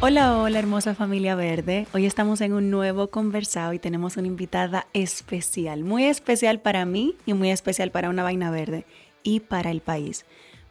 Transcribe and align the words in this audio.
Hola, 0.00 0.38
hola 0.38 0.60
hermosa 0.60 0.94
familia 0.94 1.34
verde. 1.34 1.88
Hoy 1.92 2.06
estamos 2.06 2.40
en 2.40 2.52
un 2.52 2.70
nuevo 2.70 3.08
conversado 3.08 3.72
y 3.72 3.80
tenemos 3.80 4.16
una 4.16 4.28
invitada 4.28 4.86
especial, 4.92 5.82
muy 5.82 6.04
especial 6.04 6.60
para 6.60 6.84
mí 6.84 7.16
y 7.26 7.32
muy 7.32 7.50
especial 7.50 7.90
para 7.90 8.08
una 8.08 8.22
vaina 8.22 8.52
verde 8.52 8.86
y 9.24 9.40
para 9.40 9.72
el 9.72 9.80
país, 9.80 10.24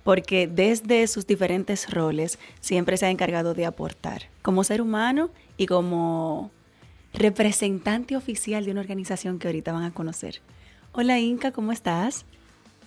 porque 0.06 0.48
desde 0.48 1.06
sus 1.08 1.28
diferentes 1.28 1.92
roles 1.92 2.40
siempre 2.62 2.96
se 2.96 3.08
ha 3.08 3.10
encargado 3.10 3.54
de 3.54 3.66
aportar 3.66 4.30
como 4.42 4.64
ser 4.64 4.82
humano 4.82 5.30
y 5.58 5.66
como 5.66 6.50
representante 7.14 8.16
oficial 8.16 8.64
de 8.64 8.72
una 8.72 8.80
organización 8.80 9.40
que 9.40 9.50
ahorita 9.50 9.74
van 9.74 9.84
a 9.84 9.94
conocer. 9.94 10.40
Hola 10.94 11.20
Inca, 11.20 11.52
¿cómo 11.52 11.74
estás? 11.74 12.26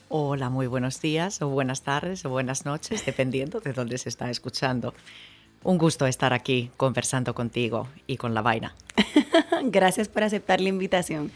Hola, 0.09 0.49
muy 0.49 0.67
buenos 0.67 1.03
días 1.03 1.43
o 1.43 1.49
buenas 1.51 1.83
tardes 1.83 2.25
o 2.25 2.31
buenas 2.31 2.65
noches, 2.65 3.05
dependiendo 3.05 3.61
de 3.61 3.75
dónde 3.75 3.99
se 3.99 4.09
está 4.09 4.31
escuchando. 4.31 4.95
Un 5.63 5.77
gusto 5.77 6.07
estar 6.07 6.33
aquí 6.33 6.71
conversando 6.79 7.35
contigo 7.35 7.87
y 8.07 8.17
con 8.17 8.33
la 8.33 8.41
vaina. 8.41 8.75
Gracias 9.65 10.09
por 10.09 10.23
aceptar 10.23 10.61
la 10.61 10.71
invitación. 10.71 11.31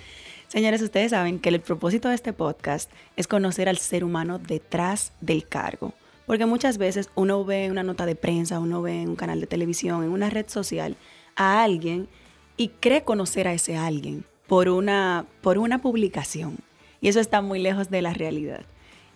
Señores, 0.48 0.80
ustedes 0.80 1.10
saben 1.10 1.38
que 1.38 1.50
el 1.50 1.60
propósito 1.60 2.08
de 2.08 2.14
este 2.14 2.32
podcast 2.32 2.90
es 3.16 3.26
conocer 3.26 3.68
al 3.68 3.76
ser 3.76 4.02
humano 4.02 4.38
detrás 4.38 5.12
del 5.20 5.46
cargo. 5.46 5.92
Porque 6.26 6.46
muchas 6.46 6.78
veces 6.78 7.10
uno 7.14 7.44
ve 7.44 7.70
una 7.70 7.82
nota 7.82 8.06
de 8.06 8.16
prensa, 8.16 8.60
uno 8.60 8.80
ve 8.80 9.02
en 9.02 9.10
un 9.10 9.16
canal 9.16 9.40
de 9.40 9.46
televisión, 9.46 10.02
en 10.04 10.10
una 10.10 10.30
red 10.30 10.48
social, 10.48 10.96
a 11.36 11.62
alguien 11.62 12.08
y 12.56 12.68
cree 12.68 13.04
conocer 13.04 13.46
a 13.46 13.52
ese 13.52 13.76
alguien 13.76 14.24
por 14.46 14.70
una, 14.70 15.26
por 15.42 15.58
una 15.58 15.82
publicación. 15.82 16.58
Y 17.02 17.08
eso 17.08 17.20
está 17.20 17.42
muy 17.42 17.58
lejos 17.58 17.90
de 17.90 18.00
la 18.00 18.14
realidad. 18.14 18.64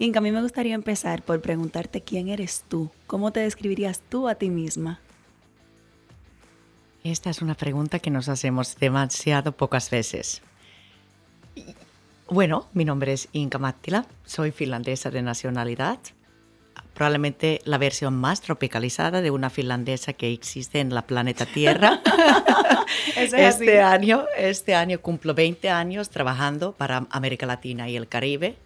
Inca, 0.01 0.21
a 0.21 0.23
mí 0.23 0.31
me 0.31 0.43
gustaría 0.43 0.75
empezar 0.75 1.23
por 1.23 1.41
preguntarte 1.41 2.03
quién 2.03 2.29
eres 2.29 2.65
tú, 2.69 2.91
cómo 3.07 3.33
te 3.33 3.41
describirías 3.41 4.01
tú 4.09 4.29
a 4.29 4.37
ti 4.37 4.49
misma. 4.49 5.01
Esta 7.03 7.31
es 7.31 7.43
una 7.43 7.55
pregunta 7.55 7.99
que 7.99 8.11
nos 8.11 8.29
hacemos 8.29 8.77
demasiado 8.79 9.53
pocas 9.53 9.91
veces. 9.91 10.43
Bueno, 12.29 12.69
mi 12.75 12.85
nombre 12.85 13.13
es 13.13 13.29
Inka 13.33 13.59
Mattila, 13.59 14.07
soy 14.25 14.53
finlandesa 14.53 15.11
de 15.11 15.23
nacionalidad, 15.23 15.99
probablemente 16.95 17.61
la 17.65 17.79
versión 17.79 18.15
más 18.15 18.41
tropicalizada 18.41 19.21
de 19.21 19.31
una 19.31 19.51
finlandesa 19.51 20.13
que 20.13 20.33
existe 20.33 20.79
en 20.81 20.95
la 20.95 21.03
planeta 21.03 21.47
Tierra. 21.47 22.03
este, 23.17 23.81
año, 23.81 24.27
este 24.37 24.75
año 24.75 25.01
cumplo 25.01 25.35
20 25.35 25.71
años 25.71 26.11
trabajando 26.11 26.73
para 26.73 27.07
América 27.11 27.47
Latina 27.47 27.89
y 27.89 27.97
el 27.97 28.09
Caribe 28.09 28.57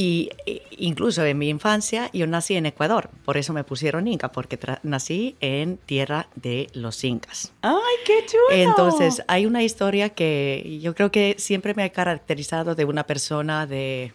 y 0.00 0.30
e, 0.46 0.62
incluso 0.78 1.22
en 1.26 1.36
mi 1.36 1.50
infancia 1.50 2.08
yo 2.14 2.26
nací 2.26 2.56
en 2.56 2.64
Ecuador, 2.64 3.10
por 3.26 3.36
eso 3.36 3.52
me 3.52 3.64
pusieron 3.64 4.08
Inca, 4.08 4.32
porque 4.32 4.58
nací 4.82 5.36
en 5.40 5.76
tierra 5.76 6.28
de 6.36 6.68
los 6.72 7.04
incas. 7.04 7.52
¡Ay, 7.60 7.74
qué 8.06 8.24
chulo! 8.24 8.44
Entonces 8.50 9.22
hay 9.28 9.44
una 9.44 9.62
historia 9.62 10.08
que 10.08 10.78
yo 10.80 10.94
creo 10.94 11.12
que 11.12 11.34
siempre 11.36 11.74
me 11.74 11.82
ha 11.82 11.90
caracterizado 11.90 12.74
de 12.74 12.86
una 12.86 13.04
persona 13.04 13.66
de 13.66 14.14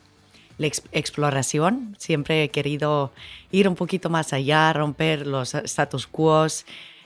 la 0.57 0.65
exploración. 0.65 1.95
Siempre 1.99 2.43
he 2.43 2.49
querido 2.49 3.11
ir 3.51 3.67
un 3.67 3.75
poquito 3.75 4.09
más 4.09 4.33
allá, 4.33 4.73
romper 4.73 5.27
los 5.27 5.53
status 5.53 6.07
quo 6.07 6.47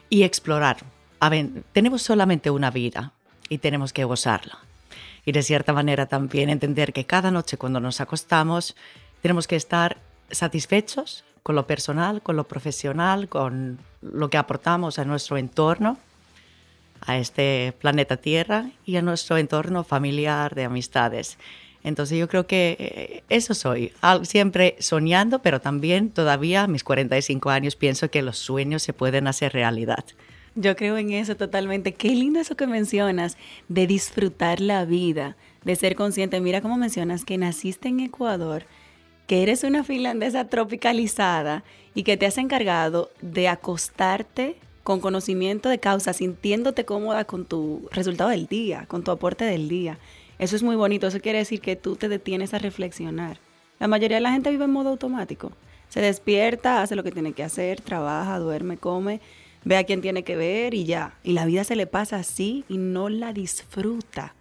y 0.10 0.24
explorar. 0.24 0.78
A 1.20 1.28
ver, 1.28 1.50
tenemos 1.74 2.02
solamente 2.02 2.50
una 2.50 2.72
vida 2.72 3.12
y 3.50 3.58
tenemos 3.58 3.92
que 3.92 4.06
gozarla 4.06 4.69
y 5.30 5.32
de 5.32 5.44
cierta 5.44 5.74
manera 5.74 6.08
también 6.08 6.50
entender 6.50 6.92
que 6.92 7.06
cada 7.06 7.30
noche 7.30 7.56
cuando 7.56 7.80
nos 7.80 8.02
acostamos 8.02 8.76
tenemos 9.22 9.48
que 9.48 9.56
estar 9.56 9.98
satisfechos 10.32 11.24
con 11.44 11.56
lo 11.56 11.68
personal, 11.68 12.24
con 12.24 12.36
lo 12.36 12.48
profesional, 12.48 13.30
con 13.30 13.78
lo 14.02 14.32
que 14.32 14.38
aportamos 14.38 14.98
a 14.98 15.06
nuestro 15.06 15.38
entorno, 15.38 16.00
a 17.02 17.20
este 17.20 17.76
planeta 17.80 18.18
Tierra 18.18 18.72
y 18.88 18.96
a 18.96 19.04
nuestro 19.04 19.38
entorno 19.38 19.84
familiar 19.84 20.56
de 20.56 20.64
amistades. 20.64 21.38
Entonces 21.84 22.18
yo 22.18 22.28
creo 22.28 22.48
que 22.48 22.76
eh, 22.80 23.24
eso 23.30 23.54
soy, 23.54 23.94
siempre 24.24 24.78
soñando, 24.80 25.44
pero 25.44 25.62
también 25.62 26.10
todavía 26.10 26.64
a 26.64 26.68
mis 26.68 26.84
45 26.84 27.52
años 27.52 27.76
pienso 27.76 28.10
que 28.10 28.24
los 28.24 28.40
sueños 28.40 28.82
se 28.82 28.94
pueden 28.94 29.28
hacer 29.28 29.54
realidad. 29.54 30.06
Yo 30.56 30.76
creo 30.76 30.98
en 30.98 31.12
eso 31.12 31.36
totalmente. 31.36 31.94
Qué 31.94 32.10
lindo 32.10 32.40
eso 32.40 32.56
que 32.56 32.68
mencionas, 32.68 33.38
de 33.68 33.88
disfrutar 33.88 34.60
la 34.60 34.86
vida, 34.86 35.38
de 35.64 35.76
ser 35.76 35.96
consciente. 35.96 36.42
Mira 36.42 36.62
cómo 36.62 36.78
mencionas 36.78 37.26
que 37.26 37.38
naciste 37.38 37.90
en 37.90 38.00
Ecuador, 38.00 38.64
que 39.28 39.44
eres 39.44 39.64
una 39.64 39.84
finlandesa 39.84 40.48
tropicalizada 40.48 41.64
y 41.94 42.04
que 42.04 42.18
te 42.18 42.26
has 42.26 42.38
encargado 42.38 43.12
de 43.22 43.48
acostarte 43.48 44.56
con 44.84 45.02
conocimiento 45.02 45.70
de 45.70 45.80
causa, 45.80 46.14
sintiéndote 46.14 46.84
cómoda 46.84 47.26
con 47.26 47.46
tu 47.46 47.88
resultado 47.92 48.32
del 48.32 48.48
día, 48.48 48.86
con 48.88 49.04
tu 49.04 49.12
aporte 49.12 49.46
del 49.46 49.70
día. 49.70 50.00
Eso 50.40 50.56
es 50.56 50.64
muy 50.64 50.76
bonito, 50.76 51.06
eso 51.06 51.20
quiere 51.20 51.40
decir 51.40 51.62
que 51.62 51.76
tú 51.76 51.96
te 51.96 52.10
detienes 52.10 52.54
a 52.54 52.60
reflexionar. 52.60 53.38
La 53.80 53.88
mayoría 53.88 54.18
de 54.18 54.22
la 54.22 54.32
gente 54.32 54.50
vive 54.50 54.66
en 54.66 54.72
modo 54.72 54.90
automático. 54.90 55.52
Se 55.90 56.02
despierta, 56.02 56.82
hace 56.82 56.96
lo 56.96 57.04
que 57.04 57.12
tiene 57.12 57.34
que 57.34 57.44
hacer, 57.44 57.82
trabaja, 57.82 58.40
duerme, 58.40 58.78
come 58.78 59.22
ve 59.64 59.78
a 59.78 59.84
quién 59.84 60.02
tiene 60.02 60.24
que 60.24 60.36
ver 60.36 60.74
y 60.74 60.86
ya. 60.86 61.14
Y 61.24 61.34
la 61.34 61.46
vida 61.46 61.64
se 61.64 61.76
le 61.76 61.88
pasa 61.88 62.18
así 62.18 62.64
y 62.70 62.78
no 62.78 63.10
la 63.10 63.34
disfruta. 63.34 64.34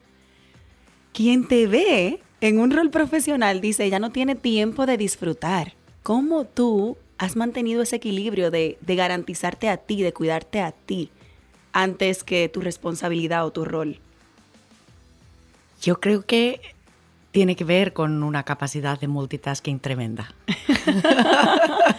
Quien 1.13 1.49
te 1.49 1.67
ve 1.67 2.21
en 2.41 2.61
un 2.61 2.71
rol 2.71 2.91
profesional 2.91 3.61
dice, 3.61 3.89
ya 3.91 3.99
no 3.99 4.11
tiene 4.11 4.35
tiempo 4.35 4.87
de 4.87 4.97
disfrutar. 4.97 5.75
¿Cómo 6.03 6.45
tú 6.45 6.97
has 7.19 7.37
mantenido 7.37 7.83
ese 7.83 7.97
equilibrio 7.97 8.51
de, 8.51 8.79
de 8.81 8.97
garantizarte 8.97 9.69
a 9.69 9.77
ti, 9.77 10.03
de 10.03 10.13
cuidarte 10.13 10.61
a 10.61 10.73
ti, 10.73 11.11
antes 11.73 12.23
que 12.23 12.49
tu 12.49 12.61
responsabilidad 12.61 13.45
o 13.45 13.51
tu 13.51 13.65
rol? 13.65 13.99
Yo 15.83 16.01
creo 16.01 16.25
que 16.25 16.61
tiene 17.31 17.57
que 17.57 17.65
ver 17.65 17.93
con 17.93 18.23
una 18.23 18.45
capacidad 18.45 18.99
de 18.99 19.09
multitasking 19.09 19.81
tremenda. 19.81 20.33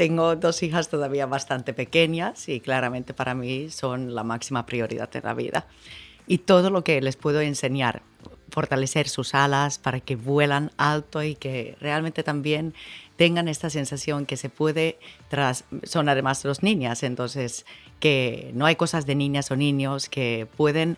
Tengo 0.00 0.34
dos 0.34 0.62
hijas 0.62 0.88
todavía 0.88 1.26
bastante 1.26 1.74
pequeñas 1.74 2.48
y 2.48 2.60
claramente 2.60 3.12
para 3.12 3.34
mí 3.34 3.68
son 3.68 4.14
la 4.14 4.24
máxima 4.24 4.64
prioridad 4.64 5.14
en 5.14 5.24
la 5.24 5.34
vida. 5.34 5.66
Y 6.26 6.38
todo 6.38 6.70
lo 6.70 6.82
que 6.84 7.02
les 7.02 7.16
puedo 7.16 7.42
enseñar, 7.42 8.00
fortalecer 8.50 9.10
sus 9.10 9.34
alas 9.34 9.78
para 9.78 10.00
que 10.00 10.16
vuelan 10.16 10.70
alto 10.78 11.22
y 11.22 11.34
que 11.34 11.76
realmente 11.82 12.22
también 12.22 12.72
tengan 13.16 13.46
esta 13.46 13.68
sensación 13.68 14.24
que 14.24 14.38
se 14.38 14.48
puede, 14.48 14.98
tras, 15.28 15.64
son 15.82 16.08
además 16.08 16.42
dos 16.42 16.62
niñas, 16.62 17.02
entonces 17.02 17.66
que 17.98 18.52
no 18.54 18.64
hay 18.64 18.76
cosas 18.76 19.04
de 19.04 19.16
niñas 19.16 19.50
o 19.50 19.56
niños 19.56 20.08
que 20.08 20.48
pueden 20.56 20.96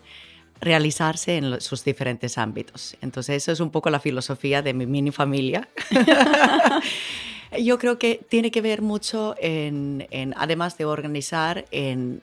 realizarse 0.61 1.35
en 1.35 1.59
sus 1.59 1.83
diferentes 1.83 2.37
ámbitos. 2.37 2.95
Entonces 3.01 3.43
eso 3.43 3.51
es 3.51 3.59
un 3.59 3.69
poco 3.69 3.89
la 3.89 3.99
filosofía 3.99 4.61
de 4.61 4.73
mi 4.73 4.85
mini 4.85 5.11
familia. 5.11 5.67
Yo 7.59 7.77
creo 7.77 7.99
que 7.99 8.25
tiene 8.29 8.51
que 8.51 8.61
ver 8.61 8.81
mucho 8.81 9.35
en, 9.37 10.07
además 10.37 10.77
de 10.77 10.85
organizar, 10.85 11.65
en 11.71 12.21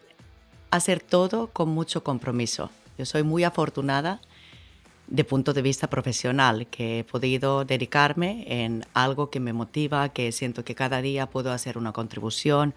hacer 0.71 1.01
todo 1.01 1.49
con 1.49 1.69
mucho 1.69 2.03
compromiso. 2.03 2.71
Yo 2.99 3.07
soy 3.07 3.23
muy 3.23 3.45
afortunada 3.45 4.21
de 5.07 5.25
punto 5.25 5.53
de 5.53 5.63
vista 5.63 5.91
profesional, 5.91 6.67
que 6.69 7.01
he 7.01 7.05
podido 7.05 7.65
dedicarme 7.65 8.45
en 8.47 8.85
algo 8.95 9.31
que 9.31 9.41
me 9.41 9.53
motiva, 9.53 10.09
que 10.11 10.31
siento 10.31 10.65
que 10.65 10.75
cada 10.77 11.03
día 11.03 11.27
puedo 11.27 11.53
hacer 11.53 11.77
una 11.77 11.93
contribución, 11.93 12.75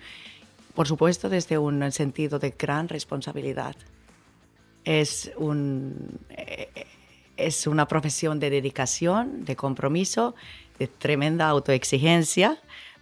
por 0.74 0.88
supuesto 0.88 1.30
desde 1.30 1.60
un 1.60 1.92
sentido 1.92 2.40
de 2.40 2.56
gran 2.58 2.90
responsabilidad. 2.90 3.76
Es 4.84 5.32
un, 5.38 6.20
es 7.38 7.68
una 7.68 7.88
profesión 7.88 8.40
de 8.40 8.50
dedicación, 8.50 9.46
de 9.46 9.56
compromiso, 9.56 10.36
de 10.80 10.88
tremenda 10.88 11.48
autoexigencia 11.48 12.60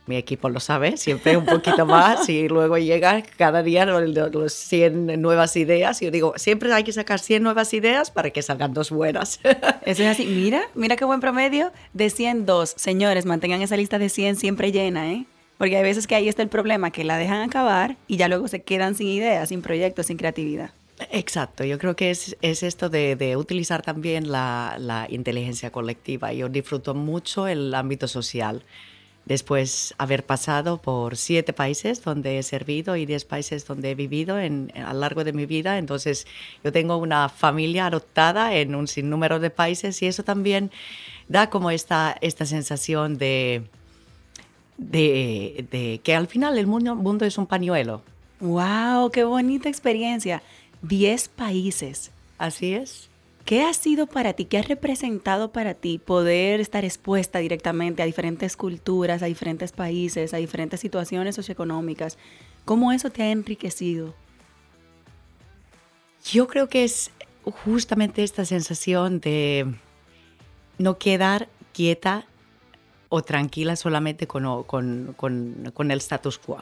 mi 0.07 0.18
equipo 0.18 0.50
lo 0.50 0.60
sabe, 0.60 0.98
siempre 0.98 1.38
un 1.38 1.45
poquito 1.45 1.86
más 1.86 2.28
y 2.28 2.48
luego 2.48 2.78
llega 2.78 3.22
cada 3.38 3.63
día 3.63 3.86
los 3.86 4.54
100 4.54 5.22
nuevas 5.22 5.56
ideas 5.56 6.01
y 6.01 6.06
yo 6.06 6.12
digo, 6.12 6.33
siempre 6.38 6.74
hay 6.74 6.83
que 6.83 6.92
sacar 6.92 7.19
100 7.19 7.44
nuevas 7.44 7.74
ideas 7.74 8.12
para 8.12 8.30
que 8.31 8.42
salgan 8.42 8.74
dos 8.74 8.89
buenas. 8.89 9.39
Eso 9.86 10.04
es 10.04 10.10
así, 10.10 10.25
mira, 10.25 10.63
mira 10.74 10.95
qué 10.95 11.06
buen 11.06 11.19
promedio 11.19 11.72
de 11.94 12.10
100, 12.10 12.45
dos. 12.45 12.74
Señores, 12.75 13.25
mantengan 13.25 13.62
esa 13.62 13.77
lista 13.77 14.00
de 14.00 14.10
100 14.10 14.38
siempre 14.38 14.72
llena, 14.72 15.12
¿eh? 15.12 15.25
Porque 15.57 15.77
hay 15.77 15.84
veces 15.84 16.07
que 16.07 16.16
ahí 16.16 16.27
está 16.27 16.42
el 16.42 16.50
problema, 16.50 16.89
que 16.89 17.04
la 17.04 17.18
dejan 17.18 17.42
acabar 17.42 17.95
y 18.07 18.18
ya 18.18 18.27
luego 18.27 18.48
se 18.48 18.63
quedan 18.63 18.95
sin 18.95 19.07
ideas, 19.07 19.50
sin 19.50 19.62
proyectos, 19.62 20.07
sin 20.07 20.18
creatividad. 20.18 20.72
Exacto, 21.09 21.63
yo 21.63 21.80
creo 21.80 21.95
que 21.95 22.12
es, 22.12 22.38
es 22.42 22.63
esto 22.63 22.89
de, 22.89 23.36
utilizar 23.38 23.81
también 23.81 24.31
la, 24.31 25.07
inteligencia 25.09 25.71
colectiva. 25.71 26.33
Yo 26.33 26.50
disfruto 26.50 26.94
mucho 26.94 27.48
el 27.48 27.74
ámbito 27.74 28.07
social 28.07 28.63
después 29.25 29.94
haber 30.00 30.25
pasado 30.25 30.77
por 30.77 31.15
siete 31.15 31.53
países 31.53 32.03
donde 32.03 32.39
he 32.39 32.44
servido 32.44 32.95
y 32.95 33.06
diez 33.06 33.24
países 33.24 33.65
donde 33.68 33.92
he 33.92 33.95
vivido 33.95 34.39
en, 34.39 34.71
a 34.75 34.94
lo 34.94 35.00
largo 35.00 35.24
de 35.24 35.33
mi 35.33 35.45
vida. 35.45 35.77
Entonces, 35.77 36.27
yo 36.63 36.71
tengo 36.71 36.98
una 36.98 37.30
familia 37.30 37.88
adoptada 37.88 38.56
en 38.56 38.75
un 38.75 38.88
sinnúmero 38.88 39.39
de 39.39 39.50
países 39.50 40.01
y 40.01 40.07
eso 40.07 40.24
también 40.24 40.71
da 41.27 41.50
como 41.50 41.71
esta, 41.71 42.18
sensación 42.44 43.18
de, 43.18 43.63
que 44.92 46.15
al 46.15 46.27
final 46.27 46.57
el 46.57 46.68
mundo 46.68 47.25
es 47.25 47.38
un 47.38 47.48
pañuelo. 47.48 48.01
¡Wow! 48.42 49.12
¡Qué 49.12 49.24
bonita 49.24 49.69
experiencia! 49.69 50.42
Diez 50.81 51.28
países. 51.28 52.12
Así 52.38 52.74
es. 52.74 53.10
¿Qué 53.45 53.63
ha 53.63 53.74
sido 53.74 54.07
para 54.07 54.33
ti, 54.33 54.45
qué 54.45 54.60
ha 54.60 54.62
representado 54.62 55.51
para 55.51 55.74
ti 55.74 55.98
poder 55.98 56.60
estar 56.60 56.86
expuesta 56.86 57.39
directamente 57.39 58.04
a 58.04 58.06
diferentes 58.06 58.56
culturas, 58.56 59.24
a 59.24 59.25
diferentes 59.25 59.72
países, 59.72 60.33
a 60.33 60.38
diferentes 60.38 60.80
situaciones 60.80 61.36
socioeconómicas? 61.36 62.18
¿Cómo 62.66 62.92
eso 62.92 63.10
te 63.10 63.24
ha 63.24 63.31
enriquecido? 63.31 64.13
Yo 66.24 66.48
creo 66.48 66.69
que 66.69 66.84
es 66.84 67.12
justamente 67.44 68.24
esta 68.24 68.45
sensación 68.45 69.19
de 69.19 69.74
no 70.77 71.00
quedar 71.00 71.50
quieta 71.74 72.25
o 73.10 73.22
tranquila 73.24 73.75
solamente 73.75 74.27
con, 74.27 74.63
con, 74.63 75.16
con, 75.16 75.92
el 75.92 75.98
status 75.98 76.38
quo, 76.38 76.62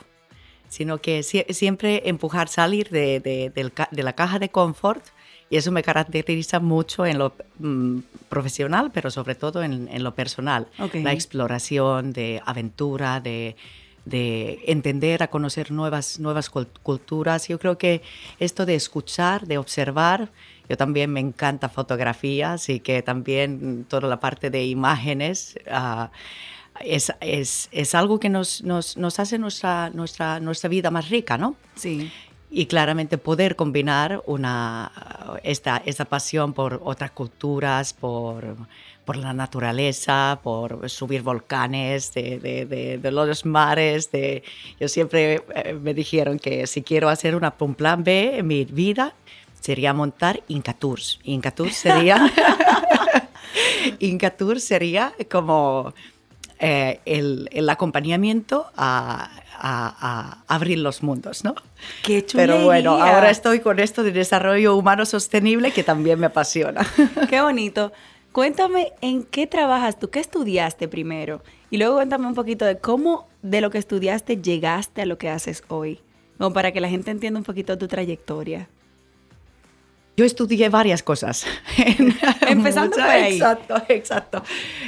sino 0.70 1.00
que 1.00 1.24
siempre 1.24 2.04
empujar, 2.06 2.48
salir 2.48 2.90
de, 2.90 3.20
de, 3.20 3.52
de 3.92 4.04
la 4.04 4.14
caja 4.14 4.40
de 4.40 4.50
confort 4.50 5.04
y 5.50 5.58
eso 5.58 5.72
me 5.72 5.82
caracteriza 5.82 6.60
mucho 6.60 7.06
en 7.06 7.18
lo 7.18 7.34
mm, 7.58 8.00
profesional, 8.30 8.92
pero 8.94 9.10
sobre 9.10 9.36
todo 9.36 9.64
en, 9.64 10.04
lo 10.04 10.14
personal. 10.14 10.68
La 10.94 11.12
exploración 11.12 12.14
de 12.14 12.42
aventura, 12.46 13.20
de, 13.20 13.56
de 14.06 14.60
entender, 14.68 15.24
a 15.24 15.30
conocer 15.30 15.72
nuevas, 15.72 16.20
nuevas 16.20 16.50
culturas. 16.50 17.48
Yo 17.48 17.58
creo 17.58 17.80
que 17.80 18.04
esto 18.40 18.68
de 18.68 18.76
escuchar, 18.76 19.48
de 19.48 19.58
observar, 19.58 20.30
yo 20.70 20.78
también 20.78 21.12
me 21.12 21.20
encanta 21.20 21.68
fotografía, 21.68 22.54
así 22.54 22.80
que 22.80 23.02
también 23.02 23.86
toda 23.90 24.08
la 24.08 24.20
parte 24.20 24.52
de 24.52 24.66
imágenes 24.66 25.58
uh, 25.66 26.10
es, 26.84 27.12
es, 27.22 27.70
es, 27.72 27.96
algo 27.96 28.20
que 28.20 28.30
nos, 28.30 28.64
nos, 28.64 28.98
nos, 28.98 29.20
hace 29.20 29.38
nuestra, 29.38 29.90
nuestra, 29.90 30.40
nuestra 30.40 30.70
vida 30.70 30.92
más 30.92 31.10
rica, 31.10 31.38
¿no? 31.38 31.56
Sí 31.76 32.12
y 32.52 32.66
claramente 32.66 33.18
poder 33.18 33.56
combinar 33.56 34.24
una, 34.26 34.92
esta, 35.44 35.82
esta 35.86 36.06
pasión 36.06 36.54
por 36.54 36.82
otras 36.84 37.12
culturas, 37.12 37.94
por, 37.94 38.56
por 39.06 39.18
la 39.18 39.34
naturaleza, 39.34 40.40
por 40.42 40.90
subir 40.90 41.22
volcanes 41.22 42.14
de, 42.14 42.40
de, 42.40 42.98
de, 42.98 43.12
los 43.12 43.46
mares. 43.46 44.12
De, 44.12 44.44
yo 44.80 44.88
siempre 44.88 45.44
eh, 45.56 45.74
me 45.74 45.94
dijeron 45.94 46.40
que 46.40 46.66
si 46.66 46.82
quiero 46.82 47.10
hacer 47.10 47.36
una, 47.36 47.54
un 47.60 47.76
plan 47.76 48.04
B 48.04 48.40
en 48.40 48.48
mi 48.48 48.66
vida, 48.66 49.14
sería 49.60 49.94
montar 49.94 50.42
Inca 50.48 50.74
Tours. 50.74 51.20
Inca 51.24 51.52
Tours 51.52 51.76
sería, 51.76 52.20
Inca 54.00 54.32
Tours 54.32 54.64
sería 54.64 55.14
como 55.30 55.94
eh, 56.60 57.00
el, 57.06 57.50
el, 57.52 57.70
acompañamiento 57.70 58.68
a, 58.76 59.30
a, 59.58 60.44
abrir 60.48 60.80
los 60.80 61.04
mundos, 61.04 61.44
¿no? 61.44 61.56
Qué 62.04 62.26
Pero 62.34 62.66
bueno, 62.66 63.02
ahora 63.02 63.30
estoy 63.30 63.62
con 63.62 63.80
esto 63.80 64.04
de 64.04 64.12
desarrollo 64.12 64.76
humano 64.76 65.06
sostenible 65.06 65.72
que 65.72 65.84
también 65.84 66.20
me 66.20 66.26
apasiona. 66.26 66.86
Qué 67.30 67.42
bonito. 67.42 67.92
Cuéntame 68.32 68.94
en 69.02 69.24
qué 69.24 69.48
trabajas 69.48 69.98
tú, 69.98 70.10
qué 70.12 70.20
estudiaste 70.20 70.88
primero 70.88 71.42
y 71.72 71.78
luego 71.78 71.96
cuéntame 71.96 72.28
un 72.28 72.36
poquito 72.36 72.64
de 72.64 72.78
cómo 72.78 73.28
de 73.42 73.60
lo 73.60 73.72
que 73.72 73.80
estudiaste 73.80 74.38
llegaste 74.38 75.02
a 75.02 75.06
lo 75.08 75.18
que 75.18 75.30
haces 75.30 75.64
hoy, 75.68 76.00
como 76.38 76.54
para 76.54 76.72
que 76.72 76.80
la 76.80 76.90
gente 76.90 77.10
entienda 77.10 77.40
un 77.40 77.44
poquito 77.44 77.78
tu 77.78 77.88
trayectoria. 77.88 78.70
Yo 80.20 80.26
estudié 80.26 80.68
varias 80.68 81.02
cosas. 81.02 81.46
Empezando 82.42 82.98
por 82.98 83.04
ahí. 83.04 83.36
Exacto, 83.36 83.76
exacto. 83.88 84.44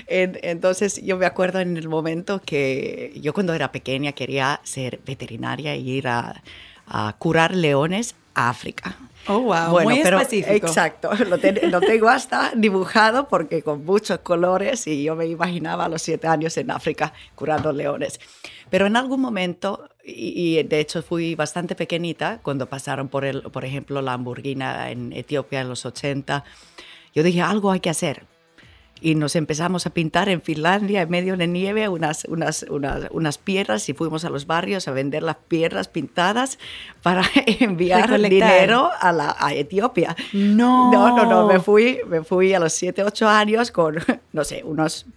entonces 0.06 1.02
yo 1.02 1.16
me 1.16 1.26
acuerdo 1.26 1.62
en 1.62 1.78
el 1.78 1.88
momento 1.88 2.42
que 2.46 3.14
yo 3.16 3.34
cuando 3.34 3.54
era 3.54 3.72
pequeña 3.72 4.12
quería 4.12 4.60
ser 4.66 5.00
veterinaria 5.06 5.74
y 5.78 5.90
ir 5.90 6.10
a, 6.10 6.44
curar 7.18 7.56
leones 7.56 8.14
a 8.36 8.50
África. 8.50 8.98
Oh, 9.28 9.40
wow, 9.40 9.84
muy 9.84 10.02
específico. 10.02 10.68
Exacto, 10.68 11.12
lo, 11.14 11.38
lo, 11.38 11.80
tengo 11.80 12.10
hasta 12.10 12.52
dibujado 12.54 13.30
porque 13.30 13.62
con 13.62 13.86
muchos 13.86 14.20
colores 14.20 14.86
y 14.86 15.04
yo 15.04 15.16
me 15.16 15.28
imaginaba 15.28 15.86
a 15.86 15.88
los 15.88 16.02
siete 16.02 16.28
años 16.28 16.58
en 16.58 16.72
África 16.72 17.14
curando 17.36 17.72
leones. 17.72 18.20
Pero 18.70 18.86
en 18.86 18.98
algún 18.98 19.22
momento, 19.22 19.88
y, 20.04 20.62
de 20.64 20.80
hecho 20.80 21.04
fui 21.04 21.36
bastante 21.36 21.76
pequeñita 21.76 22.40
cuando 22.42 22.68
pasaron 22.68 23.08
por, 23.08 23.26
el, 23.26 23.44
por 23.44 23.66
ejemplo, 23.66 24.02
la 24.02 24.14
hamburguina 24.14 24.90
en 24.92 25.14
Etiopía 25.14 25.62
en 25.62 25.70
los 25.70 25.86
80, 25.86 26.44
yo 27.14 27.24
dije, 27.24 27.42
algo 27.42 27.72
hay 27.72 27.80
que 27.80 27.90
hacer. 27.90 28.26
Y 29.04 29.16
nos 29.16 29.36
empezamos 29.36 29.88
a 29.88 29.90
pintar 29.90 30.30
en 30.30 30.44
Finlandia, 30.44 31.02
en 31.02 31.10
medio 31.10 31.36
de 31.36 31.48
nieve, 31.48 31.90
unas, 31.90 32.26
unas, 32.26 32.64
unas, 32.70 33.08
unas 33.10 33.40
piedras 33.40 33.90
y 33.90 33.94
fuimos 33.94 34.26
a 34.26 34.30
los 34.30 34.46
barrios 34.46 34.88
a 34.88 34.92
vender 34.92 35.24
las 35.24 35.38
piedras 35.38 35.88
pintadas 35.88 36.60
para 37.02 37.24
enviar 37.60 38.22
dinero 38.22 38.92
a, 39.00 39.12
la, 39.12 39.36
a 39.40 39.56
Etiopía. 39.56 40.16
No. 40.34 40.92
No, 40.92 41.16
no, 41.16 41.26
no, 41.26 41.48
me 41.48 41.60
fui, 41.60 42.00
me 42.08 42.24
fui 42.24 42.54
a 42.54 42.60
los 42.60 42.74
7, 42.74 43.04
8 43.04 43.28
años 43.28 43.72
con, 43.72 43.98
no 44.34 44.44
sé, 44.44 44.64
unos 44.64 45.08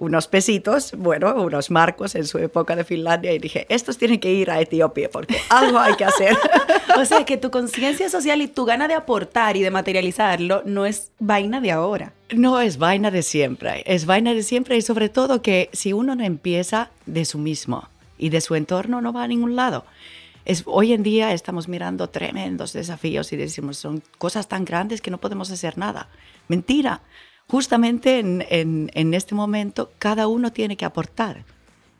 unos 0.00 0.28
pesitos, 0.28 0.92
bueno, 0.96 1.34
unos 1.34 1.70
marcos 1.70 2.14
en 2.14 2.26
su 2.26 2.38
época 2.38 2.74
de 2.74 2.84
Finlandia 2.84 3.32
y 3.34 3.38
dije, 3.38 3.66
estos 3.68 3.98
tienen 3.98 4.18
que 4.18 4.32
ir 4.32 4.50
a 4.50 4.58
Etiopía 4.58 5.10
porque 5.10 5.36
algo 5.50 5.78
hay 5.78 5.94
que 5.94 6.06
hacer. 6.06 6.36
o 6.98 7.04
sea, 7.04 7.24
que 7.26 7.36
tu 7.36 7.50
conciencia 7.50 8.08
social 8.08 8.40
y 8.40 8.48
tu 8.48 8.64
gana 8.64 8.88
de 8.88 8.94
aportar 8.94 9.58
y 9.58 9.62
de 9.62 9.70
materializarlo 9.70 10.62
no 10.64 10.86
es 10.86 11.12
vaina 11.18 11.60
de 11.60 11.70
ahora. 11.70 12.14
No 12.30 12.60
es 12.60 12.78
vaina 12.78 13.10
de 13.10 13.22
siempre, 13.22 13.82
es 13.86 14.06
vaina 14.06 14.32
de 14.32 14.42
siempre 14.42 14.78
y 14.78 14.82
sobre 14.82 15.10
todo 15.10 15.42
que 15.42 15.68
si 15.74 15.92
uno 15.92 16.14
no 16.14 16.24
empieza 16.24 16.90
de 17.04 17.26
su 17.26 17.38
mismo 17.38 17.86
y 18.16 18.30
de 18.30 18.40
su 18.40 18.54
entorno 18.54 19.02
no 19.02 19.12
va 19.12 19.24
a 19.24 19.28
ningún 19.28 19.54
lado. 19.54 19.84
Es, 20.46 20.62
hoy 20.64 20.94
en 20.94 21.02
día 21.02 21.34
estamos 21.34 21.68
mirando 21.68 22.08
tremendos 22.08 22.72
desafíos 22.72 23.34
y 23.34 23.36
decimos, 23.36 23.76
son 23.76 24.02
cosas 24.16 24.48
tan 24.48 24.64
grandes 24.64 25.02
que 25.02 25.10
no 25.10 25.18
podemos 25.18 25.50
hacer 25.50 25.76
nada. 25.76 26.08
Mentira 26.48 27.02
justamente 27.50 28.20
en, 28.20 29.14
este 29.14 29.34
momento 29.34 29.90
cada 29.98 30.28
uno 30.28 30.52
tiene 30.52 30.76
que 30.76 30.84
aportar 30.84 31.44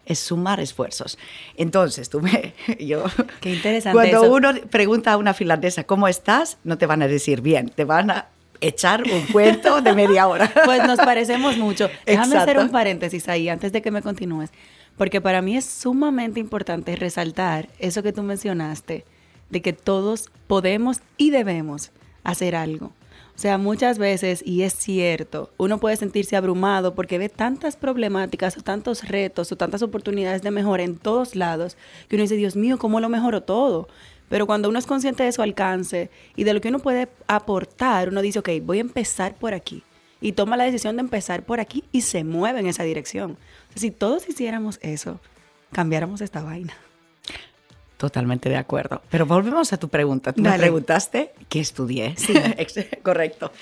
es 0.07 0.19
sumar 0.19 0.61
esfuerzos. 0.61 1.19
Entonces, 1.57 2.09
tú 2.09 2.21
me, 2.21 2.55
yo, 2.81 3.05
Qué 3.41 3.55
interesante. 3.55 3.95
Cuando 3.97 4.33
uno 4.33 4.53
pregunta 4.71 5.13
a 5.13 5.17
una 5.17 5.35
finlandesa, 5.35 5.85
¿cómo 5.85 6.09
estás? 6.09 6.59
No 6.65 6.79
te 6.79 6.87
van 6.87 7.03
a 7.03 7.09
decir 7.09 7.41
bien, 7.41 7.69
te 7.69 7.85
van 7.85 8.11
a 8.11 8.29
echar 8.61 9.03
un 9.05 9.23
cuento 9.33 9.81
de 9.81 9.93
media 9.95 10.27
hora. 10.29 10.53
Pues 10.65 10.85
nos 10.87 10.99
parecemos 10.99 11.57
mucho. 11.57 11.91
Déjame 12.07 12.37
hacer 12.37 12.59
un 12.59 12.71
paréntesis 12.71 13.29
ahí 13.29 13.49
antes 13.49 13.73
de 13.73 13.83
que 13.83 13.91
me 13.91 14.03
continúes, 14.03 14.51
porque 14.97 15.21
para 15.21 15.43
mí 15.43 15.57
es 15.57 15.65
sumamente 15.65 16.41
importante 16.41 16.95
resaltar 16.97 17.69
eso 17.79 18.03
que 18.03 18.13
tú 18.13 18.23
mencionaste, 18.23 19.05
de 19.49 19.63
que 19.63 19.73
todos 19.73 20.31
podemos 20.47 21.01
y 21.17 21.31
debemos 21.31 21.91
hacer 22.25 22.55
algo. 22.55 22.93
O 23.41 23.43
sea, 23.43 23.57
muchas 23.57 23.97
veces, 23.97 24.43
y 24.45 24.65
es 24.65 24.75
cierto, 24.75 25.49
uno 25.57 25.79
puede 25.79 25.97
sentirse 25.97 26.37
abrumado 26.37 26.95
porque 26.95 27.17
ve 27.17 27.31
tantas 27.31 27.75
problemáticas 27.75 28.59
o 28.59 28.61
tantos 28.61 29.09
retos 29.09 29.51
o 29.51 29.57
tantas 29.57 29.81
oportunidades 29.81 30.43
de 30.43 30.51
mejora 30.51 30.83
en 30.83 30.99
todos 30.99 31.35
lados 31.35 31.79
que 32.07 32.17
uno 32.17 32.25
dice, 32.25 32.37
Dios 32.37 32.55
mío, 32.55 32.77
¿cómo 32.79 33.01
lo 33.01 33.09
mejoro 33.09 33.43
todo? 33.43 33.89
Pero 34.29 34.47
cuando 34.47 34.69
uno 34.69 34.79
es 34.79 34.85
consciente 34.85 35.23
de 35.23 35.33
su 35.33 35.41
alcance 35.41 36.11
y 36.37 36.45
de 36.45 36.53
lo 36.53 36.61
que 36.61 36.69
uno 36.69 36.81
puede 36.81 37.09
aportar, 37.29 38.11
uno 38.11 38.21
dice, 38.21 38.41
ok, 38.41 38.51
voy 38.61 38.77
a 38.77 38.83
empezar 38.83 39.35
por 39.35 39.55
aquí. 39.55 39.85
Y 40.21 40.33
toma 40.33 40.59
la 40.59 40.65
decisión 40.65 40.97
de 40.97 41.01
empezar 41.01 41.43
por 41.43 41.61
aquí 41.61 41.85
y 41.93 42.03
se 42.03 42.25
mueve 42.25 42.61
en 42.61 42.67
esa 42.67 42.83
dirección. 42.83 43.39
si 43.75 43.91
todos 43.91 44.29
hiciéramos 44.29 44.79
eso, 44.83 45.19
cambiáramos 45.73 46.21
esta 46.21 46.43
vaina. 46.43 46.75
Totalmente 48.01 48.49
de 48.49 48.57
acuerdo. 48.57 49.03
Pero 49.11 49.27
volvemos 49.27 49.75
a 49.75 49.77
tu 49.77 49.91
pregunta. 49.91 50.33
Tú 50.33 50.41
me 50.41 50.57
preguntaste 50.57 51.33
qué 51.51 51.61
estudié. 51.61 52.15
Sí, 52.17 52.33
correcto. 53.03 53.53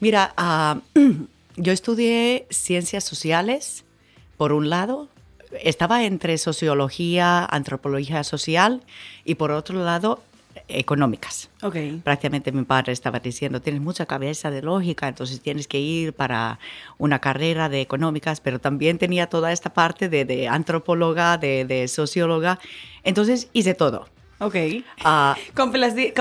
Mira, 0.00 0.34
ah, 0.36 0.80
yo 1.56 1.72
estudié 1.72 2.46
ciencias 2.50 3.04
sociales, 3.04 3.86
por 4.36 4.52
un 4.52 4.68
lado, 4.68 5.08
estaba 5.62 6.04
entre 6.04 6.36
sociología, 6.36 7.42
antropología 7.46 8.22
social 8.22 8.82
y 9.24 9.36
por 9.36 9.50
otro 9.50 9.82
lado 9.82 10.22
económicas. 10.68 11.50
Okay. 11.62 12.00
Prácticamente 12.02 12.52
mi 12.52 12.64
padre 12.64 12.92
estaba 12.92 13.18
diciendo, 13.20 13.60
tienes 13.60 13.82
mucha 13.82 14.06
cabeza 14.06 14.50
de 14.50 14.62
lógica, 14.62 15.08
entonces 15.08 15.40
tienes 15.40 15.66
que 15.66 15.78
ir 15.78 16.12
para 16.12 16.58
una 16.98 17.18
carrera 17.18 17.68
de 17.68 17.80
económicas, 17.80 18.40
pero 18.40 18.58
también 18.58 18.98
tenía 18.98 19.28
toda 19.28 19.52
esta 19.52 19.72
parte 19.72 20.08
de, 20.08 20.24
de 20.24 20.48
antropóloga, 20.48 21.38
de, 21.38 21.64
de 21.64 21.88
socióloga, 21.88 22.58
entonces 23.04 23.48
hice 23.52 23.74
todo. 23.74 24.06
Ok. 24.40 24.56
Uh, 25.02 25.32
complacer, 25.54 26.12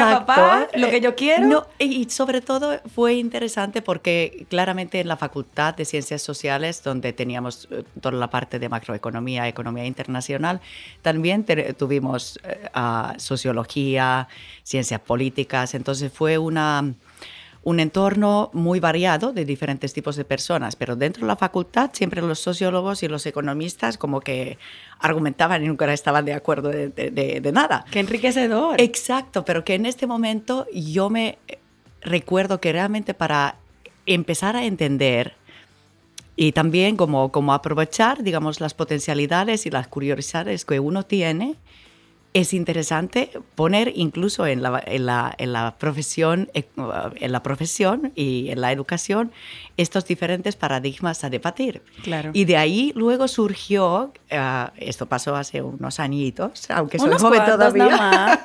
a 0.00 0.26
papá, 0.26 0.68
lo 0.76 0.90
que 0.90 1.00
yo 1.00 1.14
quiero. 1.14 1.46
No, 1.46 1.66
y 1.78 2.08
sobre 2.10 2.42
todo 2.42 2.80
fue 2.94 3.14
interesante 3.14 3.80
porque 3.80 4.46
claramente 4.50 5.00
en 5.00 5.08
la 5.08 5.16
Facultad 5.16 5.74
de 5.74 5.86
Ciencias 5.86 6.20
Sociales, 6.20 6.82
donde 6.82 7.14
teníamos 7.14 7.66
eh, 7.70 7.82
toda 7.98 8.14
la 8.14 8.28
parte 8.28 8.58
de 8.58 8.68
macroeconomía, 8.68 9.48
economía 9.48 9.86
internacional, 9.86 10.60
también 11.00 11.46
tuvimos 11.78 12.38
uh, 12.74 13.18
sociología, 13.18 14.28
ciencias 14.62 15.00
políticas, 15.00 15.74
entonces 15.74 16.12
fue 16.12 16.36
una 16.36 16.92
un 17.66 17.80
entorno 17.80 18.48
muy 18.52 18.78
variado 18.78 19.32
de 19.32 19.44
diferentes 19.44 19.92
tipos 19.92 20.14
de 20.14 20.24
personas, 20.24 20.76
pero 20.76 20.94
dentro 20.94 21.22
de 21.22 21.26
la 21.26 21.34
facultad 21.34 21.90
siempre 21.92 22.22
los 22.22 22.38
sociólogos 22.38 23.02
y 23.02 23.08
los 23.08 23.26
economistas 23.26 23.98
como 23.98 24.20
que 24.20 24.56
argumentaban 25.00 25.64
y 25.64 25.66
nunca 25.66 25.92
estaban 25.92 26.24
de 26.24 26.32
acuerdo 26.32 26.68
de, 26.68 27.50
nada. 27.52 27.84
Qué 27.90 27.98
enriquecedor. 27.98 28.80
Exacto, 28.80 29.44
pero 29.44 29.64
que 29.64 29.74
en 29.74 29.84
este 29.84 30.06
momento 30.06 30.68
yo 30.72 31.10
me 31.10 31.38
recuerdo 32.02 32.60
que 32.60 32.70
realmente 32.70 33.14
para 33.14 33.56
empezar 34.06 34.54
a 34.54 34.64
entender 34.64 35.34
y 36.36 36.52
también 36.52 36.96
como, 36.96 37.32
como 37.32 37.52
aprovechar, 37.52 38.22
digamos, 38.22 38.60
las 38.60 38.74
potencialidades 38.74 39.66
y 39.66 39.70
las 39.70 39.88
curiosidades 39.88 40.64
que 40.64 40.78
uno 40.78 41.02
tiene, 41.02 41.56
es 42.36 42.52
interesante 42.52 43.30
poner 43.54 43.92
incluso 43.96 44.46
en 44.46 44.62
la, 44.62 44.82
en 44.84 45.06
la, 45.06 45.34
en 45.38 45.54
la, 45.54 45.78
profesión, 45.78 46.50
eh, 46.52 46.68
en 47.14 47.32
la 47.32 47.42
profesión 47.42 48.12
y 48.14 48.50
en 48.50 48.60
la 48.60 48.72
educación 48.72 49.32
estos 49.78 50.04
diferentes 50.04 50.54
paradigmas 50.54 51.24
a 51.24 51.30
debatir. 51.30 51.80
Claro. 52.02 52.32
Y 52.34 52.44
de 52.44 52.58
ahí 52.58 52.92
luego 52.94 53.26
surgió, 53.26 54.12
uh, 54.30 54.70
esto 54.76 55.06
pasó 55.06 55.34
hace 55.34 55.62
unos 55.62 55.98
añitos, 55.98 56.70
aunque 56.70 56.98
soy 56.98 57.08
unos 57.08 57.22
joven 57.22 57.42
todavía, 57.46 58.44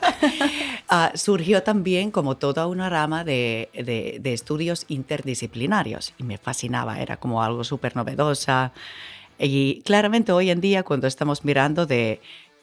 uh, 0.89 0.95
surgió 1.17 1.61
también 1.61 2.11
como 2.11 2.37
toda 2.37 2.67
una 2.67 2.89
rama 2.89 3.25
de, 3.25 3.69
de, 3.73 4.19
de, 4.21 4.33
estudios 4.33 4.85
interdisciplinarios 4.87 6.13
y 6.17 6.23
me 6.23 6.37
fascinaba, 6.37 7.01
era 7.01 7.17
como 7.17 7.43
algo 7.43 7.65
súper 7.65 7.97
novedosa. 7.97 8.71
Y 9.37 9.81
claramente 9.81 10.31
hoy 10.31 10.49
en 10.49 10.61
día 10.61 10.83
cuando 10.83 11.07
estamos 11.07 11.43
mirando 11.43 11.85
de 11.85 12.21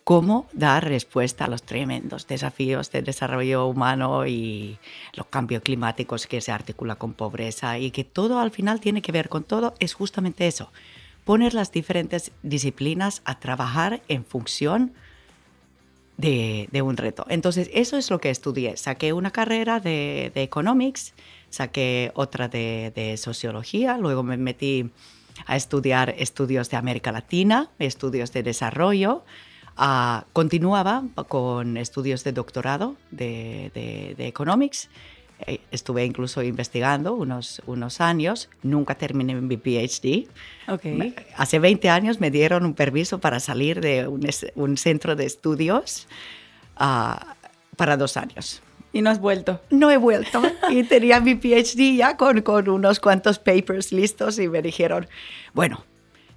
cómo 0.09 0.47
dar 0.55 0.89
respuesta 0.89 1.45
a 1.45 1.49
los 1.49 1.65
tremendos 1.65 2.27
desafíos 2.27 2.91
de 2.91 3.03
desarrollo 3.03 3.67
humano 3.67 4.27
y 4.27 4.79
los 5.13 5.27
cambios 5.27 5.61
climáticos 5.61 6.27
que 6.27 6.41
se 6.41 6.51
articula 6.51 6.95
con 6.95 7.13
pobreza 7.13 7.79
y 7.79 7.91
que 7.91 8.05
todo 8.05 8.39
al 8.39 8.51
final 8.51 8.81
tiene 8.81 9.03
que 9.03 9.13
ver 9.13 9.29
con 9.29 9.45
todo, 9.45 9.75
es 9.81 9.93
justamente 9.93 10.47
eso, 10.47 10.73
poner 11.27 11.53
las 11.53 11.73
diferentes 11.73 12.33
disciplinas 12.43 13.21
a 13.27 13.39
trabajar 13.39 14.01
en 14.09 14.25
función 14.25 14.95
de, 16.17 16.71
un 16.83 16.97
reto. 16.97 17.27
Entonces, 17.29 17.69
eso 17.75 17.99
es 17.99 18.09
lo 18.09 18.19
que 18.19 18.31
estudié. 18.31 18.79
Saqué 18.79 19.13
una 19.13 19.31
carrera 19.31 19.79
de, 19.79 20.33
economics, 20.37 21.13
saqué 21.51 22.13
otra 22.15 22.49
de, 22.49 22.93
de 22.95 23.19
sociología, 23.19 23.99
luego 23.99 24.23
me 24.23 24.39
metí 24.39 24.91
a 25.45 25.55
estudiar 25.55 26.15
estudios 26.17 26.71
de 26.71 26.79
América 26.79 27.13
Latina, 27.13 27.69
estudios 27.79 28.33
de 28.33 28.43
desarrollo, 28.43 29.27
Ah, 29.81 30.25
continuaba 30.33 31.05
con 31.29 31.77
estudios 31.77 32.25
de 32.25 32.33
doctorado 32.33 32.97
de, 33.13 33.71
de, 34.17 34.27
economics. 34.27 34.91
Eh, 35.47 35.61
estuve 35.71 36.05
incluso 36.05 36.43
investigando 36.43 37.15
unos, 37.15 37.63
unos 37.65 38.01
años. 38.01 38.51
Nunca 38.65 38.97
terminé 38.97 39.37
mi 39.37 39.57
PhD. 39.57 40.27
Okay. 40.67 41.15
Hace 41.37 41.61
20 41.61 41.89
años 41.91 42.19
me 42.19 42.33
dieron 42.33 42.65
un 42.65 42.75
permiso 42.75 43.21
para 43.21 43.39
salir 43.39 43.81
de 43.81 44.09
un, 44.09 44.29
un 44.57 44.77
centro 44.77 45.15
de 45.15 45.27
estudios 45.27 46.09
uh, 46.81 47.15
para 47.77 47.97
dos 47.97 48.17
años. 48.17 48.61
¿Y 48.93 49.01
no 49.01 49.11
has 49.11 49.21
vuelto? 49.21 49.61
No 49.71 49.93
he 49.93 49.97
vuelto. 49.97 50.43
y 50.71 50.83
tenía 50.83 51.21
mi 51.21 51.37
PhD 51.37 51.97
ya 51.97 52.17
con, 52.17 52.43
con 52.43 52.69
unos 52.69 52.99
cuantos 52.99 53.39
papers 53.39 53.93
listos 53.93 54.41
y 54.41 54.49
me 54.49 54.61
dijeron, 54.61 55.07
bueno, 55.55 55.85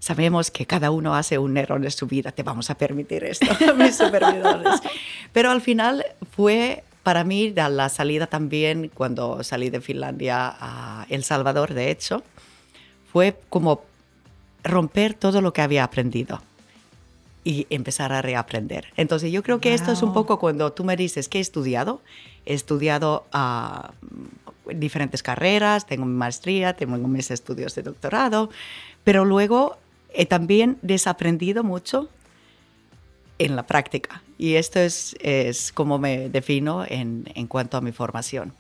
sabemos 0.02 0.50
que 0.50 0.66
cada 0.66 0.90
uno 0.92 1.16
hace 1.16 1.38
un 1.38 1.56
error 1.56 1.82
en 1.82 1.92
su 1.92 2.08
vida, 2.08 2.32
te 2.32 2.44
vamos 2.44 2.70
a 2.72 2.76
permitir 2.76 3.24
esto, 3.24 3.46
mis 3.78 3.96
supervisores. 3.96 4.82
Pero 5.32 5.52
al 5.52 5.62
final 5.62 6.04
fue 6.36 6.84
para 7.04 7.24
mí 7.24 7.54
la 7.56 7.88
salida 7.88 8.28
también, 8.28 8.92
cuando 8.94 9.44
salí 9.44 9.70
de 9.70 9.80
Finlandia 9.80 10.56
a 10.60 11.06
El 11.10 11.24
Salvador, 11.24 11.74
de 11.74 11.92
hecho, 11.92 12.24
fue 13.12 13.40
como 13.50 13.84
romper 14.64 15.14
todo 15.14 15.40
lo 15.42 15.54
que 15.54 15.62
había 15.62 15.84
aprendido 15.84 16.42
y 17.44 17.68
empezar 17.70 18.12
a 18.12 18.22
reaprender. 18.22 18.88
Entonces 18.98 19.32
yo 19.32 19.44
creo 19.44 19.60
que 19.60 19.74
esto 19.74 19.92
es 19.92 20.02
un 20.02 20.14
poco 20.14 20.40
cuando 20.40 20.74
tú 20.74 20.84
me 20.84 20.96
dices 20.96 21.30
que 21.30 21.38
he 21.38 21.42
estudiado, 21.42 22.02
he 22.46 22.54
estudiado 22.54 23.26
a 23.32 23.94
diferentes 24.74 25.22
carreras, 25.24 25.86
tengo 25.86 26.06
mi 26.06 26.16
maestría, 26.16 26.74
tengo 26.76 26.96
mis 27.08 27.32
estudios 27.32 27.76
de 27.76 27.84
doctorado, 27.84 28.50
pero 29.04 29.26
luego 29.26 29.78
he 30.14 30.26
también 30.26 30.78
desaprendido 30.82 31.64
mucho 31.64 32.10
en 33.40 33.56
la 33.56 33.66
práctica. 33.66 34.22
Y 34.38 34.56
esto 34.56 34.80
es, 34.80 35.16
es 35.20 35.72
como 35.72 35.98
me 35.98 36.30
defino 36.30 36.86
en, 36.88 37.30
en 37.36 37.48
cuanto 37.48 37.78
a 37.78 37.82
mi 37.82 37.92
formación. 37.92 38.54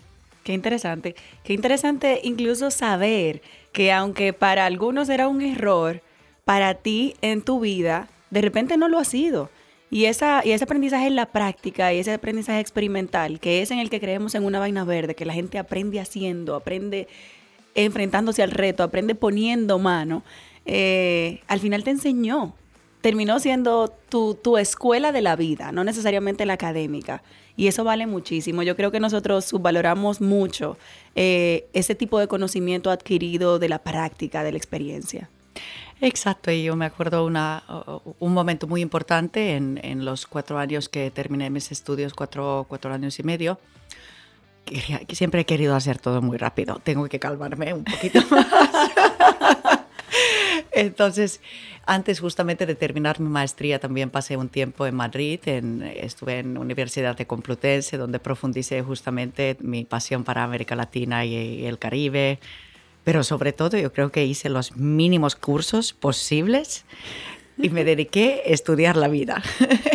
Qué 0.43 0.53
interesante. 0.53 1.15
Qué 1.43 1.53
interesante 1.53 2.19
incluso 2.23 2.71
saber 2.71 3.41
que 3.71 3.91
aunque 3.91 4.33
para 4.33 4.65
algunos 4.65 5.09
era 5.09 5.27
un 5.27 5.41
error, 5.41 6.01
para 6.45 6.73
ti 6.73 7.15
en 7.21 7.41
tu 7.41 7.59
vida, 7.59 8.09
de 8.31 8.41
repente 8.41 8.77
no 8.77 8.87
lo 8.87 8.97
ha 8.97 9.05
sido. 9.05 9.49
Y, 9.91 10.05
esa, 10.05 10.41
y 10.45 10.51
ese 10.51 10.63
aprendizaje 10.63 11.07
en 11.07 11.15
la 11.15 11.27
práctica 11.27 11.93
y 11.93 11.99
ese 11.99 12.13
aprendizaje 12.13 12.61
experimental, 12.61 13.39
que 13.39 13.61
es 13.61 13.71
en 13.71 13.79
el 13.79 13.89
que 13.89 13.99
creemos 13.99 14.35
en 14.35 14.45
una 14.45 14.57
vaina 14.57 14.85
verde, 14.85 15.15
que 15.15 15.25
la 15.25 15.33
gente 15.33 15.59
aprende 15.59 15.99
haciendo, 15.99 16.55
aprende 16.55 17.07
enfrentándose 17.75 18.41
al 18.41 18.51
reto, 18.51 18.83
aprende 18.83 19.15
poniendo 19.15 19.79
mano, 19.79 20.23
eh, 20.73 21.41
al 21.47 21.59
final 21.59 21.83
te 21.83 21.91
enseñó. 21.91 22.55
Terminó 23.01 23.39
siendo 23.39 23.93
tu, 24.09 24.35
tu, 24.35 24.57
escuela 24.57 25.11
de 25.11 25.21
la 25.21 25.35
vida, 25.35 25.71
no 25.71 25.83
necesariamente 25.83 26.45
la 26.45 26.53
académica. 26.53 27.23
Y 27.57 27.67
eso 27.67 27.83
vale 27.83 28.07
muchísimo. 28.07 28.63
Yo 28.63 28.77
creo 28.77 28.91
que 28.91 28.99
nosotros 28.99 29.43
subvaloramos 29.45 30.21
mucho 30.21 30.77
eh, 31.15 31.67
ese 31.73 31.93
tipo 31.93 32.19
de 32.19 32.27
conocimiento 32.27 32.89
adquirido 32.89 33.59
de 33.59 33.67
la 33.67 33.79
práctica, 33.79 34.43
de 34.43 34.51
la 34.53 34.57
experiencia. 34.57 35.29
Exacto, 35.99 36.51
y 36.51 36.63
yo 36.63 36.75
me 36.75 36.85
acuerdo 36.85 37.25
una, 37.25 37.63
un 38.19 38.33
momento 38.33 38.65
muy 38.65 38.81
importante 38.81 39.55
en, 39.55 39.79
en, 39.83 40.05
los 40.05 40.25
cuatro 40.25 40.57
años 40.57 40.89
que 40.89 41.11
terminé 41.11 41.49
mis 41.49 41.71
estudios, 41.71 42.13
cuatro, 42.13 42.65
cuatro 42.67 42.91
años 42.93 43.19
y 43.19 43.23
medio, 43.23 43.59
que 44.65 45.15
siempre 45.15 45.41
he 45.41 45.45
querido 45.45 45.75
hacer 45.75 45.99
todo 45.99 46.21
muy 46.21 46.37
rápido, 46.37 46.79
tengo 46.83 47.07
que 47.07 47.19
calmarme 47.19 47.73
un 47.73 47.83
poquito 47.83 48.21
más. 48.31 48.47
Entonces, 50.71 51.41
antes 51.85 52.19
justamente 52.19 52.65
de 52.65 52.75
terminar 52.75 53.19
mi 53.19 53.29
maestría, 53.29 53.79
también 53.79 54.09
pasé 54.09 54.37
un 54.37 54.49
tiempo 54.49 54.85
en 54.85 54.95
Madrid, 54.95 55.39
en, 55.45 55.81
estuve 55.81 56.39
en 56.39 56.57
Universidad 56.57 57.17
de 57.17 57.27
Complutense, 57.27 57.97
donde 57.97 58.19
profundicé 58.19 58.81
justamente 58.81 59.57
mi 59.59 59.83
pasión 59.83 60.23
para 60.23 60.43
América 60.43 60.75
Latina 60.75 61.25
y, 61.25 61.65
el 61.65 61.77
Caribe, 61.77 62.39
pero 63.03 63.23
sobre 63.23 63.51
todo 63.51 63.77
yo 63.77 63.91
creo 63.91 64.11
que 64.11 64.25
hice 64.25 64.49
los 64.49 64.75
mínimos 64.77 65.35
cursos 65.35 65.91
posibles 65.93 66.85
y 67.57 67.69
me 67.69 67.83
dediqué 67.83 68.41
a 68.45 68.49
estudiar 68.49 68.95
la 68.95 69.07
vida. 69.07 69.43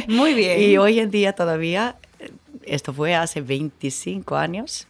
Muy 0.08 0.34
bien. 0.34 0.60
y 0.70 0.76
hoy 0.76 1.00
en 1.00 1.10
día 1.10 1.32
todavía, 1.32 1.96
esto 2.64 2.92
fue 2.92 3.14
hace 3.14 3.40
25 3.40 4.36
años, 4.36 4.86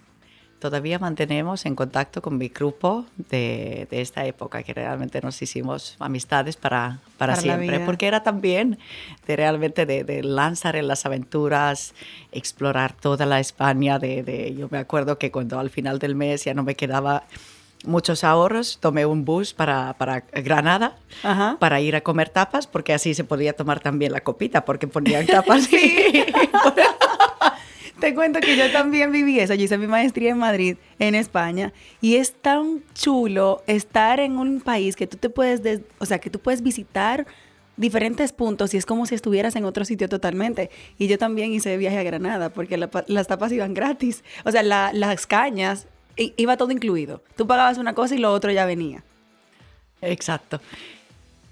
todavía 0.58 0.98
mantenemos 0.98 1.66
en 1.66 1.75
contacto 1.75 2.22
con 2.22 2.38
mi 2.38 2.48
grupo 2.48 3.04
de, 3.16 3.86
de, 3.90 4.00
esta 4.00 4.25
época, 4.25 4.62
que 4.62 4.75
realmente 4.75 5.20
nos 5.20 5.40
hicimos 5.42 5.96
amistades 5.98 6.56
para, 6.56 7.00
para, 7.18 7.34
para 7.34 7.36
siempre, 7.36 7.80
porque 7.80 8.06
era 8.06 8.22
también 8.22 8.78
de 9.26 9.36
realmente 9.36 9.86
de, 9.86 10.04
de, 10.04 10.22
lanzar 10.22 10.76
en 10.76 10.88
las 10.88 11.06
aventuras, 11.06 11.94
explorar 12.32 12.92
toda 12.94 13.26
la 13.26 13.40
España, 13.40 13.98
de, 13.98 14.22
de, 14.22 14.54
yo 14.54 14.68
me 14.70 14.78
acuerdo 14.78 15.18
que 15.18 15.30
cuando 15.30 15.58
al 15.58 15.70
final 15.70 15.98
del 15.98 16.14
mes 16.14 16.44
ya 16.44 16.54
no 16.54 16.62
me 16.62 16.75
quedaba 16.75 17.25
muchos 17.84 18.25
ahorros, 18.25 18.78
tomé 18.80 19.06
un 19.06 19.25
bus 19.25 19.54
para, 19.54 19.94
para 19.94 20.20
Granada 20.32 20.96
Ajá. 21.22 21.56
para 21.58 21.80
ir 21.80 21.96
a 21.96 22.00
comer 22.00 22.28
tapas, 22.28 22.66
porque 22.66 22.92
así 22.92 23.14
se 23.14 23.25
podía 23.25 23.52
tomar 23.52 23.80
también 23.80 24.12
la 24.12 24.20
copita, 24.20 24.64
porque 24.64 24.86
ponían 24.88 25.26
tapas. 25.26 25.64
sí. 25.70 26.25
Te 28.00 28.14
cuento 28.14 28.40
que 28.40 28.56
yo 28.56 28.70
también 28.72 29.10
viví 29.10 29.40
eso. 29.40 29.54
Yo 29.54 29.64
hice 29.64 29.78
mi 29.78 29.86
maestría 29.86 30.30
en 30.30 30.38
Madrid, 30.38 30.76
en 30.98 31.14
España, 31.14 31.72
y 32.00 32.16
es 32.16 32.34
tan 32.34 32.82
chulo 32.94 33.62
estar 33.66 34.20
en 34.20 34.38
un 34.38 34.60
país 34.60 34.96
que 34.96 35.06
tú 35.06 35.16
te 35.16 35.30
puedes, 35.30 35.80
o 35.98 36.06
sea, 36.06 36.18
que 36.18 36.28
tú 36.28 36.38
puedes 36.38 36.62
visitar 36.62 37.26
diferentes 37.78 38.32
puntos 38.32 38.72
y 38.72 38.78
es 38.78 38.86
como 38.86 39.06
si 39.06 39.14
estuvieras 39.14 39.56
en 39.56 39.64
otro 39.64 39.84
sitio 39.84 40.08
totalmente. 40.08 40.70
Y 40.98 41.08
yo 41.08 41.18
también 41.18 41.52
hice 41.52 41.76
viaje 41.76 41.98
a 41.98 42.02
Granada 42.02 42.50
porque 42.50 42.76
las 42.78 43.26
tapas 43.26 43.52
iban 43.52 43.74
gratis. 43.74 44.24
O 44.44 44.50
sea, 44.50 44.62
las 44.62 45.26
cañas, 45.26 45.86
iba 46.16 46.56
todo 46.56 46.70
incluido. 46.70 47.22
Tú 47.36 47.46
pagabas 47.46 47.78
una 47.78 47.94
cosa 47.94 48.14
y 48.14 48.18
lo 48.18 48.32
otro 48.32 48.50
ya 48.50 48.66
venía. 48.66 49.04
Exacto. 50.02 50.60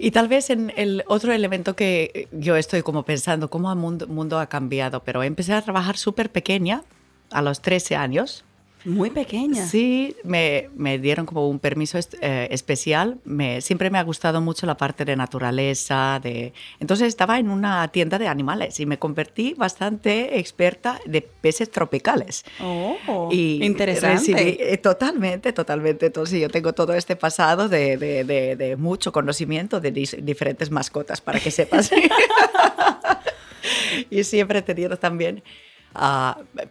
Y 0.04 0.10
tal 0.10 0.28
vez 0.28 0.50
en 0.50 0.70
el 0.76 1.02
otro 1.06 1.32
elemento 1.32 1.74
que 1.74 2.28
yo 2.30 2.56
estoy 2.56 2.82
como 2.82 3.04
pensando, 3.04 3.48
cómo 3.48 3.72
el 3.72 3.78
mundo, 3.78 4.06
mundo 4.06 4.38
ha 4.38 4.50
cambiado, 4.50 5.02
pero 5.02 5.22
empecé 5.22 5.54
a 5.54 5.62
trabajar 5.62 5.96
súper 5.96 6.30
pequeña, 6.30 6.84
a 7.30 7.40
los 7.40 7.62
13 7.62 7.96
años, 7.96 8.44
muy 8.84 9.10
pequeña. 9.10 9.66
Sí, 9.66 10.16
me, 10.24 10.68
me 10.74 10.98
dieron 10.98 11.26
como 11.26 11.48
un 11.48 11.58
permiso 11.58 11.98
eh, 12.20 12.48
especial. 12.50 13.18
Me, 13.24 13.60
siempre 13.60 13.90
me 13.90 13.98
ha 13.98 14.02
gustado 14.02 14.40
mucho 14.40 14.66
la 14.66 14.76
parte 14.76 15.04
de 15.04 15.16
naturaleza. 15.16 16.20
De... 16.22 16.52
Entonces 16.80 17.08
estaba 17.08 17.38
en 17.38 17.50
una 17.50 17.88
tienda 17.88 18.18
de 18.18 18.28
animales 18.28 18.78
y 18.80 18.86
me 18.86 18.98
convertí 18.98 19.54
bastante 19.54 20.38
experta 20.38 21.00
de 21.06 21.22
peces 21.22 21.70
tropicales. 21.70 22.44
Oh, 22.60 23.28
y 23.32 23.64
interesante. 23.64 24.72
Eh, 24.72 24.76
totalmente, 24.78 25.52
totalmente. 25.52 26.06
Entonces 26.06 26.40
yo 26.40 26.48
tengo 26.48 26.72
todo 26.72 26.94
este 26.94 27.16
pasado 27.16 27.68
de, 27.68 27.96
de, 27.96 28.56
de, 28.56 28.76
mucho 28.76 29.12
conocimiento 29.12 29.80
de 29.80 29.90
diferentes 29.92 30.70
mascotas, 30.70 31.20
para 31.20 31.40
que 31.40 31.50
sepas. 31.50 31.90
y 34.10 34.24
siempre 34.24 34.58
he 34.58 34.62
tenido 34.62 34.96
también 34.96 35.42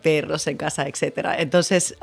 perros 0.01 0.47
en 0.47 0.57
casa, 0.57 0.87
etc. 0.87 1.35
Entonces, 1.37 1.95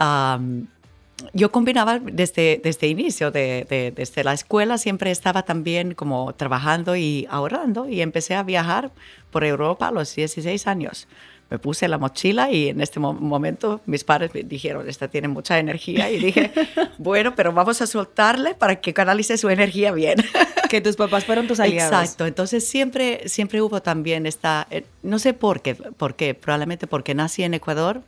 yo 1.35 1.53
combinaba 1.53 1.99
desde, 1.99 2.61
desde 2.63 2.87
inicio, 2.87 3.31
de, 3.31 3.93
desde 3.95 4.25
la 4.25 4.33
escuela, 4.33 4.79
siempre 4.79 5.11
estaba 5.11 5.43
también 5.43 5.95
como 5.95 6.33
trabajando 6.35 6.97
y 6.97 7.27
ahorrando 7.31 7.89
y 7.89 8.01
empecé 8.01 8.35
a 8.35 8.43
viajar 8.43 8.91
por 9.31 9.45
Europa 9.45 9.89
a 9.89 9.93
los 9.93 10.15
16 10.15 10.67
años 10.67 11.07
me 11.51 11.59
puse 11.59 11.89
la 11.89 11.99
mochila 11.99 12.51
y 12.51 12.69
en 12.69 12.81
este 12.81 13.01
momento 13.01 13.81
mis 13.85 14.05
padres 14.05 14.33
me 14.33 14.45
dijeron, 14.45 14.89
esta 14.89 15.09
tiene 15.09 15.27
mucha 15.27 15.59
energía 15.59 16.11
y 16.11 16.19
dije, 16.19 16.53
bueno, 16.99 17.35
pero 17.35 17.53
vamos 17.53 17.83
a 17.83 17.87
soltarle 17.87 18.55
para 18.55 18.81
que 18.81 18.95
canalice 18.95 19.37
su 19.37 19.49
energía 19.49 19.93
bien. 19.93 20.19
Que 20.71 20.81
tus 20.81 20.95
papás 20.95 21.25
fueron 21.25 21.49
tus 21.49 21.59
aliados. 21.59 21.93
Exacto, 21.93 22.27
entonces 22.27 22.65
siempre, 22.65 23.29
siempre 23.29 23.61
hubo 23.61 23.83
también 23.83 24.25
esta, 24.25 24.69
eh, 24.71 24.85
no 25.03 25.19
sé 25.19 25.35
por 25.35 25.63
qué, 25.63 25.75
por 25.75 26.15
qué, 26.15 26.33
probablemente 26.35 26.87
porque 26.87 27.13
nací 27.13 27.43
en 27.43 27.55
Ecuador, 27.55 28.03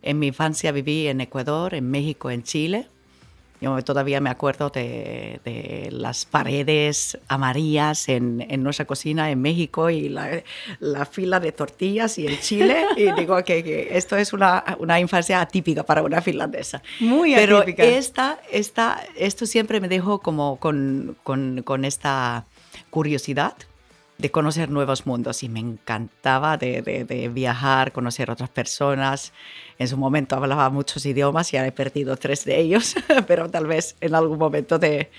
en 0.00 0.18
mi 0.18 0.28
infancia 0.28 0.72
viví 0.72 1.06
en 1.06 1.20
Ecuador, 1.20 1.74
en 1.74 1.90
México, 1.90 2.30
en 2.30 2.44
Chile 2.44 2.88
yo 3.60 3.82
todavía 3.82 4.20
me 4.20 4.30
acuerdo 4.30 4.70
de, 4.70 5.40
de 5.44 5.88
las 5.90 6.26
paredes 6.26 7.18
amarillas 7.26 8.08
en, 8.08 8.44
en, 8.48 8.62
nuestra 8.62 8.86
cocina 8.86 9.30
en 9.30 9.42
México 9.42 9.90
y 9.90 10.08
la, 10.08 10.42
la, 10.78 11.04
fila 11.06 11.40
de 11.40 11.52
tortillas 11.52 12.18
y 12.18 12.26
en 12.26 12.38
Chile. 12.38 12.84
y 12.96 13.10
digo 13.18 13.42
que, 13.42 13.88
esto 13.92 14.16
es 14.16 14.32
una, 14.32 14.64
una, 14.78 15.00
infancia 15.00 15.40
atípica 15.40 15.82
para 15.82 16.02
una 16.02 16.20
finlandesa. 16.20 16.82
Muy 17.00 17.34
Pero 17.34 17.58
atípica. 17.58 17.84
Esta, 17.84 18.38
esta, 18.50 19.02
esto 19.16 19.46
siempre 19.46 19.80
me 19.80 19.88
dejó 19.88 20.20
como 20.20 20.56
con, 20.58 21.16
con, 21.24 21.62
con 21.62 21.84
esta 21.84 22.46
curiosidad 22.90 23.54
de 24.18 24.30
conocer 24.32 24.68
nuevos 24.68 25.06
mundos 25.06 25.44
y 25.44 25.48
me 25.48 25.60
encantaba 25.60 26.56
de, 26.56 26.82
de, 26.82 27.28
viajar, 27.28 27.92
conocer 27.92 28.30
otras 28.30 28.50
personas. 28.50 29.32
En 29.78 29.86
su 29.86 29.96
momento 29.96 30.34
hablaba 30.34 30.68
muchos 30.70 31.06
idiomas, 31.06 31.52
ya 31.52 31.64
he 31.64 31.70
perdido 31.70 32.16
tres 32.16 32.44
de 32.44 32.58
ellos, 32.58 32.96
pero 33.28 33.48
tal 33.48 33.66
vez 33.66 33.96
en 34.00 34.16
algún 34.16 34.38
momento 34.38 34.78
de, 34.78 35.10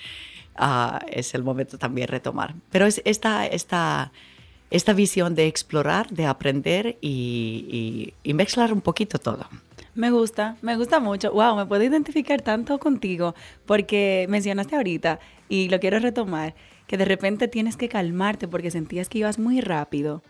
uh, 0.59 0.99
es 1.07 1.33
el 1.33 1.43
momento 1.43 1.77
también 1.77 2.09
retomar. 2.09 2.55
Pero 2.71 2.85
es 2.85 3.01
esta, 3.05 3.47
esta, 3.47 4.11
esta 4.69 4.91
visión 4.91 5.33
de 5.33 5.47
explorar, 5.47 6.09
de 6.09 6.25
aprender 6.25 6.97
y, 6.99 8.13
y, 8.23 8.29
y 8.29 8.33
mezclar 8.33 8.73
un 8.73 8.81
poquito 8.81 9.17
todo. 9.17 9.47
Me 9.95 10.11
gusta, 10.11 10.57
me 10.61 10.75
gusta 10.75 10.99
mucho. 10.99 11.31
Wow, 11.31 11.55
me 11.55 11.65
puedo 11.65 11.83
identificar 11.83 12.41
tanto 12.41 12.77
contigo 12.79 13.33
porque 13.65 14.27
mencionaste 14.29 14.75
ahorita 14.75 15.19
y 15.47 15.69
lo 15.69 15.79
quiero 15.79 15.99
retomar 15.99 16.53
que 16.89 16.97
de 16.97 17.05
repente 17.05 17.47
tienes 17.47 17.77
que 17.77 17.87
calmarte 17.87 18.47
porque 18.47 18.71
sentías 18.71 19.09
que 19.09 19.19
ibas 19.19 19.37
muy 19.37 19.61
rápido. 19.61 20.23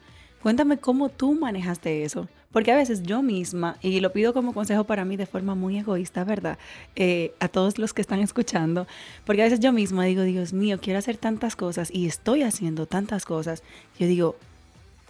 Cuéntame 0.44 0.78
cómo 0.78 1.08
tú 1.08 1.34
manejaste 1.34 2.04
eso, 2.04 2.28
porque 2.52 2.74
a 2.74 2.76
veces 2.76 3.02
yo 3.02 3.22
misma, 3.22 3.78
y 3.82 4.02
lo 4.02 4.12
pido 4.12 4.34
como 4.34 4.54
consejo 4.54 4.84
para 4.84 5.06
mí 5.06 5.16
de 5.16 5.26
forma 5.26 5.56
muy 5.56 5.78
egoísta, 5.78 6.26
¿verdad? 6.26 6.58
Eh, 6.98 7.34
a 7.40 7.48
todos 7.48 7.78
los 7.78 7.94
que 7.94 8.02
están 8.02 8.20
escuchando, 8.20 8.88
porque 9.24 9.42
a 9.42 9.46
veces 9.46 9.62
yo 9.62 9.72
misma 9.72 10.04
digo, 10.04 10.24
Dios 10.24 10.52
mío, 10.52 10.80
quiero 10.82 11.00
hacer 11.00 11.16
tantas 11.16 11.56
cosas 11.56 11.92
y 11.94 12.08
estoy 12.08 12.44
haciendo 12.44 12.88
tantas 12.88 13.24
cosas. 13.24 13.64
Yo 13.98 14.08
digo, 14.08 14.36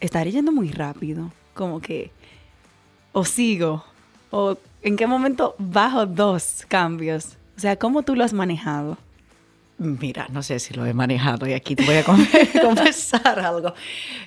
estaré 0.02 0.32
yendo 0.32 0.52
muy 0.52 0.70
rápido, 0.70 1.32
como 1.56 1.82
que, 1.82 2.12
o 3.12 3.26
sigo, 3.26 3.84
o 4.30 4.56
en 4.84 4.98
qué 4.98 5.08
momento 5.08 5.56
bajo 5.58 6.06
dos 6.06 6.64
cambios. 6.68 7.38
O 7.58 7.60
sea, 7.60 7.76
¿cómo 7.76 8.04
tú 8.04 8.16
lo 8.16 8.24
has 8.24 8.34
manejado? 8.34 9.00
Mira, 9.80 10.28
no 10.30 10.44
sé 10.44 10.60
si 10.60 10.74
lo 10.74 10.86
he 10.86 10.94
manejado 10.94 11.48
y 11.48 11.54
aquí 11.54 11.74
te 11.74 11.86
voy 11.86 11.96
a 11.96 12.04
confesar 12.62 13.40
algo. 13.40 13.74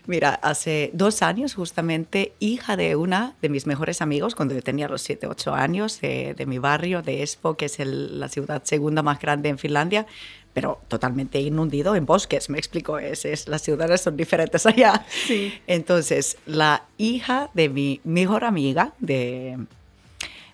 Mira, 0.06 0.32
hace 0.34 0.90
dos 0.94 1.20
años 1.20 1.54
justamente, 1.54 2.32
hija 2.40 2.74
de 2.74 2.96
una 2.96 3.36
de 3.42 3.50
mis 3.50 3.66
mejores 3.66 4.00
amigos, 4.00 4.34
cuando 4.34 4.54
yo 4.54 4.62
tenía 4.62 4.88
los 4.88 5.02
7, 5.02 5.26
8 5.26 5.54
años, 5.54 6.00
de, 6.00 6.42
mi 6.46 6.58
barrio, 6.58 7.02
de 7.02 7.22
Espoo, 7.22 7.58
que 7.58 7.66
es 7.66 7.78
la 7.84 8.30
ciudad 8.30 8.62
segunda 8.64 9.02
más 9.02 9.20
grande 9.20 9.50
en 9.50 9.58
Finlandia, 9.58 10.06
pero 10.54 10.80
totalmente 10.88 11.38
inundido 11.38 11.96
en 11.96 12.06
bosques, 12.06 12.48
me 12.48 12.56
explico, 12.56 12.98
es, 12.98 13.26
es, 13.26 13.46
las 13.46 13.60
ciudades 13.60 14.00
son 14.00 14.16
diferentes 14.16 14.64
allá. 14.64 15.04
Sí. 15.26 15.52
Entonces, 15.66 16.38
la 16.46 16.84
hija 16.96 17.50
de 17.52 17.68
mi 17.68 18.00
mejor 18.04 18.44
amiga, 18.44 18.94
de 19.00 19.58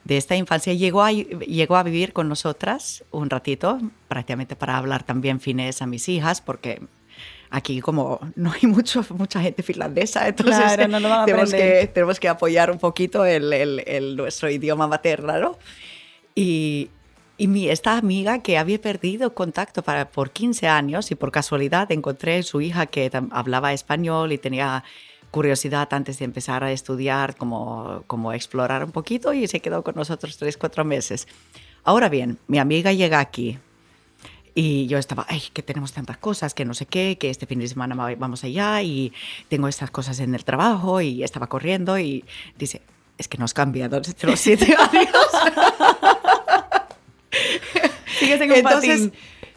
de 0.09 0.16
esta 0.16 0.35
infancia. 0.35 0.73
Llegó 0.73 1.03
a, 1.03 1.12
llegó 1.12 1.77
a 1.77 1.83
vivir 1.83 2.12
con 2.14 2.29
nosotras 2.29 3.05
un 3.11 3.29
ratito, 3.29 3.79
prácticamente 4.09 4.57
para 4.57 4.79
hablar 4.79 5.03
también 5.05 5.38
finés 5.38 5.83
a 5.83 5.87
mis 5.87 6.09
hijas, 6.09 6.40
porque 6.40 6.81
aquí 7.51 7.81
como 7.81 8.18
no 8.35 8.51
hay 8.51 8.66
mucho, 8.68 9.05
mucha 9.11 9.42
gente 9.42 9.62
finlandesa, 9.62 10.27
entonces 10.27 10.77
tenemos, 10.77 11.53
que, 11.53 11.90
tenemos 11.92 12.18
que 12.18 12.29
apoyar 12.29 12.71
un 12.71 12.79
poquito 12.79 13.27
el, 13.27 13.53
el, 13.53 14.16
nuestro 14.16 14.51
idioma 14.51 14.87
materno. 14.87 15.38
¿no? 15.38 15.59
Y, 16.35 16.88
y 17.37 17.47
mi, 17.47 17.68
esta 17.68 17.99
amiga 17.99 18.42
que 18.42 18.57
había 18.57 18.81
perdido 18.81 19.35
contacto 19.35 19.83
para, 19.83 20.09
por 20.09 20.31
15 20.31 20.68
años 20.68 21.11
y 21.11 21.16
por 21.16 21.31
casualidad 21.31 21.92
encontré 21.92 22.42
su 22.44 22.62
hija 22.62 22.87
que 22.87 23.11
hablaba 23.31 23.75
español 23.75 24.33
y 24.33 24.38
tenía 24.38 24.85
curiosidad 25.31 25.88
antes 25.93 26.19
de 26.19 26.25
empezar 26.25 26.64
a 26.64 26.73
estudiar, 26.73 27.37
como, 27.37 28.03
como 28.07 28.33
explorar 28.33 28.85
un 28.85 28.93
poquito 28.93 29.33
y 29.33 29.47
se 29.47 29.61
quedó 29.61 29.83
con 29.83 29.95
nosotros 29.95 30.37
tres, 30.37 30.57
cuatro 30.57 30.85
meses. 30.85 31.29
Ahora 31.85 32.09
bien, 32.09 32.38
mi 32.47 32.59
amiga 32.59 32.93
llega 32.93 33.21
aquí 33.21 33.59
y 34.55 34.87
yo 34.87 34.99
estaba, 34.99 35.27
ay, 35.29 35.43
que 35.53 35.62
tenemos 35.62 35.93
tantas 35.93 36.19
cosas, 36.19 36.55
que 36.55 36.64
no 36.64 36.75
sé 36.75 36.87
qué, 36.87 37.17
que 37.19 37.31
este 37.31 37.47
fin 37.47 37.61
de 37.61 37.69
semana 37.69 37.95
vamos 38.17 38.45
allá 38.45 38.83
y 38.83 39.12
tengo 39.49 39.69
estas 39.69 39.91
cosas 39.91 40.19
en 40.21 40.35
el 40.35 40.45
trabajo 40.45 41.01
y 41.01 41.23
estaba 41.23 41.47
corriendo 41.47 41.99
y 41.99 42.25
dice, 42.57 42.83
es 43.17 43.29
que 43.29 43.38
nos 43.38 43.55
cambiado 43.55 44.01
desde 44.01 44.27
los 44.27 44.41
siete 44.41 44.75
años. 44.75 45.12
Sigues 48.19 48.41
en 48.41 48.51
un 48.51 48.57
Entonces, 48.57 49.11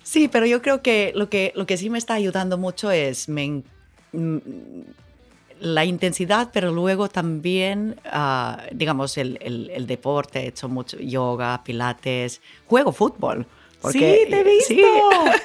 Sí, 0.04 0.28
pero 0.28 0.46
yo 0.46 0.62
creo 0.62 0.82
que 0.82 1.14
lo, 1.16 1.30
que 1.30 1.54
lo 1.56 1.66
que 1.66 1.78
sí 1.78 1.90
me 1.90 1.98
está 1.98 2.16
ayudando 2.16 2.58
mucho 2.58 2.92
es, 2.92 3.30
me, 3.30 3.64
la 5.62 5.86
intensidad, 5.86 6.50
pero 6.52 6.72
luego 6.72 7.08
también, 7.08 8.00
uh, 8.06 8.58
digamos, 8.72 9.18
el, 9.18 9.38
el, 9.42 9.70
el, 9.70 9.88
deporte, 9.88 10.40
he 10.40 10.48
hecho 10.48 10.68
mucho 10.68 10.98
yoga, 10.98 11.64
pilates, 11.64 12.42
juego 12.66 12.92
fútbol. 12.92 13.46
Porque, 13.80 14.24
sí, 14.26 14.30
te 14.30 14.40
he 14.40 14.44
visto. 14.44 14.74
Sí. 14.74 14.84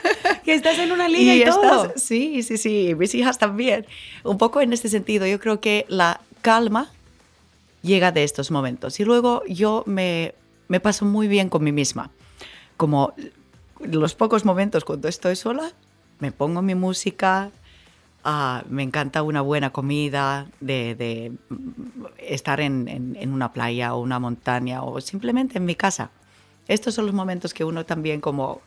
que 0.44 0.54
estás 0.54 0.78
en 0.78 0.92
una 0.92 1.08
liga 1.08 1.34
y, 1.34 1.44
todo. 1.44 1.92
sí, 1.96 2.42
sí, 2.42 2.56
sí, 2.58 2.94
mis 2.98 3.14
hijas 3.14 3.38
también. 3.38 3.86
Un 4.24 4.38
poco 4.38 4.60
en 4.60 4.72
este 4.72 4.88
sentido, 4.88 5.26
yo 5.26 5.38
creo 5.38 5.60
que 5.60 5.84
la 5.88 6.20
calma 6.42 6.90
llega 7.82 8.12
de 8.12 8.24
estos 8.24 8.50
momentos. 8.50 8.98
Y 9.00 9.04
luego 9.04 9.42
yo 9.48 9.84
me, 9.86 10.34
me 10.68 10.80
paso 10.80 11.04
muy 11.04 11.28
bien 11.28 11.48
con 11.48 11.62
mí 11.62 11.72
misma. 11.72 12.10
Como 12.76 13.14
los 13.80 14.14
pocos 14.14 14.44
momentos 14.44 14.84
cuando 14.84 15.08
estoy 15.08 15.36
sola, 15.36 15.72
me 16.18 16.32
pongo 16.32 16.62
mi 16.62 16.74
música, 16.74 17.50
Ah, 18.28 18.64
me 18.68 18.82
encanta 18.82 19.22
una 19.22 19.40
buena 19.40 19.70
comida, 19.70 20.48
de, 20.58 21.32
estar 22.18 22.58
en, 22.58 23.16
una 23.32 23.52
playa 23.52 23.94
o 23.94 24.00
una 24.00 24.18
montaña 24.18 24.82
o 24.82 25.00
simplemente 25.00 25.58
en 25.58 25.64
mi 25.64 25.76
casa. 25.76 26.10
Estos 26.66 26.94
son 26.94 27.06
los 27.06 27.14
momentos 27.14 27.54
que 27.54 27.62
uno 27.62 27.86
también 27.86 28.20
como 28.20 28.62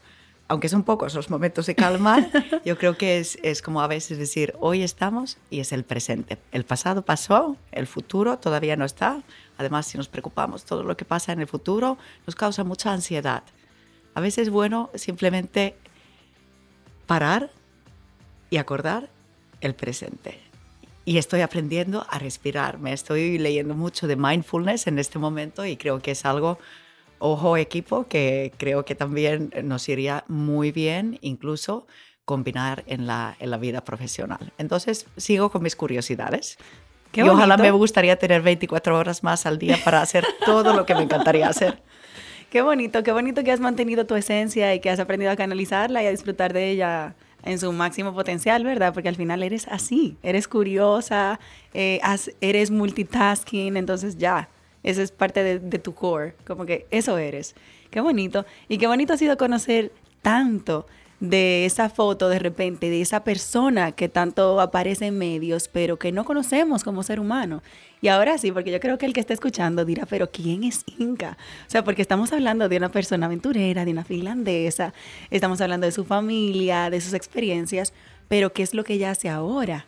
aunque 0.47 0.69
son 0.69 0.83
pocos 0.83 1.13
los 1.13 1.29
momentos 1.29 1.65
de 1.65 1.75
calma, 1.75 2.25
yo 2.65 2.77
creo 2.77 2.97
que 2.97 3.19
es, 3.19 3.37
es, 3.43 3.61
como 3.61 3.81
a 3.81 3.87
veces 3.87 4.17
decir, 4.17 4.55
hoy 4.61 4.81
estamos 4.81 5.37
y 5.49 5.59
es 5.59 5.73
el 5.73 5.83
presente. 5.83 6.37
El 6.53 6.63
pasado 6.63 7.01
pasó, 7.03 7.57
el 7.73 7.85
futuro 7.85 8.39
todavía 8.39 8.77
no 8.77 8.85
está. 8.85 9.21
Además, 9.57 9.87
si 9.87 9.97
nos 9.97 10.07
preocupamos, 10.07 10.63
todo 10.63 10.83
lo 10.83 10.95
que 10.95 11.03
pasa 11.03 11.33
en 11.33 11.41
el 11.41 11.47
futuro 11.47 11.97
nos 12.25 12.35
causa 12.35 12.63
mucha 12.63 12.93
ansiedad. 12.93 13.43
A 14.15 14.21
veces 14.21 14.43
es 14.43 14.49
bueno 14.51 14.89
simplemente 14.95 15.75
parar 17.05 17.51
y 18.49 18.55
acordar 18.55 19.09
el 19.61 19.75
presente. 19.75 20.39
Y 21.05 21.17
estoy 21.17 21.41
aprendiendo 21.41 22.05
a 22.09 22.19
respirar. 22.19 22.77
Me 22.77 22.93
estoy 22.93 23.37
leyendo 23.37 23.73
mucho 23.73 24.07
de 24.07 24.15
mindfulness 24.15 24.87
en 24.87 24.99
este 24.99 25.17
momento 25.17 25.65
y 25.65 25.75
creo 25.75 25.99
que 25.99 26.11
es 26.11 26.25
algo 26.25 26.59
ojo 27.19 27.57
equipo 27.57 28.07
que 28.07 28.53
creo 28.57 28.85
que 28.85 28.95
también 28.95 29.51
nos 29.63 29.89
iría 29.89 30.23
muy 30.27 30.71
bien 30.71 31.17
incluso 31.21 31.87
combinar 32.25 32.83
en 32.85 33.07
la, 33.07 33.35
en 33.39 33.49
la 33.49 33.57
vida 33.57 33.83
profesional. 33.83 34.53
Entonces 34.57 35.07
sigo 35.17 35.49
con 35.49 35.63
mis 35.63 35.75
curiosidades. 35.75 36.57
y 37.11 37.21
ojalá 37.21 37.57
me 37.57 37.71
gustaría 37.71 38.17
tener 38.17 38.41
24 38.43 38.97
horas 38.97 39.23
más 39.23 39.45
al 39.45 39.57
día 39.57 39.79
para 39.83 40.01
hacer 40.01 40.25
todo 40.45 40.75
lo 40.75 40.85
que 40.85 40.93
me 40.93 41.01
encantaría 41.01 41.49
hacer. 41.49 41.81
Qué 42.51 42.61
bonito, 42.61 43.03
qué 43.03 43.11
bonito 43.11 43.43
que 43.43 43.51
has 43.51 43.59
mantenido 43.59 44.05
tu 44.05 44.15
esencia 44.15 44.73
y 44.73 44.79
que 44.79 44.89
has 44.89 44.99
aprendido 44.99 45.31
a 45.31 45.35
canalizarla 45.35 46.03
y 46.03 46.07
a 46.07 46.11
disfrutar 46.11 46.53
de 46.53 46.69
ella 46.69 47.15
en 47.43 47.59
su 47.59 47.71
máximo 47.71 48.13
potencial, 48.13 48.63
¿verdad? 48.63 48.93
Porque 48.93 49.09
al 49.09 49.15
final 49.15 49.43
eres 49.43 49.67
así, 49.67 50.17
eres 50.23 50.47
curiosa, 50.47 51.39
eh, 51.73 51.99
eres 52.41 52.71
multitasking, 52.71 53.77
entonces 53.77 54.17
ya, 54.17 54.49
eso 54.83 55.01
es 55.01 55.11
parte 55.11 55.43
de, 55.43 55.59
de, 55.59 55.79
tu 55.79 55.93
core, 55.93 56.35
como 56.45 56.65
que 56.65 56.87
eso 56.91 57.17
eres. 57.17 57.55
Qué 57.91 58.01
bonito. 58.01 58.45
Y 58.67 58.77
qué 58.77 58.87
bonito 58.87 59.13
ha 59.13 59.17
sido 59.17 59.37
conocer 59.37 59.91
tanto 60.21 60.85
de 61.19 61.65
esa 61.65 61.89
foto 61.89 62.29
de 62.29 62.39
repente, 62.39 62.89
de 62.89 63.01
esa 63.01 63.23
persona 63.23 63.91
que 63.91 64.07
tanto 64.07 64.61
aparece 64.61 65.07
en 65.07 65.17
medios, 65.17 65.67
pero 65.67 65.99
que 65.99 66.11
no 66.11 66.23
conocemos 66.23 66.83
como 66.83 67.03
ser 67.03 67.19
humano. 67.19 67.61
Y 68.01 68.07
ahora 68.07 68.37
sí, 68.37 68.51
porque 68.51 68.71
yo 68.71 68.79
creo 68.79 68.97
que 68.97 69.05
el 69.05 69.13
que 69.13 69.19
está 69.19 69.33
escuchando 69.33 69.83
dirá, 69.83 70.05
pero 70.05 70.31
¿quién 70.31 70.63
es 70.63 70.85
Inca? 70.97 71.37
O 71.67 71.69
sea, 71.69 71.83
porque 71.83 72.01
estamos 72.01 72.31
hablando 72.31 72.69
de 72.69 72.77
una 72.77 72.89
persona 72.89 73.25
aventurera, 73.25 73.83
de 73.83 73.91
una 73.91 74.05
finlandesa, 74.05 74.93
estamos 75.29 75.59
hablando 75.59 75.85
de 75.85 75.91
su 75.91 76.05
familia, 76.05 76.89
de 76.89 77.01
sus 77.01 77.13
experiencias, 77.13 77.93
pero 78.29 78.53
¿qué 78.53 78.63
es 78.63 78.73
lo 78.73 78.83
que 78.83 78.93
ella 78.93 79.11
hace 79.11 79.27
ahora? 79.27 79.85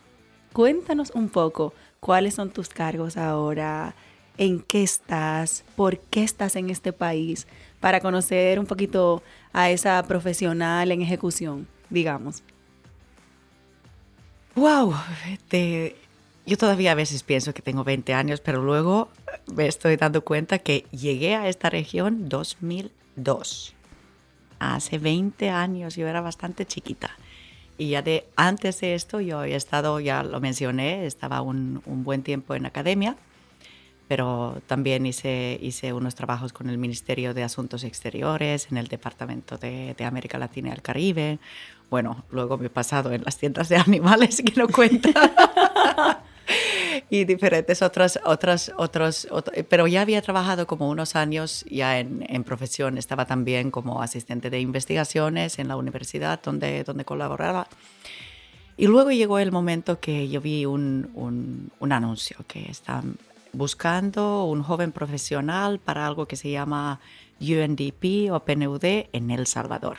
Cuéntanos 0.52 1.12
un 1.12 1.30
poco 1.30 1.74
cuáles 2.02 2.34
son 2.34 2.50
tus 2.52 2.68
cargos 2.68 3.16
ahora, 3.16 3.96
en 4.38 4.60
qué 4.60 4.84
estás, 4.84 5.64
por 5.76 6.00
qué 6.00 6.24
estás 6.24 6.56
en 6.58 6.70
este 6.70 6.92
país, 6.92 7.48
para 7.80 8.02
conocer 8.02 8.60
un 8.60 8.66
poquito 8.66 9.24
a 9.54 9.70
esa 9.70 10.04
profesional 10.04 10.92
en 10.92 11.02
ejecución, 11.02 11.68
digamos. 11.90 12.44
Wow, 14.56 14.94
yo 16.46 16.58
todavía 16.58 16.92
a 16.92 16.96
veces 16.96 17.24
pienso 17.24 17.54
que 17.54 17.62
tengo 17.62 17.84
20 17.84 18.14
años, 18.14 18.42
pero 18.42 18.62
luego 18.62 19.10
me 19.54 19.68
estoy 19.68 19.96
dando 19.96 20.24
cuenta 20.24 20.60
que 20.60 20.86
llegué 20.92 21.36
a 21.36 21.48
esta 21.48 21.70
región 21.70 22.30
2002. 22.30 23.74
Hace 24.60 24.98
20 24.98 25.50
años, 25.50 25.96
yo 25.96 26.08
era 26.08 26.22
bastante 26.22 26.66
chiquita. 26.66 27.12
Y 27.78 27.90
ya 27.90 28.02
de 28.02 28.26
antes 28.36 28.82
de 28.82 28.96
esto 28.96 29.22
yo 29.22 29.44
he 29.44 29.56
estado, 29.56 30.00
ya 30.00 30.24
lo 30.24 30.40
mencioné, 30.40 31.06
estaba 31.06 31.42
un, 31.42 31.82
buen 31.86 32.24
tiempo 32.24 32.56
en 32.56 32.66
academia 32.66 33.16
pero 34.08 34.62
también 34.68 35.06
hice, 35.06 35.58
hice 35.62 35.94
unos 35.94 36.16
trabajos 36.16 36.52
con 36.52 36.70
el 36.70 36.78
Ministerio 36.78 37.34
de 37.34 37.44
Asuntos 37.44 37.86
Exteriores, 37.86 38.68
en 38.70 38.76
el 38.76 38.90
Departamento 38.90 39.58
de, 39.58 39.96
de 39.98 40.04
América 40.04 40.38
Latina 40.38 40.68
y 40.68 40.72
el 40.74 40.82
Caribe. 40.82 41.40
Bueno, 41.90 42.26
luego 42.30 42.58
me 42.58 42.66
he 42.66 42.70
pasado 42.70 43.14
en 43.14 43.24
las 43.24 43.38
tiendas 43.38 43.70
de 43.70 43.78
animales 43.78 44.42
que 44.46 44.60
no 44.60 44.68
cuenta. 44.68 45.12
y 47.12 47.26
diferentes 47.26 47.82
otras, 47.82 48.18
otras, 48.24 48.72
otros, 48.78 49.28
pero 49.68 49.86
ya 49.86 50.00
había 50.00 50.22
trabajado 50.22 50.66
como 50.66 50.90
unos 50.90 51.18
años 51.18 51.66
ya 51.70 52.00
en, 52.00 52.26
en, 52.30 52.46
profesión, 52.46 52.98
estaba 52.98 53.26
también 53.26 53.70
como 53.70 54.02
asistente 54.02 54.50
de 54.50 54.62
investigaciones 54.62 55.60
en 55.60 55.68
la 55.68 55.76
universidad 55.76 56.42
donde, 56.42 56.86
donde 56.86 57.04
colaboraba. 57.04 57.68
Y 58.78 58.88
luego 58.88 59.12
llegó 59.12 59.40
el 59.40 59.52
momento 59.52 60.00
que 60.00 60.30
yo 60.30 60.40
vi 60.40 60.66
un, 60.66 61.12
un, 61.14 61.70
un 61.80 61.92
anuncio 61.92 62.38
que 62.48 62.72
está 62.72 63.04
buscando 63.52 64.46
un 64.46 64.64
joven 64.64 64.94
profesional 64.94 65.80
para 65.80 66.08
algo 66.08 66.30
que 66.30 66.38
se 66.38 66.50
llama 66.50 67.02
UNDP 67.42 68.32
o 68.32 68.40
PNUD 68.40 68.86
en 69.12 69.32
El 69.32 69.48
Salvador. 69.48 69.98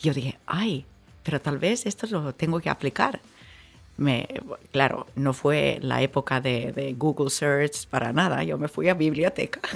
yo 0.00 0.14
dije, 0.14 0.38
ay, 0.46 0.86
pero 1.24 1.42
tal 1.42 1.58
vez 1.58 1.84
esto 1.84 2.06
lo 2.06 2.34
tengo 2.34 2.58
que 2.58 2.70
aplicar. 2.70 3.20
Me, 3.96 4.26
claro, 4.72 5.06
no 5.16 5.32
fue 5.32 5.78
la 5.82 6.02
época 6.02 6.40
de, 6.40 6.94
Google 6.98 7.30
Search 7.30 7.86
para 7.88 8.12
nada, 8.12 8.42
yo 8.42 8.56
me 8.56 8.68
fui 8.68 8.88
a 8.88 8.94
biblioteca. 8.94 9.60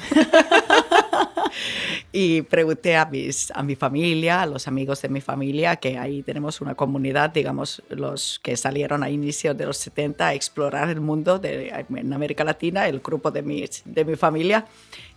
y 2.12 2.42
pregunté 2.42 2.96
a, 2.96 3.04
mis, 3.04 3.50
a 3.50 3.62
mi 3.62 3.76
familia, 3.76 4.42
a 4.42 4.46
los 4.46 4.68
amigos 4.68 5.02
de 5.02 5.10
mi 5.10 5.20
familia, 5.20 5.76
que 5.76 5.98
ahí 5.98 6.22
tenemos 6.22 6.60
una 6.60 6.74
comunidad, 6.74 7.30
digamos, 7.30 7.82
los 7.90 8.40
que 8.42 8.56
salieron 8.56 9.02
a 9.02 9.10
inicios 9.10 9.56
de 9.56 9.66
los 9.66 9.76
70 9.76 10.28
a 10.28 10.34
explorar 10.34 10.88
el 10.88 11.00
mundo 11.00 11.38
de, 11.38 11.84
en 11.94 12.12
América 12.12 12.42
Latina, 12.42 12.88
el 12.88 13.00
grupo 13.00 13.30
de 13.30 13.42
mi, 13.42 13.64
de 13.84 14.04
mi 14.04 14.16
familia. 14.16 14.66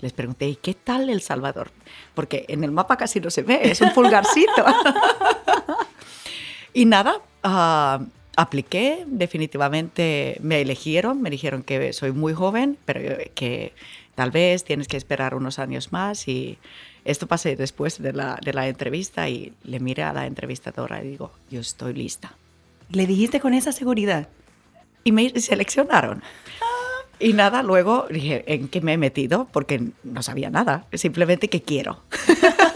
Les 0.01 0.11
pregunté, 0.11 0.47
¿y 0.47 0.55
qué 0.57 0.73
tal 0.73 1.09
El 1.09 1.21
Salvador? 1.21 1.71
Porque 2.13 2.45
en 2.49 2.65
el 2.65 2.71
mapa 2.71 2.97
casi 2.97 3.21
no 3.21 3.29
se 3.29 3.43
ve, 3.43 3.61
es 3.63 3.79
un 3.79 3.93
pulgarcito. 3.93 4.65
y 6.73 6.85
nada, 6.85 7.21
uh, 7.43 8.18
apliqué, 8.35 9.03
definitivamente 9.07 10.37
me 10.41 10.61
eligieron, 10.61 11.21
me 11.21 11.29
dijeron 11.29 11.63
que 11.63 11.93
soy 11.93 12.11
muy 12.11 12.33
joven, 12.33 12.77
pero 12.85 13.17
que 13.35 13.73
tal 14.15 14.31
vez 14.31 14.63
tienes 14.63 14.87
que 14.87 14.97
esperar 14.97 15.35
unos 15.35 15.59
años 15.59 15.91
más 15.91 16.27
y 16.27 16.57
esto 17.05 17.27
pasé 17.27 17.55
después 17.55 18.01
de 18.01 18.13
la, 18.13 18.37
de 18.43 18.53
la 18.53 18.67
entrevista 18.67 19.29
y 19.29 19.53
le 19.63 19.79
miré 19.79 20.03
a 20.03 20.13
la 20.13 20.25
entrevistadora 20.25 21.03
y 21.03 21.07
digo, 21.07 21.31
yo 21.49 21.59
estoy 21.59 21.93
lista. 21.93 22.33
¿Le 22.91 23.07
dijiste 23.07 23.39
con 23.39 23.53
esa 23.53 23.71
seguridad? 23.71 24.27
Y 25.03 25.11
me 25.11 25.29
seleccionaron. 25.39 26.21
Y 27.19 27.33
nada, 27.33 27.63
luego 27.63 28.07
dije, 28.09 28.43
¿en 28.47 28.69
qué 28.69 28.79
me 28.79 28.93
he 28.93 28.97
metido? 28.97 29.47
Porque 29.51 29.89
no 30.03 30.23
sabía 30.23 30.49
nada, 30.49 30.85
simplemente 30.93 31.49
que 31.49 31.61
quiero. 31.61 32.01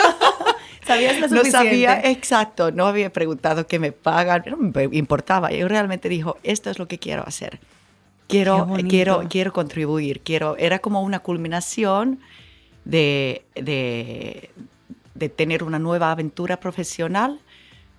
¿Sabías 0.93 1.19
lo 1.19 1.29
suficiente? 1.29 1.51
No 1.51 1.63
sabía, 1.63 2.01
exacto, 2.03 2.71
no 2.71 2.87
había 2.87 3.11
preguntado 3.11 3.67
qué 3.67 3.79
me 3.79 3.91
pagan, 3.91 4.43
no 4.47 4.57
me 4.57 4.89
importaba. 4.91 5.51
Yo 5.51 5.67
realmente 5.67 6.09
dijo, 6.09 6.37
esto 6.43 6.69
es 6.69 6.79
lo 6.79 6.87
que 6.87 6.99
quiero 6.99 7.27
hacer 7.27 7.59
quiero, 8.27 8.67
quiero, 8.89 9.23
quiero 9.29 9.53
contribuir, 9.53 10.21
quiero, 10.21 10.57
era 10.57 10.79
como 10.79 11.01
una 11.01 11.19
culminación 11.19 12.19
de, 12.85 13.45
de, 13.55 14.49
de 15.15 15.29
tener 15.29 15.63
una 15.63 15.79
nueva 15.79 16.11
aventura 16.11 16.59
profesional 16.59 17.39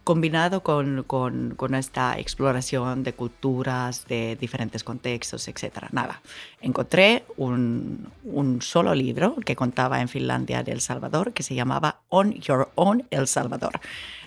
combinado 0.05 0.62
con, 0.62 1.03
con, 1.05 1.55
con, 1.57 1.75
esta 1.75 2.19
exploración 2.19 3.03
de 3.03 3.14
culturas, 3.14 4.07
de 4.07 4.37
diferentes 4.37 4.85
contextos, 4.85 5.49
etc. 5.49 5.87
Nada, 5.90 6.21
encontré 6.61 7.25
un, 7.37 8.09
un, 8.25 8.62
solo 8.62 8.95
libro 8.95 9.37
que 9.45 9.57
contaba 9.57 10.01
en 10.01 10.09
Finlandia 10.09 10.62
de 10.62 10.73
El 10.73 10.81
Salvador 10.81 11.33
que 11.33 11.43
se 11.43 11.55
llamaba 11.55 12.01
On 12.11 12.33
Your 12.35 12.71
Own 12.77 13.07
El 13.11 13.27
Salvador. 13.27 13.81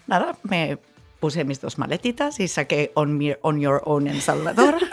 Nada, 0.08 0.38
me 0.44 0.80
puse 1.20 1.44
mis 1.44 1.62
dos 1.62 1.78
maletitas 1.78 2.40
y 2.40 2.48
saqué 2.48 2.92
On, 2.96 3.20
on 3.42 3.60
Your 3.60 3.82
Own 3.86 4.08
El 4.08 4.22
Salvador. 4.22 4.78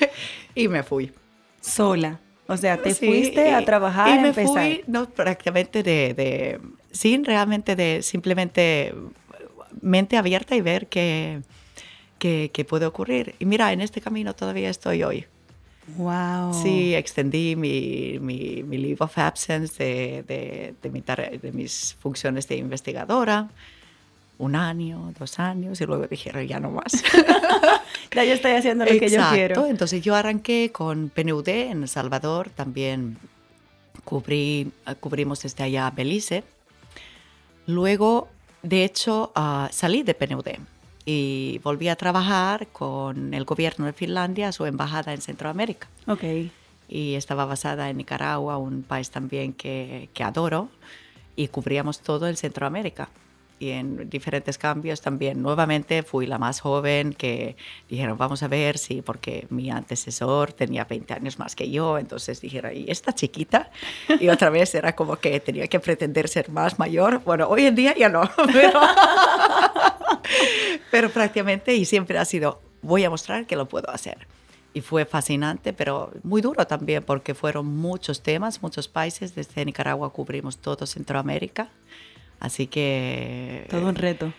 y 0.54 0.68
me 0.68 0.82
fui. 0.82 1.12
Sola. 1.60 2.20
O 2.48 2.56
sea, 2.56 2.80
te 2.80 2.94
fuiste 2.94 3.52
a 3.52 3.64
trabajar, 3.64 4.18
y 4.18 4.22
me 4.22 4.32
fui, 4.32 4.82
no, 4.86 5.08
prácticamente 5.08 5.82
de, 5.82 6.14
de, 6.14 6.60
sin 6.92 7.24
realmente 7.24 7.74
de 7.74 8.02
simplemente 8.02 8.94
mente 9.80 10.16
abierta 10.16 10.54
y 10.54 10.60
ver 10.60 10.86
qué, 10.86 11.40
qué, 12.18 12.50
qué, 12.52 12.64
puede 12.64 12.86
ocurrir. 12.86 13.34
Y 13.38 13.46
mira, 13.46 13.72
en 13.72 13.80
este 13.80 14.00
camino 14.00 14.34
todavía 14.34 14.70
estoy 14.70 15.02
hoy. 15.02 15.26
Wow. 15.96 16.52
Sí, 16.52 16.94
extendí 16.94 17.56
mi, 17.56 18.18
mi, 18.20 18.62
mi 18.64 18.78
leave 18.78 18.98
of 19.00 19.16
absence 19.18 19.82
de, 19.82 20.22
de, 20.22 20.74
de, 20.82 20.90
mi 20.90 21.00
de 21.00 21.52
mis 21.52 21.94
funciones 22.00 22.48
de 22.48 22.56
investigadora 22.56 23.48
un 24.38 24.54
año, 24.54 25.12
dos 25.18 25.38
años, 25.38 25.80
y 25.80 25.86
luego 25.86 26.06
dijeron, 26.06 26.46
ya 26.46 26.60
no 26.60 26.70
más. 26.70 26.92
ya 28.14 28.24
yo 28.24 28.34
estoy 28.34 28.52
haciendo 28.52 28.84
lo 28.84 28.90
que 28.90 29.08
yo 29.08 29.20
quiero. 29.30 29.66
Entonces 29.66 30.02
yo 30.02 30.14
arranqué 30.14 30.70
con 30.72 31.08
PNUD 31.08 31.48
en 31.48 31.82
El 31.82 31.88
Salvador, 31.88 32.50
también 32.50 33.18
cubrí, 34.04 34.72
cubrimos 35.00 35.42
desde 35.42 35.64
allá 35.64 35.90
Belice. 35.90 36.44
Luego, 37.66 38.28
de 38.62 38.84
hecho, 38.84 39.32
uh, 39.34 39.72
salí 39.72 40.02
de 40.02 40.14
PNUD 40.14 40.46
y 41.04 41.60
volví 41.62 41.88
a 41.88 41.96
trabajar 41.96 42.68
con 42.68 43.32
el 43.32 43.44
gobierno 43.44 43.86
de 43.86 43.92
Finlandia, 43.92 44.52
su 44.52 44.66
embajada 44.66 45.14
en 45.14 45.20
Centroamérica. 45.20 45.88
Ok. 46.06 46.22
Y 46.88 47.14
estaba 47.14 47.44
basada 47.46 47.90
en 47.90 47.96
Nicaragua, 47.96 48.58
un 48.58 48.82
país 48.82 49.10
también 49.10 49.52
que, 49.52 50.08
que 50.14 50.22
adoro 50.22 50.68
y 51.34 51.48
cubríamos 51.48 52.00
todo 52.00 52.28
el 52.28 52.36
Centroamérica 52.36 53.08
y 53.58 53.70
en 53.70 54.10
diferentes 54.10 54.58
cambios 54.58 55.00
también. 55.00 55.40
Nuevamente 55.40 56.02
fui 56.02 56.26
la 56.26 56.38
más 56.38 56.60
joven 56.60 57.12
que 57.12 57.56
dijeron, 57.88 58.18
vamos 58.18 58.42
a 58.42 58.48
ver 58.48 58.76
si, 58.78 59.02
porque 59.02 59.46
mi 59.50 59.70
antecesor 59.70 60.52
tenía 60.52 60.84
20 60.84 61.14
años 61.14 61.38
más 61.38 61.56
que 61.56 61.70
yo, 61.70 61.98
entonces 61.98 62.40
dijeron, 62.40 62.76
¿y 62.76 62.90
esta 62.90 63.14
chiquita? 63.14 63.70
Y 64.20 64.28
otra 64.28 64.50
vez 64.50 64.74
era 64.74 64.94
como 64.94 65.16
que 65.16 65.40
tenía 65.40 65.68
que 65.68 65.80
pretender 65.80 66.28
ser 66.28 66.50
más 66.50 66.78
mayor. 66.78 67.22
Bueno, 67.24 67.48
hoy 67.48 67.66
en 67.66 67.74
día 67.74 67.94
ya 67.96 68.08
no, 68.08 68.22
pero, 68.52 68.80
pero 70.90 71.10
prácticamente 71.10 71.74
y 71.74 71.84
siempre 71.84 72.18
ha 72.18 72.24
sido, 72.24 72.60
voy 72.82 73.04
a 73.04 73.10
mostrar 73.10 73.46
que 73.46 73.56
lo 73.56 73.66
puedo 73.66 73.90
hacer. 73.90 74.26
Y 74.74 74.82
fue 74.82 75.06
fascinante, 75.06 75.72
pero 75.72 76.12
muy 76.22 76.42
duro 76.42 76.66
también, 76.66 77.02
porque 77.02 77.34
fueron 77.34 77.64
muchos 77.66 78.22
temas, 78.22 78.60
muchos 78.60 78.88
países. 78.88 79.34
Desde 79.34 79.64
Nicaragua 79.64 80.12
cubrimos 80.12 80.58
todo 80.58 80.84
Centroamérica 80.84 81.70
Así 82.40 82.66
que... 82.66 83.66
Todo 83.70 83.88
un 83.88 83.94
reto. 83.94 84.32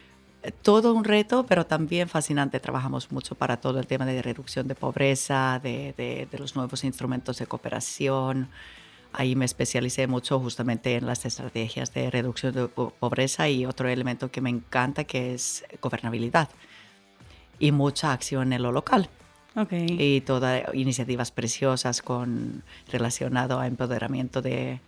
Eh, 0.43 0.51
todo 0.51 0.93
un 0.93 1.03
reto, 1.03 1.45
pero 1.45 1.65
también 1.65 2.07
fascinante. 2.07 2.59
Trabajamos 2.59 3.11
mucho 3.11 3.35
para 3.35 3.57
todo 3.57 3.79
el 3.79 3.87
tema 3.87 4.05
de 4.05 4.21
reducción 4.21 4.67
de 4.67 4.75
pobreza, 4.75 5.59
de, 5.61 5.93
de, 5.97 6.37
los 6.37 6.55
nuevos 6.55 6.83
instrumentos 6.83 7.39
de 7.39 7.47
cooperación. 7.47 8.49
Ahí 9.13 9.35
me 9.35 9.45
especialicé 9.45 10.05
mucho 10.07 10.39
justamente 10.39 10.95
en 10.95 11.05
las 11.05 11.25
estrategias 11.25 11.93
de 11.93 12.11
reducción 12.11 12.53
de 12.53 12.67
pobreza 12.67 13.49
y 13.49 13.65
otro 13.65 13.89
elemento 13.89 14.29
que 14.29 14.41
me 14.41 14.49
encanta 14.49 15.05
que 15.05 15.33
es 15.33 15.65
gobernabilidad 15.81 16.49
y 17.57 17.71
mucha 17.71 18.13
acción 18.13 18.53
en 18.53 18.61
lo 18.61 18.71
local. 18.71 19.09
Okay. 19.55 19.87
Y 19.99 20.21
todas 20.21 20.63
iniciativas 20.75 21.31
preciosas 21.31 22.03
con 22.03 22.63
relacionado 22.91 23.59
a 23.59 23.65
empoderamiento 23.65 24.43
de, 24.43 24.81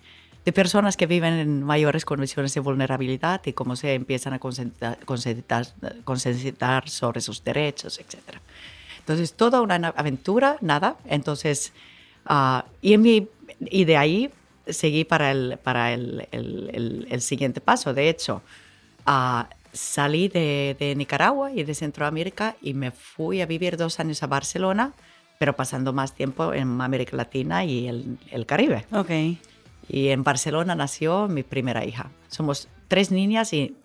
de 0.45 0.53
personas 0.53 0.97
que 0.97 1.05
viven 1.05 1.33
en 1.33 1.63
mayores 1.63 2.05
condiciones 2.05 2.53
de 2.53 2.61
vulnerabilidad 2.61 3.41
y 3.45 3.53
cómo 3.53 3.75
se 3.75 3.93
empiezan 3.93 4.33
a 4.33 4.39
concientizar 4.39 6.89
sobre 6.89 7.21
sus 7.21 7.43
derechos, 7.43 7.99
etc. 7.99 8.37
Entonces, 8.99 9.33
toda 9.33 9.61
una 9.61 9.75
aventura, 9.75 10.57
nada. 10.61 10.97
Entonces, 11.05 11.73
uh, 12.29 12.61
y, 12.81 12.93
en 12.93 13.01
mi, 13.01 13.27
y 13.59 13.85
de 13.85 13.97
ahí 13.97 14.31
seguí 14.67 15.03
para 15.03 15.31
el, 15.31 15.59
para 15.61 15.93
el, 15.93 16.27
el, 16.31 17.07
el, 17.09 17.21
siguiente 17.21 17.59
paso. 17.59 17.93
De 17.93 18.07
hecho, 18.07 18.41
uh, 19.07 19.43
salí 19.73 20.27
de, 20.27 20.75
de, 20.79 20.95
Nicaragua 20.95 21.51
y 21.51 21.63
de 21.63 21.75
Centroamérica 21.75 22.55
y 22.61 22.73
me 22.73 22.91
fui 22.91 23.41
a 23.41 23.45
vivir 23.45 23.77
dos 23.77 23.99
años 23.99 24.23
a 24.23 24.27
Barcelona, 24.27 24.93
pero 25.37 25.55
pasando 25.55 25.91
más 25.91 26.13
tiempo 26.13 26.53
en 26.53 26.79
América 26.81 27.17
Latina 27.17 27.65
y 27.65 27.87
el, 27.87 28.17
el 28.31 28.45
Caribe. 28.45 28.85
Okay. 28.91 29.39
Y 29.89 30.09
en 30.09 30.23
Barcelona 30.23 30.75
nació 30.75 31.27
mi 31.27 31.43
primera 31.43 31.83
hija. 31.83 32.11
Somos 32.29 32.69
tres 32.87 33.11
niñas 33.11 33.51
y 33.53 33.75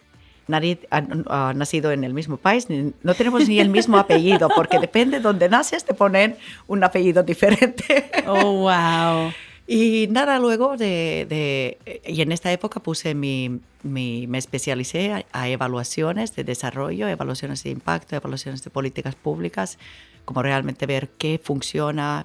nadie 0.47 0.81
ha, 0.91 1.53
nacido 1.55 1.91
en 1.93 2.05
el 2.05 2.13
mismo 2.13 2.37
país, 2.37 2.67
no 2.69 3.15
tenemos 3.15 3.49
ni 3.49 3.61
el 3.61 3.71
mismo 3.71 3.97
apellido, 3.97 4.49
porque 4.55 4.79
depende 4.79 5.17
de 5.17 5.23
dónde 5.23 5.49
naces, 5.49 5.85
te 5.85 5.95
ponen 5.95 6.37
un 6.67 6.85
apellido 6.85 7.23
diferente. 7.23 8.11
Oh, 8.27 8.61
wow. 8.61 9.33
Y 9.67 10.07
nada, 10.11 10.39
luego 10.39 10.79
de, 10.79 11.27
de, 11.29 12.01
y 12.07 12.23
en 12.23 12.33
esta 12.33 12.51
época 12.53 12.81
puse 12.81 13.15
mi, 13.15 13.61
mi 13.83 14.27
me 14.27 14.39
especialicé 14.39 15.13
a, 15.13 15.25
a, 15.33 15.49
evaluaciones 15.49 16.35
de 16.35 16.43
desarrollo, 16.45 17.07
evaluaciones 17.07 17.63
de 17.63 17.71
impacto, 17.71 18.17
evaluaciones 18.17 18.65
de 18.65 18.71
políticas 18.71 19.15
públicas, 19.15 19.79
como 20.25 20.43
realmente 20.43 20.87
ver 20.87 21.09
qué 21.19 21.39
funciona, 21.43 22.25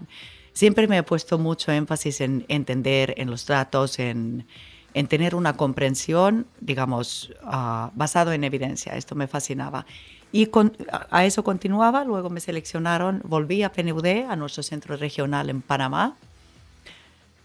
siempre 0.60 0.89
me 0.89 0.98
he 0.98 1.04
puesto 1.04 1.39
mucho 1.39 1.72
énfasis 1.72 2.19
en 2.19 2.43
entender, 2.50 3.13
en 3.15 3.30
los 3.30 3.45
datos, 3.45 3.98
en, 3.98 4.45
en 4.93 5.08
tener 5.08 5.34
una 5.34 5.56
comprensión, 5.56 6.48
digamos, 6.60 7.32
uh, 7.45 7.91
basado 7.93 8.34
en 8.34 8.43
evidencia. 8.43 8.98
Esto 8.98 9.15
me 9.15 9.28
fascinaba. 9.28 9.86
Y 10.34 10.48
con, 10.48 10.76
a 11.12 11.24
eso 11.24 11.45
continuaba, 11.45 12.04
luego 12.04 12.30
me 12.30 12.41
seleccionaron, 12.41 13.22
volví 13.24 13.63
a 13.63 13.72
PNUD, 13.72 14.26
a 14.30 14.36
nuestro 14.36 14.62
centro 14.62 14.98
regional 14.98 15.50
en 15.50 15.62
Panamá, 15.62 16.17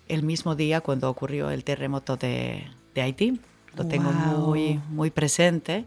el 0.09 0.25
mismo 0.25 0.57
día 0.57 0.81
cuando 0.81 1.09
ocurrió 1.09 1.51
el 1.51 1.63
terremoto 1.63 2.17
de, 2.17 2.67
de 2.97 3.01
Haití. 3.01 3.41
Lo 3.77 3.87
tengo 3.87 4.11
muy, 4.11 4.81
muy 4.91 5.11
presente. 5.11 5.85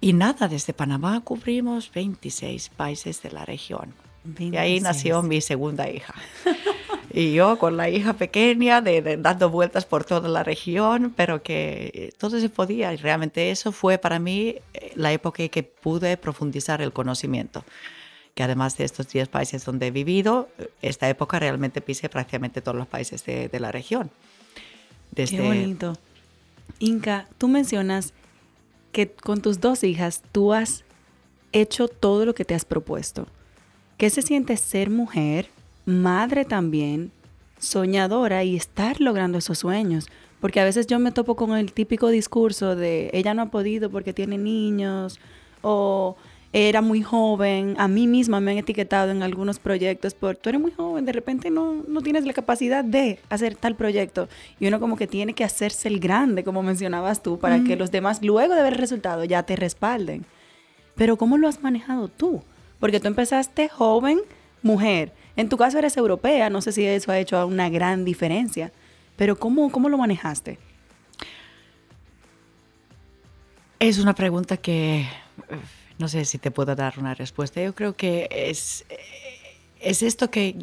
Y 0.00 0.14
nada, 0.14 0.48
desde 0.48 0.72
Panamá 0.72 1.20
cubrimos 1.20 1.92
26 1.92 2.70
países 2.70 3.22
de 3.22 3.30
la 3.30 3.44
región. 3.44 4.07
Y 4.38 4.56
ahí 4.56 4.80
nació 4.80 5.22
mi 5.22 5.40
segunda 5.40 5.88
hija. 5.90 6.14
y 7.12 7.32
yo 7.32 7.58
con 7.58 7.76
la 7.76 7.88
hija 7.88 8.14
pequeña, 8.14 8.80
de, 8.80 9.16
dando 9.18 9.50
vueltas 9.50 9.86
por 9.86 10.04
toda 10.04 10.28
la 10.28 10.42
región, 10.42 11.12
pero 11.16 11.42
que 11.42 11.90
eh, 11.94 12.12
todo 12.18 12.38
se 12.38 12.48
podía. 12.48 12.92
Y 12.92 12.96
realmente 12.96 13.50
eso 13.50 13.72
fue 13.72 13.98
para 13.98 14.18
mí 14.18 14.56
eh, 14.74 14.92
la 14.94 15.12
época 15.12 15.42
en 15.42 15.48
que 15.48 15.62
pude 15.62 16.16
profundizar 16.16 16.82
el 16.82 16.92
conocimiento. 16.92 17.64
Que 18.34 18.42
además 18.42 18.76
de 18.76 18.84
estos 18.84 19.08
10 19.08 19.28
países 19.28 19.64
donde 19.64 19.86
he 19.86 19.90
vivido, 19.90 20.48
eh, 20.58 20.68
esta 20.82 21.08
época 21.08 21.38
realmente 21.38 21.80
pisé 21.80 22.08
prácticamente 22.08 22.60
todos 22.60 22.76
los 22.76 22.86
países 22.86 23.24
de, 23.24 23.48
de 23.48 23.60
la 23.60 23.72
región. 23.72 24.10
Desde... 25.12 25.36
Qué 25.36 25.42
bonito. 25.42 25.94
Inca, 26.80 27.26
tú 27.38 27.48
mencionas 27.48 28.12
que 28.92 29.10
con 29.10 29.40
tus 29.40 29.60
dos 29.60 29.84
hijas 29.84 30.22
tú 30.32 30.52
has 30.52 30.84
hecho 31.52 31.88
todo 31.88 32.26
lo 32.26 32.34
que 32.34 32.44
te 32.44 32.54
has 32.54 32.64
propuesto. 32.64 33.26
¿Qué 33.98 34.10
se 34.10 34.22
siente 34.22 34.56
ser 34.56 34.90
mujer, 34.90 35.48
madre 35.84 36.44
también, 36.44 37.10
soñadora 37.58 38.44
y 38.44 38.54
estar 38.54 39.00
logrando 39.00 39.38
esos 39.38 39.58
sueños? 39.58 40.06
Porque 40.40 40.60
a 40.60 40.64
veces 40.64 40.86
yo 40.86 41.00
me 41.00 41.10
topo 41.10 41.34
con 41.34 41.56
el 41.56 41.72
típico 41.72 42.06
discurso 42.06 42.76
de 42.76 43.10
ella 43.12 43.34
no 43.34 43.42
ha 43.42 43.46
podido 43.46 43.90
porque 43.90 44.12
tiene 44.12 44.38
niños 44.38 45.18
o 45.62 46.16
era 46.52 46.80
muy 46.80 47.02
joven. 47.02 47.74
A 47.76 47.88
mí 47.88 48.06
misma 48.06 48.38
me 48.38 48.52
han 48.52 48.58
etiquetado 48.58 49.10
en 49.10 49.24
algunos 49.24 49.58
proyectos 49.58 50.14
por 50.14 50.36
tú 50.36 50.50
eres 50.50 50.60
muy 50.60 50.70
joven, 50.70 51.04
de 51.04 51.12
repente 51.12 51.50
no, 51.50 51.82
no 51.88 52.00
tienes 52.00 52.24
la 52.24 52.34
capacidad 52.34 52.84
de 52.84 53.18
hacer 53.30 53.56
tal 53.56 53.74
proyecto. 53.74 54.28
Y 54.60 54.68
uno 54.68 54.78
como 54.78 54.96
que 54.96 55.08
tiene 55.08 55.32
que 55.32 55.42
hacerse 55.42 55.88
el 55.88 55.98
grande, 55.98 56.44
como 56.44 56.62
mencionabas 56.62 57.20
tú, 57.20 57.40
para 57.40 57.64
que 57.64 57.74
los 57.74 57.90
demás 57.90 58.22
luego 58.22 58.54
de 58.54 58.62
ver 58.62 58.74
el 58.74 58.78
resultado 58.78 59.24
ya 59.24 59.42
te 59.42 59.56
respalden. 59.56 60.24
Pero 60.94 61.16
¿cómo 61.16 61.36
lo 61.36 61.48
has 61.48 61.64
manejado 61.64 62.06
tú? 62.06 62.44
Porque 62.80 63.00
tú 63.00 63.08
empezaste 63.08 63.68
joven, 63.68 64.20
mujer. 64.62 65.12
En 65.36 65.48
tu 65.48 65.56
caso 65.56 65.78
eres 65.78 65.96
europea, 65.96 66.50
no 66.50 66.60
sé 66.60 66.72
si 66.72 66.84
eso 66.84 67.12
ha 67.12 67.18
hecho 67.18 67.46
una 67.46 67.68
gran 67.68 68.04
diferencia. 68.04 68.72
Pero 69.16 69.38
¿cómo, 69.38 69.70
cómo 69.70 69.88
lo 69.88 69.98
manejaste? 69.98 70.58
Es 73.80 73.98
una 73.98 74.14
pregunta 74.14 74.56
que 74.56 75.06
no 75.98 76.08
sé 76.08 76.24
si 76.24 76.38
te 76.38 76.50
puedo 76.50 76.74
dar 76.74 76.98
una 76.98 77.14
respuesta. 77.14 77.62
Yo 77.62 77.74
creo 77.74 77.94
que 77.94 78.28
es, 78.30 78.84
es 79.80 80.02
esto 80.02 80.30
que 80.30 80.56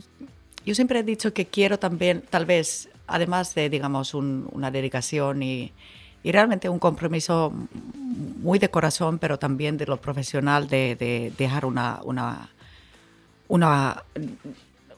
yo 0.65 0.75
siempre 0.75 0.99
he 0.99 1.03
dicho 1.03 1.33
que 1.33 1.45
quiero 1.45 1.77
también, 1.79 2.23
tal 2.29 2.45
vez, 2.45 2.89
además 3.07 3.53
de, 3.55 3.69
digamos, 3.69 4.13
una 4.13 4.71
dedicación 4.71 5.43
y, 5.43 5.71
y 6.25 6.31
realmente 6.31 6.69
un 6.69 6.79
compromiso 6.79 7.53
muy 7.53 8.57
de 8.57 8.71
corazón, 8.71 9.19
pero 9.19 9.37
también 9.37 9.77
de 9.77 9.85
lo 9.85 9.97
profesional, 9.97 10.67
de, 10.67 11.31
dejar 11.37 11.65
una, 11.65 11.99
una, 12.03 12.49
una, 13.47 14.03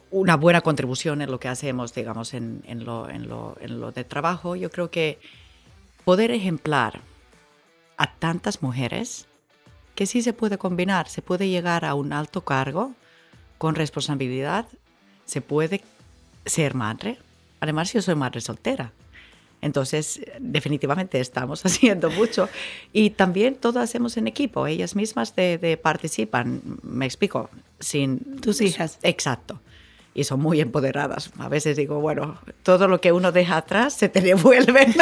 una, 0.09 0.37
buena 0.37 0.61
contribución 0.61 1.21
en 1.21 1.29
lo 1.29 1.37
que 1.37 1.49
hacemos, 1.49 1.93
digamos, 1.93 2.33
en, 2.33 2.63
en, 2.65 2.85
lo, 2.85 3.09
en, 3.09 3.27
lo, 3.27 3.57
en 3.59 3.81
lo 3.81 3.91
de 3.91 4.05
trabajo. 4.05 4.55
Yo 4.55 4.69
creo 4.69 4.89
que 4.89 5.19
poder 6.05 6.31
ejemplar 6.31 7.01
a 7.97 8.09
tantas 8.13 8.61
mujeres 8.61 9.27
que 9.95 10.05
sí 10.05 10.21
se 10.21 10.31
puede 10.31 10.57
combinar, 10.57 11.09
se 11.09 11.21
puede 11.21 11.49
llegar 11.49 11.83
a 11.83 11.93
un 11.93 12.13
alto 12.13 12.45
cargo 12.45 12.93
con 13.57 13.75
responsabilidad, 13.75 14.65
se 15.25 15.41
puede 15.41 15.83
ser 16.45 16.73
madre. 16.73 17.19
Además, 17.59 17.91
yo 17.91 18.01
soy 18.01 18.15
madre 18.15 18.39
soltera. 18.39 18.93
Entonces, 19.61 20.21
definitivamente 20.39 21.19
estamos 21.19 21.65
haciendo 21.65 22.09
mucho. 22.11 22.49
Y 22.93 23.11
también 23.11 23.55
todo 23.55 23.79
hacemos 23.79 24.17
en 24.17 24.27
equipo. 24.27 24.67
Ellas 24.67 24.95
mismas 24.95 25.35
de, 25.35 25.79
participan, 25.81 26.61
me 26.83 27.05
explico, 27.05 27.49
sin... 27.79 28.39
Tus 28.41 28.61
hijas. 28.61 28.99
Exacto. 29.03 29.59
Y 30.13 30.23
son 30.23 30.39
muy 30.41 30.61
empoderadas. 30.61 31.31
A 31.37 31.49
veces 31.49 31.77
digo, 31.77 31.99
bueno, 31.99 32.39
todo 32.63 32.87
lo 32.87 33.01
que 33.01 33.11
uno 33.11 33.31
deja 33.31 33.57
atrás 33.57 33.93
se 33.93 34.09
te 34.09 34.21
devuelve. 34.31 34.87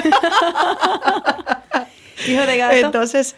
Hijo 2.27 2.45
de 2.45 2.57
gato. 2.57 2.75
Entonces, 2.75 3.35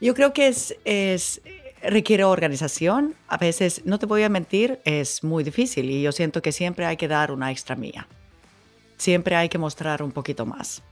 yo 0.00 0.14
creo 0.14 0.32
que 0.32 0.46
es, 0.48 0.76
es 0.84 1.42
requiere 1.82 2.24
organización. 2.24 3.14
A 3.26 3.36
veces, 3.36 3.82
no 3.84 3.98
te 3.98 4.06
voy 4.06 4.22
a 4.22 4.28
mentir, 4.28 4.80
es 4.84 5.24
muy 5.24 5.42
difícil 5.44 5.90
y 5.90 6.02
yo 6.02 6.12
siento 6.12 6.40
que 6.40 6.52
siempre 6.52 6.86
hay 6.86 6.96
que 6.96 7.08
dar 7.08 7.32
una 7.32 7.50
extra 7.50 7.74
mía 7.74 8.06
siempre 8.98 9.36
hay 9.36 9.48
que 9.48 9.58
mostrar 9.58 10.02
un 10.02 10.12
poquito 10.12 10.44
más. 10.44 10.82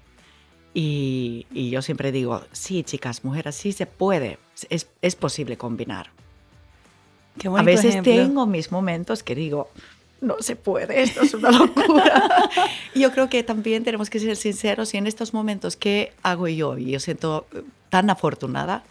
Y, 0.72 1.46
yo 1.52 1.80
siempre 1.80 2.12
digo, 2.12 2.42
sí, 2.52 2.82
chicas, 2.82 3.24
mujeres, 3.24 3.56
sí 3.56 3.72
se 3.72 3.86
puede, 3.86 4.38
es, 4.68 5.16
posible 5.16 5.56
combinar. 5.56 6.10
Qué 7.38 7.48
a 7.48 7.62
veces 7.62 8.02
tengo 8.02 8.46
mis 8.46 8.70
momentos 8.70 9.22
que 9.22 9.34
digo, 9.34 9.70
no 10.20 10.36
se 10.40 10.56
puede, 10.56 11.02
esto 11.02 11.22
es 11.22 11.34
una 11.34 11.50
locura. 11.50 12.50
yo 12.94 13.10
creo 13.12 13.28
que 13.28 13.42
también 13.42 13.84
tenemos 13.84 14.10
que 14.10 14.18
ser 14.18 14.36
sinceros 14.36 14.92
y 14.92 14.98
en 14.98 15.06
estos 15.06 15.32
momentos, 15.32 15.76
¿qué 15.76 16.12
hago 16.22 16.48
yo? 16.48 16.76
Y 16.76 16.90
yo 16.90 17.00
siento 17.00 17.46
tan 17.88 18.10
afortunada 18.10 18.84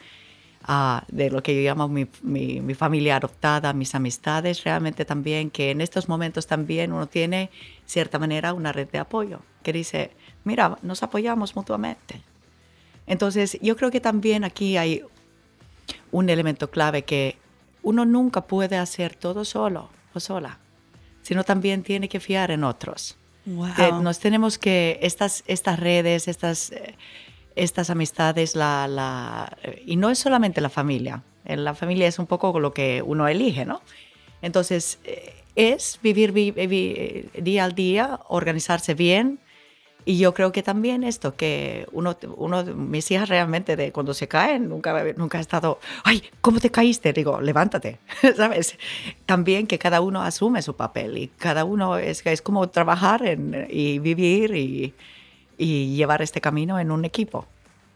uh, 0.67 0.99
de 1.07 1.29
lo 1.29 1.41
que 1.43 1.55
yo 1.55 1.61
llamo 1.61 1.87
mi, 1.87 2.07
mi, 2.21 2.61
mi, 2.61 2.73
familia 2.73 3.17
adoptada, 3.17 3.73
mis 3.73 3.95
amistades, 3.95 4.63
realmente 4.63 5.05
también 5.05 5.49
que 5.49 5.71
en 5.71 5.81
estos 5.81 6.09
momentos 6.09 6.47
también 6.47 6.91
uno 6.93 7.07
tiene, 7.07 7.49
cierta 7.85 8.19
manera, 8.19 8.53
una 8.53 8.71
red 8.71 8.87
de 8.89 8.99
apoyo 8.99 9.41
que 9.63 9.73
dice, 9.73 10.11
mira, 10.43 10.77
nos 10.81 11.03
apoyamos 11.03 11.55
mutuamente. 11.55 12.21
Entonces, 13.07 13.57
yo 13.61 13.75
creo 13.75 13.91
que 13.91 14.01
también 14.01 14.43
aquí 14.43 14.77
hay 14.77 15.03
un 16.11 16.29
elemento 16.29 16.69
clave 16.69 17.03
que 17.03 17.37
uno 17.83 18.05
nunca 18.05 18.47
puede 18.47 18.77
hacer 18.77 19.15
todo 19.15 19.45
solo 19.45 19.89
o 20.13 20.19
sola, 20.19 20.59
sino 21.21 21.43
también 21.43 21.83
tiene 21.83 22.09
que 22.09 22.19
fiar 22.19 22.51
en 22.51 22.63
otros. 22.63 23.17
Wow. 23.45 24.01
nos 24.01 24.19
tenemos 24.19 24.57
que, 24.57 24.97
estas, 25.03 25.43
estas 25.45 25.79
redes, 25.79 26.27
estas, 26.27 26.71
eh, 26.71 26.95
estas 27.55 27.89
amistades, 27.89 28.55
la, 28.55 28.87
la, 28.87 29.57
y 29.85 29.95
no 29.95 30.09
es 30.09 30.19
solamente 30.19 30.61
la 30.61 30.69
familia, 30.69 31.23
en 31.45 31.63
la 31.63 31.73
familia 31.73 32.07
es 32.07 32.19
un 32.19 32.27
poco 32.27 32.59
lo 32.59 32.73
que 32.73 33.01
uno 33.05 33.27
elige, 33.27 33.65
¿no? 33.65 33.81
Entonces, 34.41 34.99
eh, 35.03 35.33
es 35.55 35.99
vivir, 36.03 36.31
vivir 36.31 37.31
día 37.33 37.63
al 37.63 37.75
día, 37.75 38.19
organizarse 38.27 38.93
bien, 38.93 39.39
y 40.07 40.19
yo 40.19 40.35
creo 40.35 40.51
que 40.51 40.61
también 40.61 41.03
esto, 41.03 41.35
que 41.35 41.87
uno, 41.91 42.15
uno 42.37 42.63
mis 42.63 43.09
hijas 43.09 43.27
realmente 43.27 43.75
de 43.75 43.91
cuando 43.91 44.13
se 44.13 44.27
caen, 44.27 44.69
nunca, 44.69 45.03
nunca 45.17 45.39
ha 45.39 45.41
estado, 45.41 45.79
ay, 46.03 46.23
¿cómo 46.41 46.59
te 46.59 46.69
caíste? 46.69 47.11
Digo, 47.11 47.41
levántate, 47.41 47.97
¿sabes? 48.37 48.77
También 49.25 49.65
que 49.65 49.79
cada 49.79 50.01
uno 50.01 50.21
asume 50.21 50.61
su 50.61 50.75
papel 50.75 51.17
y 51.17 51.27
cada 51.29 51.65
uno 51.65 51.97
es, 51.97 52.23
es 52.23 52.43
como 52.43 52.69
trabajar 52.69 53.25
en, 53.25 53.65
y 53.67 53.97
vivir 53.97 54.55
y, 54.55 54.93
y 55.57 55.95
llevar 55.95 56.21
este 56.21 56.41
camino 56.41 56.79
en 56.79 56.91
un 56.91 57.05
equipo. 57.05 57.45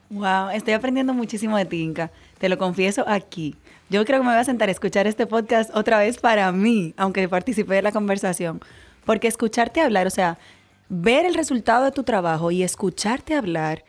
Wow, 0.10 0.50
estoy 0.52 0.74
aprendiendo 0.74 1.14
muchísimo 1.14 1.58
de 1.58 1.66
ti, 1.66 1.84
Inca. 1.84 2.12
Te 2.40 2.50
lo 2.50 2.58
confieso 2.58 3.04
aquí. 3.08 3.56
Yo 3.90 4.04
creo 4.06 4.20
que 4.20 4.26
me 4.26 4.32
voy 4.32 4.40
a 4.40 4.44
sentar 4.44 4.70
a 4.70 4.72
escuchar 4.72 5.06
este 5.06 5.28
podcast 5.28 5.76
otra 5.76 6.00
vez 6.00 6.18
para 6.18 6.52
mí, 6.52 6.94
aunque 6.98 7.30
participé 7.30 7.76
de 7.76 7.82
la 7.84 7.92
conversación. 7.92 8.60
Porque 9.06 9.28
escucharte 9.28 9.82
hablar, 9.82 10.08
o 10.08 10.10
sea, 10.10 10.40
ver 10.90 11.26
el 11.26 11.36
resultado 11.36 11.86
de 11.86 11.92
tu 11.92 12.04
trabajo 12.04 12.50
y 12.50 12.64
escucharte 12.64 13.36
hablar 13.36 13.84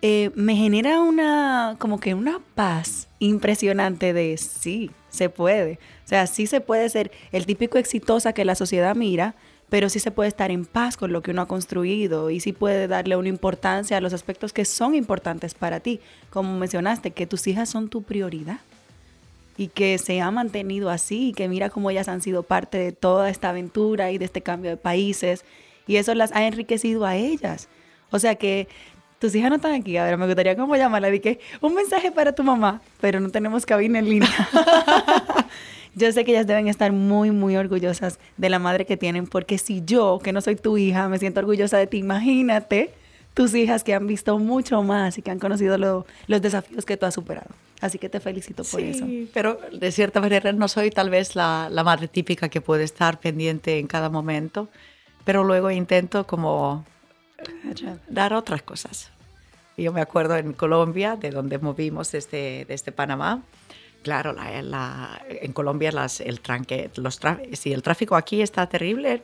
eh, 0.00 0.30
me 0.34 0.54
genera 0.54 1.00
una, 1.00 1.76
como 1.78 1.98
que 1.98 2.14
una 2.14 2.38
paz 2.54 3.08
impresionante 3.18 4.12
de 4.12 4.36
sí, 4.36 4.90
se 5.10 5.28
puede. 5.28 5.78
O 6.04 6.08
sea, 6.08 6.26
sí 6.26 6.46
se 6.46 6.60
puede 6.60 6.88
ser 6.88 7.10
el 7.32 7.46
típico 7.46 7.78
exitosa 7.78 8.32
que 8.32 8.44
la 8.44 8.54
sociedad 8.54 8.94
mira, 8.94 9.34
pero 9.68 9.88
sí 9.88 9.98
se 9.98 10.10
puede 10.10 10.28
estar 10.28 10.50
en 10.50 10.64
paz 10.64 10.96
con 10.96 11.12
lo 11.12 11.22
que 11.22 11.30
uno 11.30 11.42
ha 11.42 11.48
construido 11.48 12.30
y 12.30 12.40
sí 12.40 12.52
puede 12.52 12.88
darle 12.88 13.16
una 13.16 13.28
importancia 13.28 13.96
a 13.96 14.00
los 14.00 14.12
aspectos 14.12 14.52
que 14.52 14.64
son 14.64 14.94
importantes 14.94 15.54
para 15.54 15.80
ti. 15.80 16.00
Como 16.30 16.56
mencionaste, 16.56 17.10
que 17.10 17.26
tus 17.26 17.46
hijas 17.46 17.68
son 17.68 17.88
tu 17.88 18.02
prioridad 18.02 18.60
y 19.56 19.68
que 19.68 19.98
se 19.98 20.20
ha 20.20 20.30
mantenido 20.30 20.88
así 20.88 21.28
y 21.28 21.32
que 21.32 21.48
mira 21.48 21.68
cómo 21.68 21.90
ellas 21.90 22.08
han 22.08 22.22
sido 22.22 22.44
parte 22.44 22.78
de 22.78 22.92
toda 22.92 23.28
esta 23.28 23.50
aventura 23.50 24.10
y 24.10 24.18
de 24.18 24.24
este 24.24 24.40
cambio 24.40 24.70
de 24.70 24.76
países 24.76 25.44
y 25.86 25.96
eso 25.96 26.14
las 26.14 26.32
ha 26.32 26.46
enriquecido 26.46 27.04
a 27.04 27.16
ellas. 27.16 27.68
O 28.10 28.18
sea 28.18 28.36
que 28.36 28.68
tus 29.18 29.34
hijas 29.34 29.50
no 29.50 29.56
están 29.56 29.72
aquí, 29.72 29.96
ahora 29.96 30.16
me 30.16 30.26
gustaría 30.26 30.56
cómo 30.56 30.76
llamarla, 30.76 31.10
que 31.18 31.40
un 31.60 31.74
mensaje 31.74 32.12
para 32.12 32.32
tu 32.32 32.44
mamá, 32.44 32.80
pero 33.00 33.18
no 33.20 33.30
tenemos 33.30 33.66
cabina 33.66 33.98
en 33.98 34.08
línea. 34.08 34.30
yo 35.98 36.10
sé 36.12 36.24
que 36.24 36.32
ellas 36.32 36.46
deben 36.46 36.68
estar 36.68 36.92
muy, 36.92 37.30
muy 37.30 37.56
orgullosas 37.56 38.18
de 38.36 38.48
la 38.48 38.58
madre 38.58 38.86
que 38.86 38.96
tienen, 38.96 39.26
porque 39.26 39.58
si 39.58 39.82
yo, 39.84 40.18
que 40.22 40.32
no 40.32 40.40
soy 40.40 40.56
tu 40.56 40.78
hija, 40.78 41.08
me 41.08 41.18
siento 41.18 41.40
orgullosa 41.40 41.76
de 41.78 41.86
ti, 41.86 41.98
imagínate 41.98 42.92
tus 43.34 43.54
hijas 43.54 43.84
que 43.84 43.94
han 43.94 44.06
visto 44.06 44.38
mucho 44.38 44.82
más 44.82 45.18
y 45.18 45.22
que 45.22 45.30
han 45.30 45.38
conocido 45.38 45.76
los 45.78 46.42
desafíos 46.42 46.84
que 46.84 46.96
tú 46.96 47.06
has 47.06 47.14
superado. 47.14 47.50
Así 47.80 47.98
que 47.98 48.08
te 48.08 48.18
felicito 48.18 48.64
por 48.64 48.80
sí, 48.80 48.88
eso. 48.88 49.06
Pero 49.32 49.60
de 49.72 49.92
cierta 49.92 50.20
manera 50.20 50.52
no 50.52 50.66
soy 50.66 50.90
tal 50.90 51.10
vez 51.10 51.36
la, 51.36 51.68
la 51.70 51.84
madre 51.84 52.08
típica 52.08 52.48
que 52.48 52.60
puede 52.60 52.82
estar 52.82 53.20
pendiente 53.20 53.78
en 53.78 53.86
cada 53.86 54.08
momento 54.08 54.68
pero 55.28 55.44
luego 55.44 55.70
intento 55.70 56.26
como 56.26 56.86
dar 58.08 58.32
otras 58.32 58.62
cosas. 58.62 59.10
Yo 59.76 59.92
me 59.92 60.00
acuerdo 60.00 60.36
en 60.36 60.54
Colombia, 60.54 61.16
de 61.16 61.28
donde 61.28 61.58
movimos 61.58 62.10
desde, 62.12 62.64
desde 62.64 62.92
Panamá, 62.92 63.42
claro, 64.02 64.32
la, 64.32 64.62
la, 64.62 65.22
en 65.28 65.52
Colombia 65.52 65.92
las, 65.92 66.20
el, 66.20 66.40
tranque, 66.40 66.90
los 66.96 67.20
si 67.52 67.72
el 67.72 67.82
tráfico 67.82 68.16
aquí 68.16 68.42
está 68.42 68.68
terrible, 68.68 69.22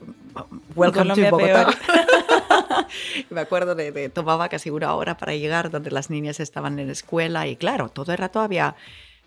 welcome 0.74 1.14
to 1.14 1.30
Bogotá. 1.30 1.68
me 3.30 3.40
acuerdo 3.40 3.74
de, 3.74 3.92
de, 3.92 4.08
tomaba 4.08 4.48
casi 4.48 4.70
una 4.70 4.94
hora 4.94 5.16
para 5.16 5.34
llegar 5.34 5.70
donde 5.70 5.90
las 5.90 6.10
niñas 6.10 6.40
estaban 6.40 6.78
en 6.78 6.90
escuela 6.90 7.46
y 7.46 7.56
claro, 7.56 7.88
todo 7.88 8.12
el 8.12 8.18
rato 8.18 8.40
había 8.40 8.76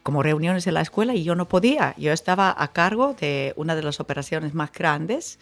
como 0.08 0.24
reuniones 0.24 0.66
en 0.68 0.74
la 0.74 0.80
escuela 0.80 1.14
y 1.16 1.26
yo 1.26 1.36
no 1.36 1.50
podía. 1.50 1.94
Yo 1.98 2.14
estaba 2.14 2.56
a 2.58 2.70
cargo 2.70 3.14
de 3.20 3.52
una 3.58 3.76
de 3.76 3.84
las 3.84 4.00
operaciones 4.00 4.54
más 4.54 4.72
grandes 4.72 5.38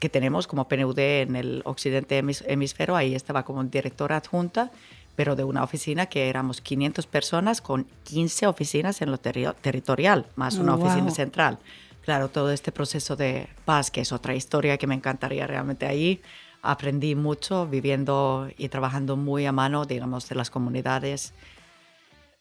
que 0.00 0.08
tenemos 0.08 0.48
como 0.48 0.66
PNUD 0.66 0.98
en 0.98 1.36
el 1.36 1.62
occidente 1.64 2.18
hemisferio. 2.18 2.96
Ahí 2.96 3.14
estaba 3.14 3.44
como 3.44 3.62
directora 3.62 4.16
adjunta, 4.16 4.72
pero 5.16 5.36
de 5.36 5.44
una 5.44 5.62
oficina 5.62 6.06
que 6.06 6.28
éramos 6.28 6.60
500 6.60 7.06
personas 7.06 7.60
con 7.60 7.86
15 8.04 8.46
oficinas 8.46 9.02
en 9.02 9.10
lo 9.10 9.18
territorial, 9.18 10.26
más 10.36 10.56
una 10.56 10.74
oh, 10.74 10.82
oficina 10.82 11.10
central. 11.10 11.58
Claro, 12.04 12.28
todo 12.28 12.50
este 12.50 12.72
proceso 12.72 13.14
de 13.14 13.48
paz, 13.64 13.90
que 13.90 14.00
es 14.00 14.12
otra 14.12 14.34
historia 14.34 14.78
que 14.78 14.86
me 14.86 14.94
encantaría 14.94 15.46
realmente 15.46 15.86
ahí. 15.86 16.20
Aprendí 16.62 17.14
mucho 17.14 17.66
viviendo 17.66 18.48
y 18.56 18.68
trabajando 18.68 19.16
muy 19.16 19.46
a 19.46 19.52
mano, 19.52 19.84
digamos, 19.84 20.28
de 20.28 20.34
las 20.34 20.50
comunidades 20.50 21.32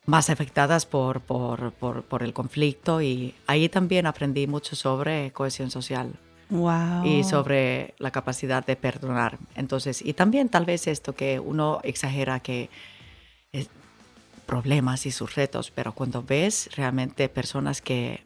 más 0.05 0.29
afectadas 0.29 0.85
por, 0.85 1.21
por, 1.21 1.73
por, 1.73 2.03
por 2.03 2.23
el 2.23 2.33
conflicto 2.33 3.01
y 3.01 3.35
ahí 3.45 3.69
también 3.69 4.07
aprendí 4.07 4.47
mucho 4.47 4.75
sobre 4.75 5.31
cohesión 5.31 5.69
social 5.69 6.13
y 7.03 7.23
sobre 7.23 7.93
la 7.97 8.11
capacidad 8.11 8.65
de 8.65 8.75
perdonar. 8.75 9.37
Entonces, 9.55 10.01
y 10.03 10.13
también 10.13 10.49
tal 10.49 10.65
vez 10.65 10.87
esto 10.87 11.13
que 11.13 11.39
uno 11.39 11.79
exagera 11.83 12.41
que 12.41 12.69
es 13.53 13.69
problemas 14.45 15.05
y 15.05 15.11
sus 15.11 15.35
retos, 15.35 15.71
pero 15.71 15.93
cuando 15.93 16.23
ves 16.23 16.69
realmente 16.75 17.29
personas 17.29 17.81
que 17.81 18.25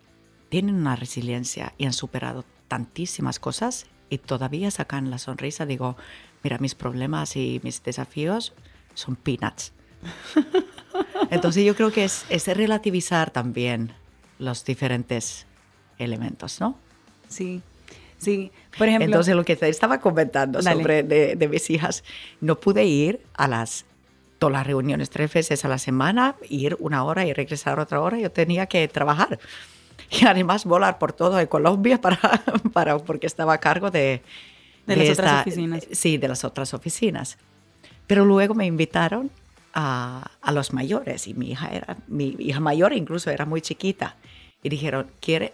tienen 0.50 0.76
una 0.76 0.96
resiliencia 0.96 1.74
y 1.78 1.86
han 1.86 1.94
superado 1.94 2.46
tantísimas 2.68 3.40
cosas 3.40 3.86
y 4.10 4.18
todavía 4.18 4.72
sacan 4.72 5.12
la 5.12 5.20
sonrisa, 5.20 5.68
digo, 5.68 5.96
mira, 6.44 6.58
mis 6.58 6.74
problemas 6.74 7.36
y 7.36 7.62
mis 7.64 7.84
desafíos 7.84 8.54
son 8.96 9.16
peanuts. 9.16 9.72
Entonces 11.30 11.64
yo 11.64 11.76
creo 11.76 11.92
que 11.92 12.06
es, 12.06 12.26
es 12.30 12.48
relativizar 12.48 13.30
también 13.30 13.94
los 14.40 14.66
diferentes 14.66 15.46
elementos, 16.00 16.60
¿no? 16.60 16.76
Sí, 17.30 17.62
Sí, 18.18 18.52
por 18.78 18.88
ejemplo. 18.88 19.06
Entonces, 19.06 19.36
lo 19.36 19.44
que 19.44 19.56
te 19.56 19.70
estaba 19.70 20.00
comentando 20.00 20.62
sobre 20.62 21.04
de, 21.04 21.48
mis 21.48 21.70
hijas, 21.70 22.04
no 22.42 22.60
pude 22.60 22.86
ir 22.86 23.22
a 23.34 23.48
las 23.48 23.86
todas 24.40 24.54
las 24.54 24.68
reuniones 24.68 25.10
tres 25.10 25.34
veces 25.34 25.64
a 25.64 25.70
la 25.70 25.78
semana, 25.78 26.36
ir 26.50 26.76
una 26.80 27.04
hora 27.04 27.26
y 27.26 27.34
regresar 27.34 27.80
otra 27.80 28.02
hora. 28.02 28.20
Yo 28.20 28.32
tenía 28.32 28.66
que 28.66 28.88
trabajar 28.88 29.40
y 30.10 30.26
además 30.26 30.66
volar 30.66 30.98
por 30.98 31.14
todo 31.14 31.36
de 31.36 31.48
Colombia 31.48 32.02
para, 32.02 32.20
para 32.74 32.98
porque 33.00 33.28
estaba 33.28 33.54
a 33.54 33.58
cargo 33.60 33.92
de, 33.92 34.22
de, 34.88 34.96
las 34.96 35.10
otras 35.12 35.42
oficinas. 35.42 35.88
Sí, 35.92 36.18
de 36.18 36.28
las 36.28 36.44
otras 36.44 36.74
oficinas. 36.74 37.38
Pero 38.08 38.26
luego 38.26 38.54
me 38.54 38.66
invitaron 38.66 39.32
a, 39.74 40.32
a, 40.42 40.52
los 40.52 40.74
mayores 40.74 41.28
y 41.28 41.34
mi 41.34 41.52
hija 41.52 41.70
era 41.70 41.98
mi 42.08 42.36
hija 42.40 42.62
mayor 42.62 42.94
incluso 42.94 43.30
era 43.30 43.46
muy 43.46 43.60
chiquita 43.62 44.16
y 44.64 44.70
dijeron 44.70 45.08
quiere 45.20 45.54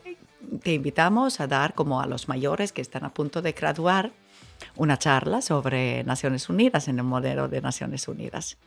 te 0.64 0.74
invitamos 0.74 1.40
a 1.40 1.48
dar 1.48 1.74
como 1.74 2.02
a 2.02 2.08
los 2.08 2.28
mayores 2.28 2.72
que 2.72 2.82
están 2.82 3.04
a 3.06 3.14
punto 3.14 3.42
de 3.42 3.52
graduar 3.54 4.12
una 4.76 4.98
charla 4.98 5.42
sobre 5.42 6.04
Naciones 6.04 6.50
Unidas 6.50 6.88
en 6.88 7.00
el 7.00 7.06
modelo 7.06 7.48
de 7.48 7.62
Naciones 7.62 8.08
Unidas. 8.08 8.58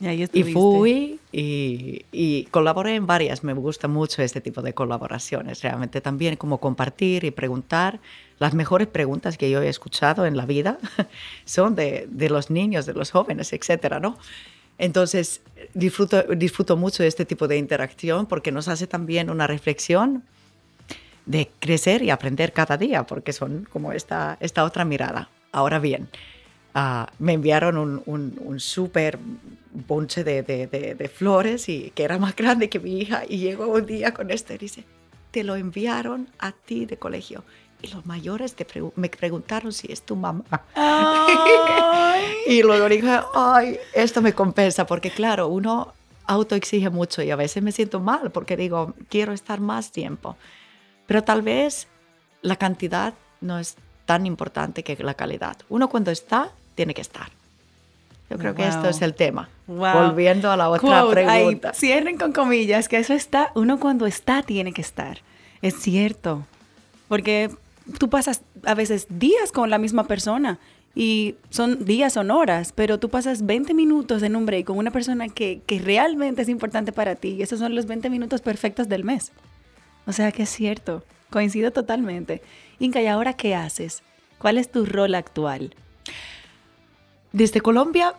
Y, 0.00 0.24
y 0.32 0.52
fui 0.52 1.20
y, 1.30 2.06
y, 2.10 2.44
colaboré 2.46 2.96
en 2.96 3.06
varias. 3.06 3.44
Me 3.44 3.52
gusta 3.52 3.86
mucho 3.86 4.20
este 4.22 4.40
tipo 4.40 4.60
de 4.60 4.74
colaboraciones. 4.74 5.62
Realmente 5.62 6.00
también 6.00 6.34
como 6.36 6.58
compartir 6.58 7.24
y 7.24 7.30
preguntar. 7.30 8.00
Las 8.40 8.52
mejores 8.52 8.88
preguntas 8.88 9.38
que 9.38 9.48
yo 9.48 9.62
he 9.62 9.68
escuchado 9.68 10.26
en 10.26 10.36
la 10.36 10.44
vida 10.44 10.78
son 11.44 11.76
de, 11.76 12.08
de 12.10 12.30
los 12.30 12.50
niños, 12.50 12.84
de 12.84 12.94
los 12.94 13.12
jóvenes, 13.12 13.52
etcétera, 13.52 14.00
¿no? 14.00 14.18
Entonces 14.78 15.42
disfruto, 15.74 16.22
disfruto 16.34 16.76
mucho 16.76 17.04
de 17.04 17.08
este 17.08 17.24
tipo 17.24 17.46
de 17.46 17.58
interacción 17.58 18.26
porque 18.26 18.50
nos 18.50 18.66
hace 18.66 18.88
también 18.88 19.30
una 19.30 19.46
reflexión 19.46 20.24
de 21.26 21.50
crecer 21.58 22.02
y 22.02 22.10
aprender 22.10 22.52
cada 22.52 22.76
día, 22.76 23.04
porque 23.04 23.32
son 23.32 23.66
como 23.70 23.92
esta, 23.92 24.36
esta 24.40 24.64
otra 24.64 24.84
mirada. 24.84 25.28
Ahora 25.52 25.78
bien, 25.78 26.08
uh, 26.74 27.04
me 27.18 27.34
enviaron 27.34 27.76
un, 27.76 28.02
un, 28.06 28.40
un 28.42 28.60
súper 28.60 29.18
bonche 29.72 30.24
de, 30.24 30.42
de, 30.42 30.66
de, 30.66 30.94
de, 30.94 31.08
flores 31.08 31.68
y 31.68 31.92
que 31.94 32.04
era 32.04 32.18
más 32.18 32.36
grande 32.36 32.68
que 32.68 32.78
mi 32.78 32.98
hija 33.00 33.22
y 33.28 33.38
llegó 33.38 33.66
un 33.66 33.86
día 33.86 34.12
con 34.12 34.30
esto 34.30 34.52
y 34.54 34.58
dice, 34.58 34.84
te 35.30 35.44
lo 35.44 35.56
enviaron 35.56 36.28
a 36.38 36.52
ti 36.52 36.86
de 36.86 36.96
colegio. 36.96 37.44
Y 37.80 37.88
los 37.88 38.06
mayores 38.06 38.54
te 38.54 38.64
me 38.94 39.08
preguntaron 39.08 39.72
si 39.72 39.90
es 39.90 40.02
tu 40.02 40.14
mamá. 40.14 40.44
y 42.46 42.62
luego 42.62 42.88
dije, 42.88 43.20
ay, 43.34 43.76
esto 43.92 44.22
me 44.22 44.32
compensa, 44.32 44.86
porque 44.86 45.10
claro, 45.10 45.48
uno 45.48 45.92
autoexige 46.26 46.90
mucho 46.90 47.22
y 47.22 47.32
a 47.32 47.36
veces 47.36 47.60
me 47.60 47.72
siento 47.72 47.98
mal 47.98 48.30
porque 48.30 48.56
digo, 48.56 48.94
quiero 49.08 49.32
estar 49.32 49.60
más 49.60 49.90
tiempo. 49.90 50.36
Pero 51.12 51.24
tal 51.24 51.42
vez 51.42 51.88
la 52.40 52.56
cantidad 52.56 53.12
no 53.42 53.58
es 53.58 53.76
tan 54.06 54.24
importante 54.24 54.82
que 54.82 54.96
la 55.04 55.12
calidad. 55.12 55.58
Uno 55.68 55.90
cuando 55.90 56.10
está, 56.10 56.48
tiene 56.74 56.94
que 56.94 57.02
estar. 57.02 57.26
Yo 58.30 58.38
creo 58.38 58.54
que 58.54 58.66
esto 58.66 58.88
es 58.88 59.02
el 59.02 59.12
tema. 59.12 59.50
Volviendo 59.66 60.50
a 60.50 60.56
la 60.56 60.70
otra 60.70 61.06
pregunta. 61.10 61.74
cierren 61.74 62.16
con 62.16 62.32
comillas, 62.32 62.88
que 62.88 62.96
eso 62.96 63.12
está, 63.12 63.52
uno 63.54 63.78
cuando 63.78 64.06
está 64.06 64.42
tiene 64.42 64.72
que 64.72 64.80
estar. 64.80 65.18
Es 65.60 65.74
cierto. 65.82 66.46
Porque 67.08 67.50
tú 67.98 68.08
pasas 68.08 68.40
a 68.64 68.72
veces 68.72 69.06
días 69.10 69.52
con 69.52 69.68
la 69.68 69.76
misma 69.76 70.04
persona 70.04 70.58
y 70.94 71.34
son 71.50 71.84
días, 71.84 72.14
son 72.14 72.30
horas, 72.30 72.72
pero 72.74 72.98
tú 72.98 73.10
pasas 73.10 73.44
20 73.44 73.74
minutos 73.74 74.22
en 74.22 74.34
un 74.34 74.46
break 74.46 74.64
con 74.64 74.78
una 74.78 74.90
persona 74.90 75.28
que, 75.28 75.60
que 75.66 75.78
realmente 75.78 76.40
es 76.40 76.48
importante 76.48 76.90
para 76.90 77.16
ti 77.16 77.32
y 77.32 77.42
esos 77.42 77.58
son 77.58 77.74
los 77.74 77.84
20 77.84 78.08
minutos 78.08 78.40
perfectos 78.40 78.88
del 78.88 79.04
mes. 79.04 79.30
O 80.06 80.12
sea 80.12 80.32
que 80.32 80.42
es 80.42 80.50
cierto, 80.50 81.04
coincido 81.30 81.70
totalmente. 81.70 82.42
Inca, 82.78 83.00
¿y 83.00 83.06
ahora 83.06 83.34
qué 83.34 83.54
haces? 83.54 84.02
¿Cuál 84.38 84.58
es 84.58 84.70
tu 84.70 84.84
rol 84.84 85.14
actual? 85.14 85.74
Desde 87.32 87.60
Colombia 87.60 88.14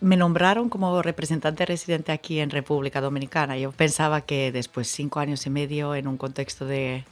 me 0.00 0.16
nombraron 0.16 0.68
como 0.68 1.02
representante 1.02 1.66
residente 1.66 2.12
aquí 2.12 2.40
en 2.40 2.50
República 2.50 3.00
Dominicana. 3.00 3.58
Yo 3.58 3.72
pensaba 3.72 4.20
que 4.20 4.52
después 4.52 4.88
cinco 4.88 5.20
años 5.20 5.44
y 5.46 5.50
medio 5.50 5.94
en 5.94 6.06
un 6.06 6.16
contexto 6.16 6.66
de, 6.66 7.04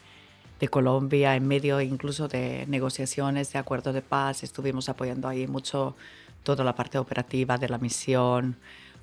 Colombia, 0.70 1.36
en 1.36 1.46
medio 1.46 1.80
incluso 1.80 2.28
de 2.28 2.64
negociaciones 2.66 3.52
de 3.52 3.58
acuerdos 3.58 3.92
de 3.92 4.02
paz, 4.02 4.42
estuvimos 4.42 4.88
apoyando 4.88 5.28
ahí 5.28 5.46
mucho 5.46 5.96
toda 6.42 6.64
la 6.64 6.74
parte 6.74 6.96
operativa 6.98 7.58
de 7.58 7.68
la 7.68 7.78
misión. 7.78 8.56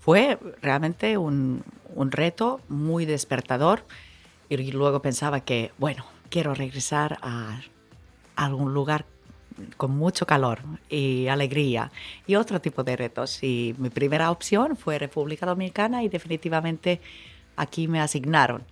Fue 0.04 0.38
realmente 0.62 1.18
un, 1.18 1.64
reto 1.96 2.60
muy 2.68 3.06
despertador 3.06 3.86
y 4.50 4.72
luego 4.74 5.02
pensaba 5.02 5.40
que, 5.40 5.72
bueno, 5.78 6.06
quiero 6.30 6.54
regresar 6.54 7.20
a 7.22 7.62
algún 8.36 8.74
lugar 8.74 9.06
con 9.78 9.96
mucho 9.96 10.26
calor 10.26 10.60
y 10.90 11.28
alegría 11.28 11.90
y 12.28 12.36
otro 12.36 12.60
tipo 12.60 12.84
de 12.84 12.98
retos. 12.98 13.42
Y 13.44 13.76
mi 13.78 13.90
primera 13.90 14.30
opción 14.30 14.76
fue 14.76 15.00
República 15.00 15.46
Dominicana 15.46 16.04
y 16.04 16.10
definitivamente 16.10 17.00
aquí 17.56 17.88
me 17.88 18.02
asignaron. 18.02 18.64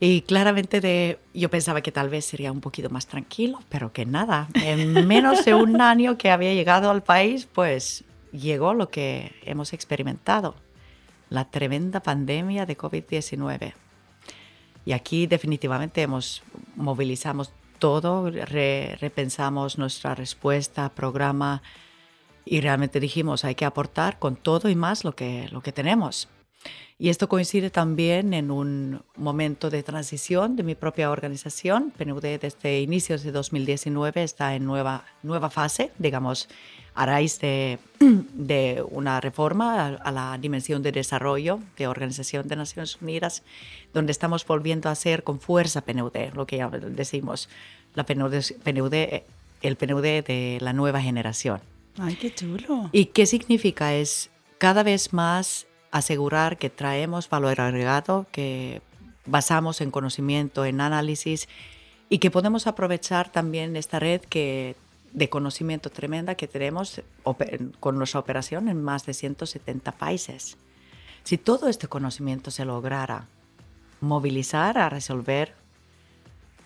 Y 0.00 0.20
claramente 0.20 1.18
yo 1.32 1.48
pensaba 1.48 1.80
que 1.80 1.92
tal 1.92 2.10
vez 2.10 2.26
sería 2.26 2.52
un 2.52 2.60
poquito 2.60 2.90
más 2.90 3.06
tranquilo, 3.06 3.60
pero 3.70 3.94
que 3.94 4.04
nada, 4.04 4.48
en 4.52 5.06
menos 5.06 5.46
de 5.46 5.54
un 5.54 5.80
año 5.80 6.18
que 6.18 6.30
había 6.30 6.52
llegado 6.52 6.90
al 6.90 7.02
país, 7.02 7.48
pues 7.50 8.04
llegó 8.32 8.74
lo 8.74 8.88
que 8.88 9.32
hemos 9.44 9.72
experimentado, 9.72 10.54
la 11.28 11.50
tremenda 11.50 12.00
pandemia 12.00 12.66
de 12.66 12.76
COVID-19. 12.76 13.74
Y 14.84 14.92
aquí 14.92 15.26
definitivamente 15.26 16.02
hemos 16.02 16.42
movilizamos 16.76 17.52
todo, 17.78 18.30
repensamos 18.30 19.78
nuestra 19.78 20.14
respuesta, 20.14 20.90
programa 20.90 21.62
y 22.44 22.60
realmente 22.60 23.00
dijimos 23.00 23.44
hay 23.44 23.54
que 23.54 23.64
aportar 23.64 24.18
con 24.18 24.36
todo 24.36 24.68
y 24.68 24.74
más 24.74 25.04
lo 25.04 25.14
que, 25.14 25.48
lo 25.50 25.62
que 25.62 25.72
tenemos. 25.72 26.28
Y 26.98 27.08
esto 27.08 27.30
coincide 27.30 27.70
también 27.70 28.34
en 28.34 28.50
un 28.50 29.02
momento 29.16 29.70
de 29.70 29.82
transición 29.82 30.56
de 30.56 30.62
mi 30.62 30.74
propia 30.74 31.10
organización. 31.10 31.92
PNUD 31.96 32.38
desde 32.38 32.80
inicios 32.80 33.22
de 33.22 33.32
2019 33.32 34.22
está 34.22 34.54
en 34.54 34.66
nueva, 34.66 35.06
nueva 35.22 35.48
fase, 35.48 35.92
digamos, 35.98 36.48
a 37.00 37.06
raíz 37.06 37.38
de, 37.38 37.78
de 37.98 38.84
una 38.90 39.22
reforma 39.22 39.86
a, 39.86 40.12
la 40.12 40.36
dimensión 40.36 40.82
de 40.82 40.92
desarrollo 40.92 41.58
de 41.78 41.86
Organización 41.86 42.46
de 42.46 42.56
Naciones 42.56 42.98
Unidas, 43.00 43.42
donde 43.94 44.12
estamos 44.12 44.46
volviendo 44.46 44.90
a 44.90 44.92
hacer 44.92 45.24
con 45.24 45.40
fuerza 45.40 45.80
PNUD, 45.80 46.34
lo 46.34 46.46
que 46.46 46.58
ya 46.58 46.68
decimos, 46.68 47.48
la 47.94 48.04
PNUD, 48.04 48.34
el 49.62 49.76
PNUD 49.76 50.02
de 50.02 50.58
la 50.60 50.74
nueva 50.74 51.00
generación. 51.00 51.62
¡Ay, 51.96 52.16
qué 52.16 52.34
chulo! 52.34 52.90
¿Y 52.92 53.06
qué 53.06 53.24
significa? 53.24 53.94
Es 53.94 54.28
cada 54.58 54.82
vez 54.82 55.14
más 55.14 55.66
asegurar 55.92 56.58
que 56.58 56.68
traemos 56.68 57.30
valor 57.30 57.62
agregado, 57.62 58.26
que 58.30 58.82
basamos 59.24 59.80
en 59.80 59.90
conocimiento, 59.90 60.66
en 60.66 60.82
análisis 60.82 61.48
y 62.10 62.18
que 62.18 62.30
podemos 62.30 62.66
aprovechar 62.66 63.32
también 63.32 63.74
esta 63.76 64.00
red 64.00 64.20
que 64.20 64.76
de 65.12 65.28
conocimiento 65.28 65.90
tremenda 65.90 66.34
que 66.34 66.46
tenemos 66.46 67.02
con 67.80 67.98
nuestra 67.98 68.20
operación 68.20 68.68
en 68.68 68.82
más 68.82 69.06
de 69.06 69.14
170 69.14 69.92
países. 69.92 70.56
Si 71.24 71.36
todo 71.38 71.68
este 71.68 71.88
conocimiento 71.88 72.50
se 72.50 72.64
lograra 72.64 73.26
movilizar 74.00 74.78
a 74.78 74.88
resolver 74.88 75.54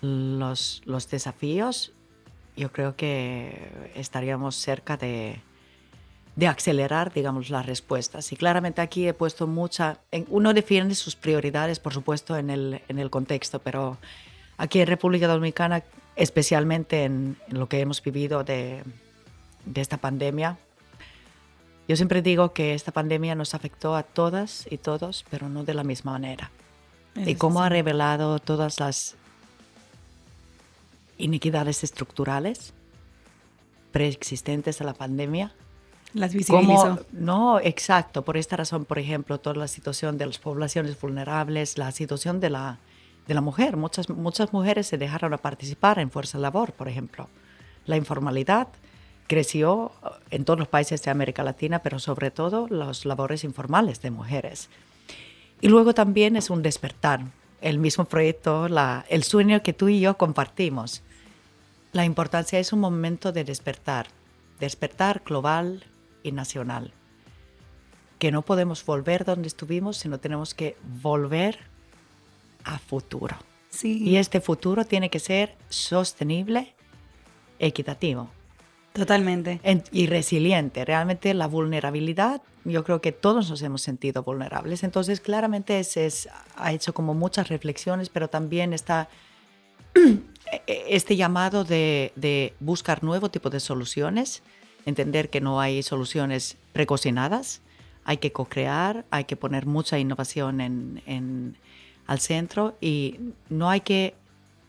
los, 0.01 0.83
los 0.85 1.09
desafíos, 1.09 1.93
yo 2.57 2.71
creo 2.71 2.95
que 2.95 3.91
estaríamos 3.95 4.55
cerca 4.57 4.97
de, 4.97 5.41
de 6.37 6.47
acelerar, 6.47 7.13
digamos, 7.13 7.51
las 7.51 7.67
respuestas. 7.67 8.33
Y 8.33 8.37
claramente 8.37 8.81
aquí 8.81 9.09
he 9.09 9.15
puesto 9.15 9.47
mucha, 9.47 10.01
uno 10.29 10.55
defiende 10.55 10.95
sus 10.95 11.17
prioridades, 11.17 11.81
por 11.81 11.93
supuesto, 11.93 12.37
en 12.37 12.51
el, 12.51 12.83
en 12.89 12.99
el 12.99 13.11
contexto, 13.11 13.61
pero 13.61 13.99
aquí 14.57 14.81
en 14.81 14.87
República 14.87 15.27
Dominicana 15.27 15.83
especialmente 16.17 17.05
en, 17.05 17.37
lo 17.49 17.69
que 17.69 17.81
hemos 17.81 18.03
vivido 18.03 18.45
de, 18.45 18.83
esta 19.75 19.97
pandemia. 19.97 20.59
Yo 21.89 21.97
siempre 21.97 22.23
digo 22.23 22.53
que 22.53 22.75
esta 22.75 22.93
pandemia 22.93 23.35
nos 23.35 23.55
afectó 23.55 23.95
a 23.95 24.03
todas 24.03 24.67
y 24.71 24.79
todos, 24.79 25.25
pero 25.31 25.49
no 25.49 25.65
de 25.65 25.75
la 25.75 25.85
misma 25.85 26.13
manera. 26.13 26.51
y 27.17 27.35
cómo 27.37 27.63
ha 27.63 27.69
revelado 27.69 28.39
todas 28.39 28.81
las 28.81 29.17
inequidades 31.17 31.85
estructurales 31.85 32.73
preexistentes 33.93 34.81
a 34.81 34.85
la 34.85 34.95
pandemia. 34.95 35.53
Las 36.15 36.33
visibilizó. 36.33 37.05
no, 37.13 37.61
exacto. 37.61 38.25
Por 38.25 38.37
esta 38.37 38.57
razón, 38.57 38.85
por 38.85 38.99
ejemplo, 38.99 39.39
toda 39.39 39.57
la 39.57 39.69
situación 39.69 40.17
de 40.19 40.27
las 40.27 40.39
poblaciones 40.39 41.01
vulnerables, 41.01 41.79
la 41.79 41.93
situación 41.93 42.41
de 42.41 42.51
la 42.51 42.79
de 43.27 43.35
la 43.35 43.41
mujer. 43.41 43.77
Muchas, 43.77 44.09
muchas 44.09 44.53
mujeres 44.53 44.87
se 44.87 44.99
dejaron 44.99 45.33
a 45.33 45.39
participar 45.39 45.99
en 45.99 46.11
fuerza 46.11 46.39
labor, 46.39 46.73
por 46.73 46.89
ejemplo. 46.89 47.29
La 47.87 47.97
informalidad 47.97 48.69
creció 49.27 49.93
en 50.31 50.45
todos 50.45 50.59
los 50.59 50.69
países 50.69 51.03
de 51.03 51.11
América 51.11 51.43
Latina, 51.43 51.81
pero 51.81 51.99
sobre 51.99 52.31
todo 52.31 52.67
los 52.69 53.05
labores 53.05 53.45
informales 53.45 54.03
de 54.03 54.11
mujeres. 54.11 54.69
Y 55.61 55.69
luego 55.69 55.95
también 55.95 56.37
es 56.37 56.51
un 56.51 56.63
despertar, 56.63 57.25
el 57.61 57.79
mismo 57.79 58.05
proyecto, 58.05 58.69
la, 58.69 59.07
el 59.09 59.23
sueño 59.23 59.63
que 59.63 59.73
tú 59.73 59.89
y 59.89 60.01
yo 60.01 60.19
compartimos. 60.19 61.03
La 61.93 62.05
importancia 62.05 62.59
es 62.59 62.73
un 62.73 62.81
momento 62.81 63.33
de 63.33 63.45
despertar, 63.45 64.09
despertar 64.61 65.23
global 65.25 65.85
y 66.23 66.33
nacional. 66.33 66.93
Que 68.19 68.31
no 68.31 68.43
podemos 68.43 68.85
volver 68.85 69.25
donde 69.25 69.49
estuvimos, 69.49 69.97
sino 69.97 70.19
tenemos 70.19 70.55
que 70.55 70.77
volver 71.01 71.61
a 72.65 72.79
futuro. 72.79 73.37
Sí. 73.71 74.03
Y 74.03 74.17
este 74.17 74.41
futuro 74.41 74.85
tiene 74.85 75.11
que 75.11 75.19
ser 75.19 75.57
sostenible, 75.69 76.75
equitativo. 77.59 78.31
Totalmente. 78.95 79.61
y 79.91 80.07
resiliente. 80.07 80.85
Realmente 80.85 81.35
la 81.35 81.49
vulnerabilidad, 81.49 82.43
yo 82.65 82.85
creo 82.85 83.01
que 83.01 83.11
todos 83.11 83.51
nos 83.51 83.61
hemos 83.63 83.83
sentido 83.83 84.23
vulnerables. 84.23 84.85
Entonces, 84.85 85.21
claramente 85.21 85.81
es, 85.81 86.29
ha 86.55 86.73
hecho 86.73 86.95
como 86.95 87.13
muchas 87.13 87.49
reflexiones, 87.49 88.09
pero 88.09 88.29
también 88.29 88.73
está 88.73 89.09
este 90.67 91.17
llamado 91.17 91.65
de, 91.65 92.13
de, 92.15 92.55
buscar 92.61 93.03
nuevo 93.03 93.33
tipo 93.33 93.51
de 93.51 93.59
soluciones, 93.59 94.45
entender 94.87 95.29
que 95.29 95.41
no 95.41 95.61
hay 95.61 95.83
soluciones 95.83 96.57
precocinadas, 96.73 97.63
hay 98.05 98.19
que 98.19 98.31
co-crear, 98.31 99.05
hay 99.11 99.25
que 99.25 99.35
poner 99.35 99.67
mucha 99.67 99.99
innovación 99.99 100.61
en, 100.61 101.03
en 101.07 101.57
al 102.07 102.21
centro 102.21 102.77
y 102.81 103.19
no 103.49 103.71
hay 103.71 103.81
que 103.81 104.15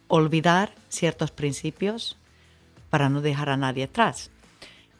olvidar 0.07 0.73
ciertos 0.89 1.31
principios 1.31 2.17
para 2.89 3.09
no 3.09 3.21
dejar 3.21 3.49
a 3.49 3.57
nadie 3.57 3.85
atrás. 3.85 4.31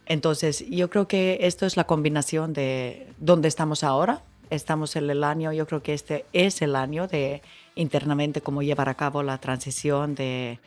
Entonces, 0.06 0.66
yo 0.70 0.90
creo 0.90 1.08
que 1.08 1.40
esto 1.42 1.66
es 1.66 1.78
la 1.78 1.86
combinación 1.86 2.54
de 2.54 3.08
dónde 3.18 3.48
estamos 3.48 3.84
ahora. 3.84 4.22
Estamos 4.50 4.96
en 4.96 5.10
el 5.10 5.24
año, 5.24 5.52
yo 5.52 5.66
creo 5.66 5.82
que 5.82 5.94
este 5.94 6.26
es 6.32 6.62
el 6.62 6.76
año 6.76 7.08
de 7.08 7.42
internamente 7.74 8.42
cómo 8.42 8.62
llevar 8.62 8.90
a 8.90 8.94
cabo 8.94 9.24
la 9.24 9.40
transición 9.40 10.14
de, 10.14 10.60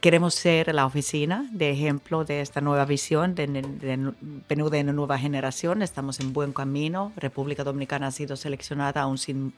queremos 0.00 0.34
ser 0.34 0.74
la 0.74 0.86
oficina 0.86 1.48
de 1.52 1.70
ejemplo 1.70 2.24
de 2.24 2.40
esta 2.40 2.60
nueva 2.60 2.84
visión 2.84 3.36
de, 3.36 3.46
de, 3.46 3.62
de, 3.62 4.70
de 4.70 4.84
nueva 4.84 5.18
generación. 5.18 5.80
Estamos 5.82 6.18
en 6.18 6.32
buen 6.32 6.52
camino. 6.52 7.12
República 7.16 7.62
Dominicana 7.62 8.08
ha 8.08 8.10
sido 8.10 8.34
seleccionada 8.34 9.02
aún 9.02 9.18
sin 9.18 9.54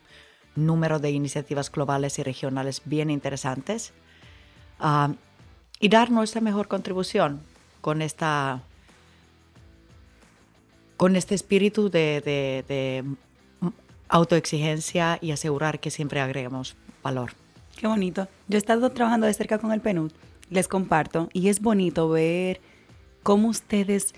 número 0.57 0.99
de 0.99 1.11
iniciativas 1.11 1.71
globales 1.71 2.19
y 2.19 2.23
regionales 2.23 2.83
bien 2.85 3.11
interesantes 3.11 3.93
ah, 4.81 5.13
y 5.81 5.89
dar 5.89 6.11
nuestra 6.11 6.41
mejor 6.41 6.69
contribución 6.69 7.43
con 7.81 8.03
esta 8.03 8.63
con 10.97 11.17
este 11.17 11.35
espíritu 11.35 11.91
de, 11.91 13.05
autoexigencia 14.09 15.19
y 15.21 15.33
asegurar 15.33 15.81
que 15.81 15.91
siempre 15.91 16.21
agregamos 16.21 16.77
valor. 17.03 17.33
Qué 17.77 17.89
bonito. 17.89 18.29
Yo 18.49 18.57
he 18.57 18.59
estado 18.59 18.91
trabajando 18.91 19.27
de 19.27 19.35
cerca 19.35 19.59
con 19.59 19.73
el 19.73 19.81
PNUD, 19.81 20.13
les 20.51 20.69
comparto, 20.69 21.29
y 21.33 21.49
es 21.49 21.61
bonito 21.61 22.09
ver 22.09 22.61
cómo 23.23 23.49
ustedes 23.49 24.15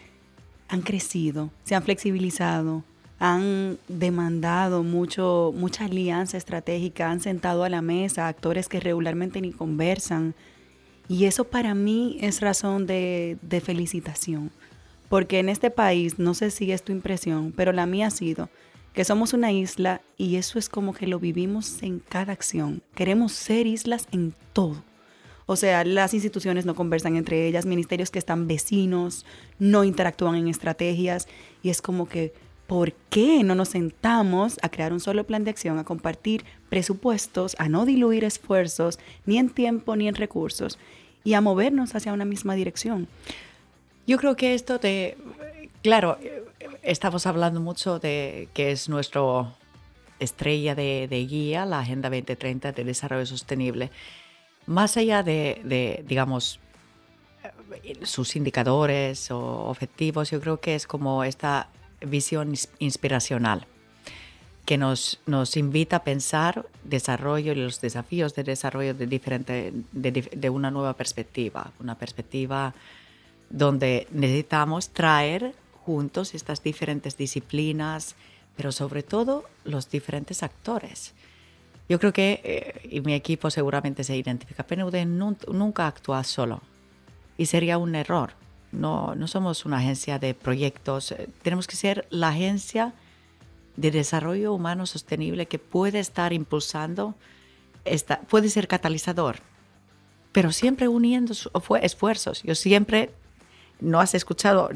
han 0.68 0.82
crecido, 0.82 1.50
se 1.64 1.74
han 1.74 1.82
flexibilizado, 1.82 2.84
han 3.18 3.78
demandado 3.88 4.82
mucho, 4.82 5.52
mucha 5.56 5.86
alianza 5.86 6.36
estratégica, 6.36 7.10
han 7.10 7.20
sentado 7.20 7.64
a 7.64 7.68
la 7.68 7.82
mesa 7.82 8.28
actores 8.28 8.68
que 8.68 8.80
regularmente 8.80 9.40
ni 9.40 9.52
conversan. 9.52 10.34
Y 11.08 11.24
eso 11.24 11.44
para 11.44 11.74
mí 11.74 12.18
es 12.20 12.40
razón 12.40 12.86
de, 12.86 13.38
de 13.42 13.60
felicitación. 13.60 14.50
Porque 15.08 15.38
en 15.38 15.48
este 15.48 15.70
país, 15.70 16.18
no 16.18 16.34
sé 16.34 16.50
si 16.50 16.72
es 16.72 16.82
tu 16.82 16.92
impresión, 16.92 17.52
pero 17.56 17.72
la 17.72 17.86
mía 17.86 18.08
ha 18.08 18.10
sido 18.10 18.50
que 18.92 19.04
somos 19.04 19.34
una 19.34 19.52
isla 19.52 20.00
y 20.16 20.36
eso 20.36 20.58
es 20.58 20.70
como 20.70 20.94
que 20.94 21.06
lo 21.06 21.20
vivimos 21.20 21.82
en 21.82 22.00
cada 22.00 22.32
acción. 22.32 22.82
Queremos 22.94 23.32
ser 23.32 23.66
islas 23.66 24.08
en 24.10 24.34
todo. 24.54 24.82
O 25.44 25.54
sea, 25.54 25.84
las 25.84 26.12
instituciones 26.12 26.66
no 26.66 26.74
conversan 26.74 27.14
entre 27.14 27.46
ellas, 27.46 27.66
ministerios 27.66 28.10
que 28.10 28.18
están 28.18 28.48
vecinos, 28.48 29.26
no 29.58 29.84
interactúan 29.84 30.34
en 30.34 30.48
estrategias 30.48 31.28
y 31.62 31.68
es 31.68 31.82
como 31.82 32.08
que, 32.08 32.32
¿por 32.66 32.92
qué 33.10 33.42
no 33.44 33.54
nos 33.54 33.70
sentamos 33.70 34.58
a 34.62 34.68
crear 34.68 34.92
un 34.92 35.00
solo 35.00 35.24
plan 35.24 35.44
de 35.44 35.50
acción, 35.50 35.78
a 35.78 35.84
compartir 35.84 36.44
presupuestos, 36.68 37.56
a 37.58 37.68
no 37.68 37.86
diluir 37.86 38.24
esfuerzos, 38.24 38.98
ni 39.24 39.38
en 39.38 39.50
tiempo 39.50 39.96
ni 39.96 40.08
en 40.08 40.14
recursos, 40.14 40.78
y 41.24 41.34
a 41.34 41.40
movernos 41.40 41.94
hacia 41.94 42.12
una 42.12 42.24
misma 42.24 42.54
dirección? 42.54 43.08
Yo 44.06 44.18
creo 44.18 44.36
que 44.36 44.54
esto 44.54 44.78
de, 44.78 45.16
claro, 45.82 46.18
estamos 46.82 47.26
hablando 47.26 47.60
mucho 47.60 47.98
de 47.98 48.48
que 48.54 48.70
es 48.70 48.88
nuestro 48.88 49.54
estrella 50.18 50.74
de, 50.74 51.08
de 51.08 51.26
guía, 51.26 51.66
la 51.66 51.80
Agenda 51.80 52.08
2030 52.08 52.72
de 52.72 52.84
Desarrollo 52.84 53.26
Sostenible 53.26 53.90
más 54.66 54.96
allá 54.96 55.22
de, 55.22 56.04
digamos, 56.06 56.60
sus 58.02 58.36
indicadores 58.36 59.30
o 59.30 59.68
objetivos, 59.68 60.30
yo 60.30 60.40
creo 60.40 60.60
que 60.60 60.74
es 60.74 60.86
como 60.86 61.24
esta 61.24 61.68
visión 62.10 62.54
inspiracional 62.78 63.66
que 64.66 64.76
nos, 64.76 65.20
nos 65.26 65.56
invita 65.56 65.96
a 65.96 66.04
pensar 66.04 66.66
desarrollo 66.82 67.52
y 67.52 67.54
los 67.54 67.80
desafíos 67.80 68.34
de 68.34 68.42
desarrollo 68.42 68.94
de, 68.94 69.06
diferente, 69.06 69.72
de, 69.92 70.50
una 70.50 70.72
nueva 70.72 70.94
perspectiva, 70.94 71.70
una 71.78 71.96
perspectiva 71.96 72.74
donde 73.48 74.08
necesitamos 74.10 74.88
traer 74.88 75.54
juntos 75.84 76.34
estas 76.34 76.64
diferentes 76.64 77.16
disciplinas, 77.16 78.16
pero 78.56 78.72
sobre 78.72 79.04
todo 79.04 79.44
los 79.64 79.88
diferentes 79.88 80.42
actores. 80.42 81.14
Yo 81.88 82.00
creo 82.00 82.12
que, 82.12 82.40
eh, 82.42 82.88
y 82.90 83.00
mi 83.02 83.14
equipo 83.14 83.50
seguramente 83.50 84.02
se 84.02 84.16
identifica, 84.16 84.66
PNUD 84.66 84.96
nunca 85.52 85.86
actúa 85.86 86.24
solo 86.24 86.60
y 87.38 87.46
sería 87.46 87.78
un 87.78 87.94
error. 87.94 88.32
No, 88.72 89.14
no 89.14 89.28
somos 89.28 89.64
una 89.64 89.78
agencia 89.78 90.18
de 90.18 90.34
proyectos, 90.34 91.12
eh, 91.12 91.28
tenemos 91.42 91.66
que 91.66 91.76
ser 91.76 92.06
la 92.10 92.28
agencia 92.28 92.92
de 93.76 93.90
desarrollo 93.90 94.52
humano 94.52 94.86
sostenible 94.86 95.46
que 95.46 95.58
puede 95.58 95.98
estar 95.98 96.32
impulsando, 96.32 97.14
esta, 97.84 98.20
puede 98.22 98.48
ser 98.48 98.68
catalizador, 98.68 99.36
pero 100.32 100.52
siempre 100.52 100.88
uniendo 100.88 101.34
esfuerzos. 101.80 102.42
Yo 102.42 102.54
siempre, 102.54 103.10
no 103.80 104.00
has 104.00 104.14
escuchado, 104.14 104.70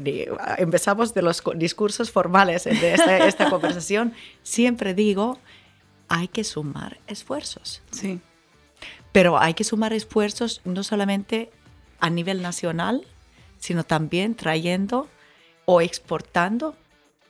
empezamos 0.57 1.13
de 1.13 1.21
los 1.21 1.43
discursos 1.55 2.11
formales 2.11 2.63
de 2.63 2.93
esta, 2.93 3.27
esta 3.27 3.49
conversación, 3.49 4.13
siempre 4.43 4.93
digo 4.93 5.39
hay 6.11 6.27
que 6.27 6.43
sumar 6.43 6.99
esfuerzos. 7.07 7.81
Sí. 7.89 8.19
Pero 9.13 9.39
hay 9.39 9.53
que 9.53 9.63
sumar 9.63 9.93
esfuerzos 9.93 10.61
no 10.65 10.83
solamente 10.83 11.49
a 12.01 12.09
nivel 12.09 12.41
nacional, 12.41 13.07
sino 13.61 13.85
también 13.85 14.35
trayendo 14.35 15.07
o 15.65 15.79
exportando 15.79 16.75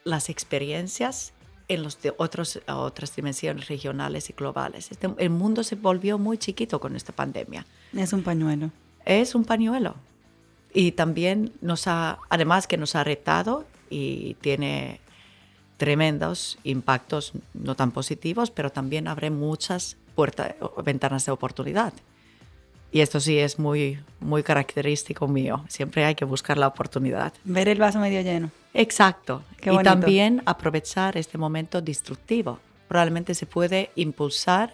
las 0.04 0.30
experiencias 0.30 1.34
en 1.68 1.84
los 1.84 2.02
de 2.02 2.14
otros, 2.18 2.60
otras 2.68 3.16
dimensiones 3.16 3.68
regionales 3.68 4.30
y 4.30 4.34
globales. 4.34 4.92
Este, 4.92 5.10
el 5.18 5.30
mundo 5.30 5.64
se 5.64 5.76
volvió 5.76 6.18
muy 6.18 6.38
chiquito 6.38 6.80
con 6.80 6.96
esta 6.96 7.14
pandemia. 7.14 7.66
Es 7.96 8.14
un 8.14 8.24
pañuelo. 8.24 8.72
Es 9.06 9.36
un 9.36 9.46
pañuelo. 9.46 9.96
Y 10.74 10.94
también 10.94 11.52
nos 11.62 11.88
ha, 11.88 12.18
además 12.30 12.66
que 12.66 12.78
nos 12.78 12.96
ha 12.96 13.04
retado 13.04 13.66
y 13.90 14.36
tiene 14.36 15.02
tremendos 15.76 16.58
impactos 16.64 17.34
no 17.54 17.76
tan 17.76 17.92
positivos, 17.92 18.52
pero 18.52 18.72
también 18.72 19.08
abre 19.08 19.30
muchas 19.32 19.98
puertas, 20.16 20.56
ventanas 20.84 21.26
de 21.26 21.32
oportunidad. 21.34 21.94
Y 22.92 23.00
esto 23.00 23.20
sí 23.20 23.38
es 23.40 23.58
muy, 23.58 24.00
muy 24.20 24.44
característico 24.44 25.28
mío. 25.28 25.64
Siempre 25.70 26.04
hay 26.04 26.16
que 26.16 26.26
buscar 26.26 26.58
la 26.58 26.68
oportunidad. 26.68 27.34
Ver 27.46 27.70
el 27.70 27.80
vaso 27.80 28.00
medio 28.00 28.22
lleno. 28.22 28.52
Exacto. 28.74 29.44
y 29.62 29.78
también 29.84 30.42
aprovechar 30.46 31.18
este 31.18 31.38
momento 31.38 31.82
destructivo. 31.82 32.60
Probablemente 32.88 33.36
se 33.36 33.46
puede 33.46 33.92
impulsar 33.96 34.74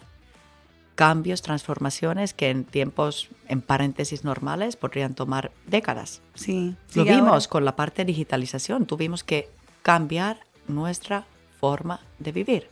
cambios, 0.96 1.42
transformaciones 1.42 2.34
que 2.34 2.50
en 2.50 2.64
tiempos, 2.64 3.28
en 3.46 3.60
paréntesis 3.60 4.24
normales, 4.24 4.74
podrían 4.74 5.14
tomar 5.14 5.52
décadas. 5.66 6.20
Sí. 6.34 6.74
Lo 6.94 7.04
vimos 7.04 7.46
con 7.46 7.64
la 7.64 7.76
parte 7.76 8.02
de 8.02 8.06
digitalización. 8.06 8.84
Tuvimos 8.84 9.22
que 9.22 9.48
cambiar 9.82 10.40
nuestra 10.66 11.24
forma 11.60 12.00
de 12.18 12.32
vivir. 12.32 12.68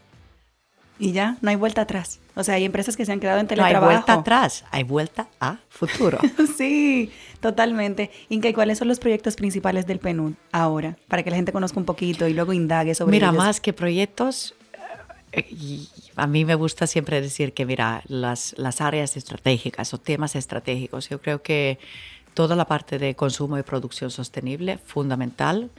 Y 0.99 1.13
ya, 1.13 1.37
no 1.43 1.51
hay 1.51 1.57
vuelta 1.57 1.83
atrás. 1.83 2.21
O 2.35 2.43
sea, 2.43 2.55
hay 2.55 2.65
empresas 2.65 2.97
que 2.97 3.05
se 3.05 3.13
han 3.13 3.21
quedado 3.21 3.39
en 3.41 3.47
teletrabajo. 3.47 3.85
No 3.85 3.91
hay 3.91 3.97
vuelta 3.97 4.13
atrás, 4.15 4.65
hay 4.71 4.83
vuelta 4.83 5.29
a 5.41 5.59
futuro. 5.69 6.19
sí, 6.57 7.11
totalmente. 7.41 8.11
Inca, 8.29 8.49
¿y 8.49 8.55
cuáles 8.55 8.79
son 8.79 8.89
los 8.89 8.99
proyectos 8.99 9.37
principales 9.37 9.87
del 9.87 9.99
PNUD 9.99 10.33
ahora? 10.53 10.97
Para 11.09 11.23
que 11.23 11.31
la 11.31 11.37
gente 11.37 11.53
conozca 11.53 11.79
un 11.79 11.87
poquito 11.87 12.27
y 12.27 12.35
luego 12.35 12.53
indague 12.53 12.95
sobre 12.95 13.13
Mira, 13.13 13.31
más 13.33 13.61
que 13.61 13.73
proyectos, 13.73 14.55
eh, 15.33 15.47
a 16.17 16.27
mí 16.27 16.45
me 16.45 16.55
gusta 16.55 16.87
siempre 16.87 17.21
decir 17.21 17.53
que, 17.53 17.67
mira, 17.67 18.03
las, 18.07 18.55
las 18.57 18.81
áreas 18.81 19.17
estratégicas 19.17 19.93
o 19.93 19.99
temas 19.99 20.35
estratégicos, 20.35 21.11
yo 21.11 21.21
creo 21.21 21.43
que 21.43 21.79
toda 22.33 22.57
la 22.57 22.67
parte 22.67 22.99
de 22.99 23.15
consumo 23.15 23.59
y 23.59 23.63
producción 23.63 24.11
sostenible, 24.11 24.79
fundamental 24.79 25.71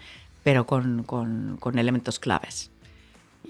pero 0.47 0.65
con, 0.65 1.03
con, 1.03 1.78
elementos 1.78 2.20
claves. 2.20 2.72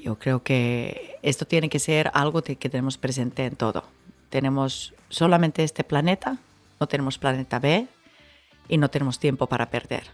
Yo 0.08 0.18
creo 0.18 0.42
que 0.42 1.20
esto 1.22 1.46
tiene 1.46 1.68
que 1.68 1.80
ser 1.80 2.12
algo 2.14 2.42
que 2.42 2.56
tenemos 2.56 2.98
presente 2.98 3.44
en 3.44 3.58
todo. 3.58 3.84
Tenemos 4.30 4.94
solamente 5.10 5.66
este 5.66 5.84
planeta, 5.84 6.38
no 6.80 6.88
tenemos 6.88 7.18
planeta 7.18 7.60
B 7.60 7.88
y 8.70 8.78
no 8.78 8.90
tenemos 8.90 9.20
tiempo 9.20 9.48
para 9.48 9.70
perder. 9.70 10.06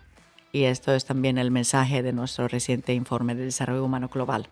Y 0.51 0.63
esto 0.63 0.95
es 0.95 1.05
también 1.05 1.37
el 1.37 1.51
mensaje 1.51 2.01
de 2.01 2.11
nuestro 2.11 2.47
reciente 2.47 2.95
informe 2.95 3.35
de 3.35 3.45
desarrollo 3.45 3.85
humano 3.85 4.09
global, 4.11 4.49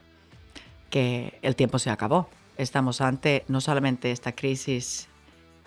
que 0.92 1.40
el 1.42 1.56
tiempo 1.56 1.80
se 1.80 1.90
acabó. 1.90 2.30
Estamos 2.58 3.02
ante 3.02 3.44
no 3.48 3.62
solamente 3.62 4.12
esta 4.12 4.34
crisis 4.34 5.08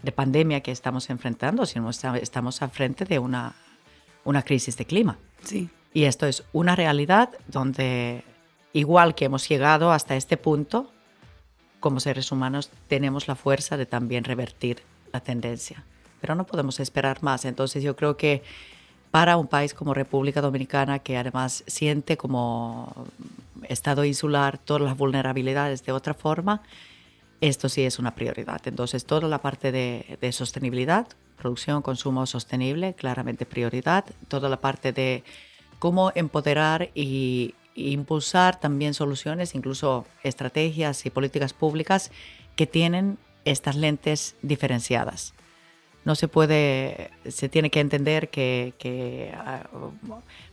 de 0.05 0.13
pandemia 0.13 0.61
que 0.61 0.71
estamos 0.71 1.11
enfrentando, 1.11 1.67
sino 1.67 1.91
estamos 1.91 2.63
al 2.63 2.71
frente 2.71 3.07
de 3.07 3.19
una, 3.19 3.57
una 4.23 4.45
crisis 4.45 4.77
de 4.77 4.85
clima. 4.85 5.19
Sí. 5.43 5.69
Y 5.93 6.05
esto 6.05 6.27
es 6.27 6.45
una 6.53 6.77
realidad 6.77 7.31
donde, 7.49 8.23
igual 8.75 9.15
que 9.15 9.25
hemos 9.25 9.49
llegado 9.49 9.91
hasta 9.91 10.17
este 10.17 10.37
punto, 10.37 10.91
como 11.81 12.01
seres 12.01 12.31
humanos 12.33 12.71
tenemos 12.89 13.29
la 13.29 13.37
fuerza 13.37 13.79
de 13.79 13.87
también 13.87 14.25
revertir 14.25 14.83
la 15.13 15.21
tendencia. 15.21 15.85
Pero 16.21 16.35
no 16.35 16.45
podemos 16.45 16.81
esperar 16.81 17.23
más. 17.23 17.45
Entonces 17.45 17.83
yo 17.83 17.95
creo 17.95 18.17
que 18.17 18.43
para 19.11 19.37
un 19.37 19.47
país 19.47 19.75
como 19.75 19.95
República 19.95 20.41
Dominicana, 20.41 20.99
que 20.99 21.17
además 21.17 21.63
siente 21.67 22.17
como 22.17 23.07
Estado 23.69 24.05
insular 24.05 24.59
todas 24.59 24.83
las 24.83 24.97
vulnerabilidades 24.97 25.85
de 25.85 25.93
otra 25.93 26.15
forma, 26.15 26.63
esto 27.41 27.69
sí 27.69 27.83
es 27.83 27.99
una 27.99 28.15
prioridad. 28.15 28.61
Entonces 28.67 29.07
toda 29.07 29.29
la 29.29 29.39
parte 29.39 29.71
de, 29.71 30.19
de 30.21 30.33
sostenibilidad, 30.33 31.07
producción, 31.37 31.83
consumo 31.83 32.27
sostenible, 32.27 32.95
claramente 32.95 33.47
prioridad. 33.47 34.05
Toda 34.27 34.49
la 34.49 34.61
parte 34.61 34.93
de 34.93 35.23
cómo 35.79 36.11
empoderar 36.15 36.91
y, 36.95 37.55
impulsar 37.75 38.61
también 38.61 38.95
soluciones, 38.95 39.55
incluso 39.55 40.07
estrategias 40.23 41.07
y 41.07 41.11
políticas 41.11 41.53
públicas 41.53 42.11
que 42.57 42.67
tienen 42.67 43.19
estas 43.45 43.77
lentes 43.77 44.37
diferenciadas. 44.43 45.35
no 46.05 46.15
se 46.15 46.29
puede, 46.29 47.11
se 47.27 47.49
tiene 47.49 47.71
que 47.71 47.81
entender 47.81 48.29
que, 48.29 49.33
ah, 49.35 49.67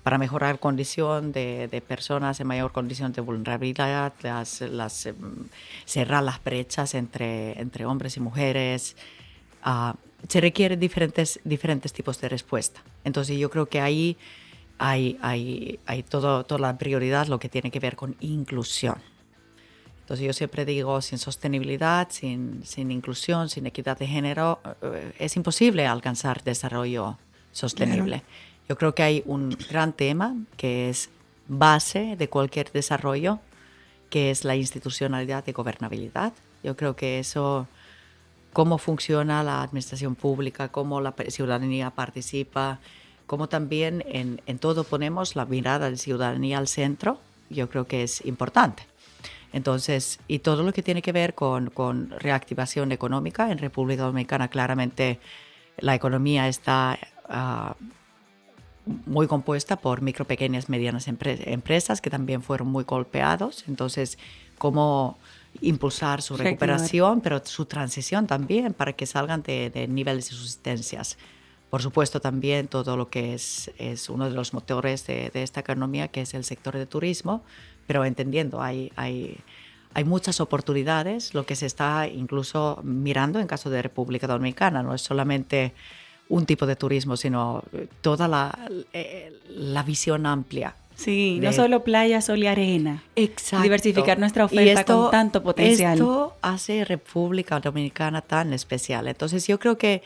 para 0.02 0.18
mejorar 0.18 0.60
condición 0.60 1.34
de, 1.34 1.84
personas 1.86 2.40
en 2.40 2.48
mayor 2.48 2.72
condición 2.72 3.12
de 3.12 3.20
vulnerabilidad, 3.20 4.14
las, 4.22 4.62
las, 4.62 5.06
em, 5.08 5.16
cerrar 5.86 6.24
las 6.24 6.42
brechas 6.42 6.94
entre, 6.96 7.86
hombres 7.86 8.16
y 8.16 8.22
mujeres, 8.22 8.96
uh, 9.66 9.94
se 10.30 10.40
requieren 10.40 10.80
diferentes, 10.80 11.40
diferentes 11.44 11.92
tipos 11.92 12.22
de 12.22 12.30
respuesta. 12.30 12.82
Entonces 13.04 13.38
yo 13.38 13.50
creo 13.50 13.66
que 13.66 13.82
ahí 13.82 14.18
hay, 14.84 15.20
hay, 15.22 15.80
hay 15.86 16.02
todo, 16.02 16.44
toda 16.44 16.60
la 16.60 16.78
prioridad 16.80 17.28
lo 17.28 17.38
que 17.38 17.50
tiene 17.50 17.70
que 17.70 17.80
ver 17.80 17.96
con 17.96 18.16
inclusión. 18.20 18.96
Entonces 20.00 20.26
yo 20.26 20.34
siempre 20.34 20.66
digo, 20.66 21.00
sin 21.04 21.20
sostenibilidad, 21.20 22.08
sin, 22.10 22.66
sin 22.66 22.90
inclusión, 22.90 23.48
sin 23.48 23.68
equidad 23.68 24.00
de 24.00 24.08
género, 24.08 24.60
eh, 24.82 25.14
es 25.20 25.36
imposible 25.36 25.86
alcanzar 25.86 26.44
desarrollo 26.44 27.20
sostenible. 27.52 28.24
Yo 28.68 28.76
creo 28.76 28.96
que 28.96 29.04
hay 29.04 29.22
un 29.28 29.56
gran 29.70 29.94
tema 29.94 30.36
que 30.58 30.90
es 30.90 31.12
base 31.48 32.16
de 32.18 32.28
cualquier 32.28 32.72
desarrollo, 32.72 33.40
que 34.10 34.32
es 34.32 34.44
la 34.44 34.56
institucionalidad 34.56 35.46
de 35.46 35.52
gobernabilidad. 35.52 36.34
Yo 36.64 36.76
creo 36.76 36.96
que 36.96 37.20
eso, 37.20 37.68
cómo 38.52 38.80
funciona 38.80 39.44
la 39.44 39.62
administración 39.62 40.16
pública, 40.16 40.70
cómo 40.70 41.02
la 41.02 41.14
ciudadanía 41.28 41.92
participa, 41.92 42.80
cómo 43.32 43.48
también 43.48 44.04
en, 44.10 44.42
en 44.46 44.60
todo 44.60 44.84
ponemos 44.84 45.38
la 45.38 45.46
mirada 45.46 45.90
de 45.90 45.96
ciudadanía 45.96 46.58
al 46.58 46.68
centro, 46.68 47.22
yo 47.50 47.70
creo 47.70 47.88
que 47.88 48.04
es 48.04 48.26
importante. 48.26 48.84
Entonces, 49.54 50.20
y 50.28 50.40
todo 50.40 50.64
lo 50.64 50.74
que 50.74 50.84
tiene 50.84 51.02
que 51.02 51.14
ver 51.14 51.34
con, 51.34 51.70
con 51.70 52.10
reactivación 52.20 52.92
económica, 52.92 53.50
en 53.50 53.58
República 53.58 54.04
Dominicana 54.04 54.50
claramente 54.50 55.22
la 55.78 55.96
economía 55.96 56.50
está 56.50 57.00
uh, 57.30 57.74
muy 59.06 59.28
compuesta 59.28 59.78
por 59.78 60.02
micro, 60.02 60.26
pequeñas, 60.26 60.68
medianas 60.68 61.08
empresas 61.08 62.02
que 62.02 62.10
también 62.10 62.42
fueron 62.42 62.68
muy 62.68 62.84
golpeados. 62.84 63.64
Entonces, 63.70 64.18
cómo 64.58 65.18
impulsar 65.62 66.22
su 66.22 66.36
recuperación, 66.36 67.22
pero 67.22 67.42
su 67.46 67.64
transición 67.64 68.28
también 68.28 68.74
para 68.74 68.92
que 68.92 69.06
salgan 69.06 69.42
de, 69.42 69.70
de 69.70 69.88
niveles 69.88 70.30
de 70.30 70.36
subsistencias. 70.36 71.18
Por 71.72 71.82
supuesto, 71.82 72.20
también 72.20 72.68
todo 72.68 72.98
lo 72.98 73.10
que 73.10 73.34
es, 73.34 73.72
es 73.78 74.10
uno 74.10 74.30
de 74.30 74.36
los 74.36 74.54
motores 74.54 75.08
de, 75.08 75.32
de 75.34 75.42
esta 75.42 75.62
economía, 75.62 76.10
que 76.10 76.22
es 76.22 76.34
el 76.34 76.44
sector 76.44 76.78
de 76.78 76.86
turismo, 76.86 77.44
pero 77.88 78.04
entendiendo, 78.04 78.62
hay, 78.62 78.92
hay, 78.98 79.38
hay 79.94 80.04
muchas 80.04 80.42
oportunidades, 80.42 81.34
lo 81.34 81.46
que 81.46 81.56
se 81.56 81.66
está 81.66 82.10
incluso 82.10 82.82
mirando 82.84 83.40
en 83.40 83.48
caso 83.48 83.70
de 83.70 83.82
República 83.82 84.28
Dominicana, 84.28 84.84
no 84.84 84.94
es 84.94 85.02
solamente 85.02 85.74
un 86.28 86.46
tipo 86.46 86.66
de 86.66 86.76
turismo, 86.76 87.16
sino 87.16 87.64
toda 88.02 88.28
la, 88.28 88.58
eh, 88.92 89.34
la 89.50 89.84
visión 89.84 90.26
amplia. 90.26 90.76
Sí, 90.96 91.40
no 91.42 91.54
solo 91.54 91.84
playa, 91.86 92.22
sol 92.22 92.44
y 92.44 92.48
arena. 92.48 93.02
Exacto. 93.16 93.64
Diversificar 93.64 94.20
nuestra 94.20 94.46
oferta 94.46 94.84
con 94.84 95.10
tanto 95.10 95.42
potencial. 95.42 95.94
Esto 95.94 96.36
hace 96.42 96.86
República 96.86 97.62
Dominicana 97.62 98.22
tan 98.22 98.54
especial. 98.54 99.08
Entonces 99.08 99.48
yo 99.48 99.58
creo 99.58 99.78
que 99.78 100.04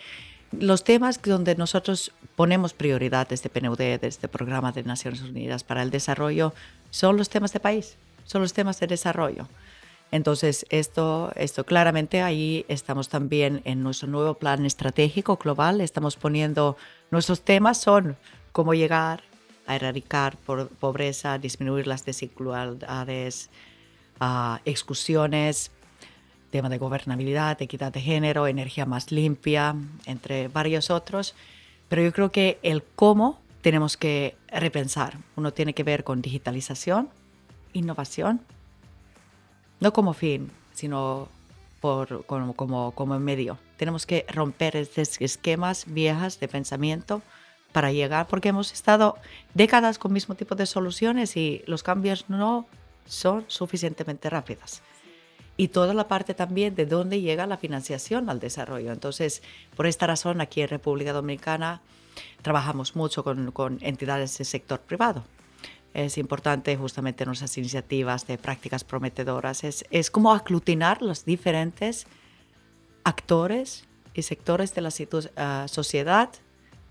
los 0.51 0.83
temas 0.83 1.21
donde 1.21 1.55
nosotros 1.55 2.11
ponemos 2.35 2.73
prioridad 2.73 3.27
desde 3.27 3.49
PNUD, 3.49 3.77
desde 3.77 4.19
el 4.23 4.29
Programa 4.29 4.71
de 4.71 4.83
Naciones 4.83 5.21
Unidas 5.21 5.63
para 5.63 5.81
el 5.81 5.91
Desarrollo, 5.91 6.53
son 6.91 7.17
los 7.17 7.29
temas 7.29 7.53
de 7.53 7.59
país, 7.59 7.97
son 8.25 8.41
los 8.41 8.53
temas 8.53 8.79
de 8.79 8.87
desarrollo. 8.87 9.47
Entonces, 10.11 10.65
esto, 10.69 11.31
esto 11.35 11.65
claramente 11.65 12.21
ahí 12.21 12.65
estamos 12.67 13.09
también 13.09 13.61
en 13.65 13.83
nuestro 13.83 14.07
nuevo 14.07 14.35
plan 14.35 14.65
estratégico 14.65 15.37
global, 15.37 15.81
estamos 15.81 16.15
poniendo, 16.15 16.77
nuestros 17.11 17.41
temas 17.41 17.79
son 17.79 18.15
cómo 18.51 18.73
llegar 18.73 19.23
a 19.67 19.75
erradicar 19.75 20.37
pobreza, 20.37 21.37
disminuir 21.37 21.87
las 21.87 22.05
desigualdades, 22.05 23.49
uh, 24.21 24.57
exclusiones, 24.63 25.71
tema 26.55 26.69
de 26.69 26.77
gobernabilidad, 26.77 27.61
equidad 27.61 27.91
de 27.91 27.99
género, 27.99 28.47
energía 28.47 28.85
más 28.85 29.11
limpia, 29.11 29.75
entre 30.05 30.47
varios 30.47 30.89
otros. 30.89 31.35
Pero 31.89 32.01
yo 32.01 32.13
creo 32.13 32.31
que 32.31 32.59
el 32.63 32.81
cómo 32.81 33.41
tenemos 33.61 33.97
que 33.97 34.37
repensar. 34.47 35.17
Uno 35.35 35.51
tiene 35.51 35.73
que 35.73 35.83
ver 35.83 36.05
con 36.05 36.21
digitalización, 36.21 37.09
innovación, 37.73 38.39
no 39.81 39.91
como 39.91 40.13
fin, 40.13 40.49
sino 40.73 41.27
por, 41.81 42.25
como, 42.25 42.53
como, 42.53 42.91
como 42.91 43.19
medio. 43.19 43.57
Tenemos 43.75 44.05
que 44.05 44.25
romper 44.29 44.77
estos 44.77 45.19
esquemas 45.19 45.83
viejas 45.87 46.39
de 46.39 46.47
pensamiento 46.47 47.21
para 47.73 47.91
llegar, 47.91 48.27
porque 48.27 48.47
hemos 48.47 48.71
estado 48.71 49.17
décadas 49.53 49.99
con 49.99 50.11
el 50.11 50.13
mismo 50.13 50.35
tipo 50.35 50.55
de 50.55 50.67
soluciones 50.67 51.35
y 51.35 51.63
los 51.67 51.83
cambios 51.83 52.29
no 52.29 52.65
son 53.05 53.43
suficientemente 53.49 54.29
rápidos. 54.29 54.81
Y 55.57 55.69
toda 55.69 55.93
la 55.93 56.07
parte 56.07 56.33
también 56.33 56.75
de 56.75 56.85
dónde 56.85 57.21
llega 57.21 57.47
la 57.47 57.57
financiación 57.57 58.29
al 58.29 58.39
desarrollo. 58.39 58.91
Entonces, 58.91 59.41
por 59.75 59.87
esta 59.87 60.05
razón, 60.05 60.41
aquí 60.41 60.61
en 60.61 60.67
República 60.67 61.13
Dominicana, 61.13 61.81
trabajamos 62.41 62.95
mucho 62.95 63.23
con, 63.23 63.79
entidades 63.81 64.37
del 64.37 64.45
sector 64.45 64.79
privado. 64.81 65.23
Es 65.93 66.17
importante 66.17 66.75
justamente 66.75 67.25
nuestras 67.25 67.57
iniciativas 67.57 68.27
de 68.27 68.37
prácticas 68.37 68.83
prometedoras. 68.83 69.63
Es, 69.63 69.85
es 69.91 70.11
como 70.11 70.33
aglutinar 70.33 71.01
los 71.01 71.23
diferentes 71.23 72.05
actores 73.05 73.85
y 74.13 74.23
sectores 74.23 74.75
de 74.75 74.81
la 74.81 74.89
uh, 74.89 75.67
sociedad 75.69 76.29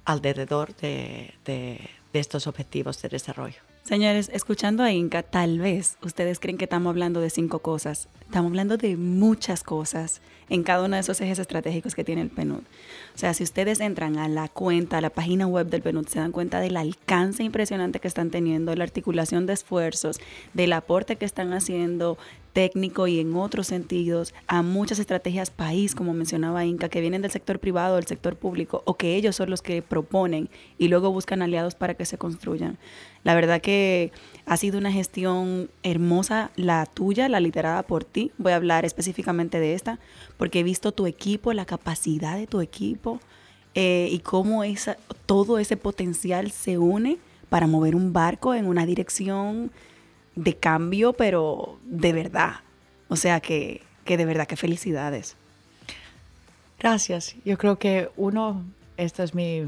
alrededor 0.06 0.74
de, 0.76 1.34
de, 1.44 1.90
de 2.12 2.18
estos 2.18 2.46
objetivos 2.46 3.02
de 3.02 3.10
desarrollo. 3.10 3.60
Señores, 3.85 4.30
escuchando 4.32 4.82
a 4.82 4.93
Inca, 4.93 5.22
tal 5.22 5.59
vez 5.59 5.99
ustedes 6.01 6.41
creen 6.41 6.57
que 6.57 6.64
estamos 6.64 6.89
hablando 6.89 7.20
de 7.20 7.28
cinco 7.28 7.59
cosas. 7.59 8.09
Estamos 8.22 8.49
hablando 8.49 8.78
de 8.78 8.97
muchas 8.97 9.62
cosas 9.62 10.22
en 10.49 10.62
cada 10.62 10.85
uno 10.85 10.97
de 10.97 11.01
esos 11.01 11.20
ejes 11.20 11.39
estratégicos 11.39 11.95
que 11.95 12.03
tiene 12.03 12.22
el 12.22 12.30
PNUD. 12.30 12.61
O 12.61 13.18
sea, 13.18 13.35
si 13.35 13.45
ustedes 13.45 13.80
entran 13.80 14.16
a 14.16 14.26
la 14.26 14.49
cuenta, 14.49 14.97
a 14.97 15.01
la 15.03 15.11
página 15.11 15.47
web 15.47 15.66
del 15.68 15.82
PNUD, 15.82 16.07
se 16.07 16.18
dan 16.18 16.32
cuenta 16.32 16.61
del 16.61 16.78
alcance 16.78 17.43
impresionante 17.43 18.01
que 18.01 18.09
están 18.09 18.30
teniendo, 18.30 18.74
la 18.74 18.85
articulación 18.85 19.45
de 19.45 19.53
esfuerzos, 19.53 20.18
del 20.55 20.72
aporte 20.72 21.16
que 21.16 21.26
están 21.26 21.53
haciendo 21.53 22.16
técnico 22.55 23.07
y 23.09 23.20
en 23.20 23.36
otros 23.36 23.66
sentidos 23.66 24.32
a 24.46 24.62
muchas 24.62 24.98
estrategias 24.98 25.50
país, 25.50 25.94
como 25.94 26.14
mencionaba 26.14 26.64
Inca, 26.64 26.88
que 26.88 27.02
vienen 27.02 27.20
del 27.20 27.32
sector 27.32 27.59
privado, 27.59 27.96
del 27.96 28.07
sector 28.07 28.36
público, 28.36 28.82
o 28.86 28.94
que 28.94 29.16
ellos 29.16 29.36
son 29.36 29.50
los 29.50 29.61
que 29.61 29.82
proponen 29.82 30.48
y 30.78 30.88
luego 30.88 31.11
buscan 31.11 31.42
aliados 31.42 31.74
para 31.74 31.94
que 31.94 32.07
se 32.07 32.16
construyan. 32.16 32.78
La 33.24 33.34
verdad 33.34 33.61
que 33.61 34.12
ha 34.46 34.57
sido 34.57 34.78
una 34.78 34.92
gestión 34.92 35.68
hermosa 35.82 36.52
la 36.55 36.86
tuya, 36.86 37.28
la 37.28 37.40
literada 37.40 37.82
por 37.82 38.05
ti. 38.05 38.30
Voy 38.38 38.52
a 38.52 38.57
hablar 38.57 38.84
específicamente 38.84 39.59
de 39.59 39.74
esta, 39.74 39.98
porque 40.36 40.61
he 40.61 40.62
visto 40.62 40.92
tu 40.92 41.07
equipo, 41.07 41.52
la 41.52 41.64
capacidad 41.66 42.36
de 42.36 42.46
tu 42.46 42.61
equipo 42.61 43.18
eh, 43.74 44.09
y 44.12 44.20
cómo 44.20 44.62
esa, 44.62 44.96
todo 45.26 45.59
ese 45.59 45.76
potencial 45.76 46.52
se 46.52 46.78
une 46.78 47.18
para 47.48 47.66
mover 47.66 47.96
un 47.96 48.12
barco 48.12 48.55
en 48.55 48.66
una 48.66 48.86
dirección 48.86 49.72
de 50.35 50.57
cambio, 50.57 51.12
pero 51.12 51.78
de 51.85 52.12
verdad. 52.12 52.57
O 53.09 53.16
sea 53.16 53.41
que, 53.41 53.82
que 54.05 54.16
de 54.16 54.24
verdad, 54.24 54.47
que 54.47 54.57
felicidades. 54.57 55.37
Gracias. 56.78 57.37
Yo 57.45 57.57
creo 57.57 57.78
que 57.78 58.11
uno, 58.16 58.64
esta 58.97 59.22
es 59.24 59.35
mi 59.35 59.66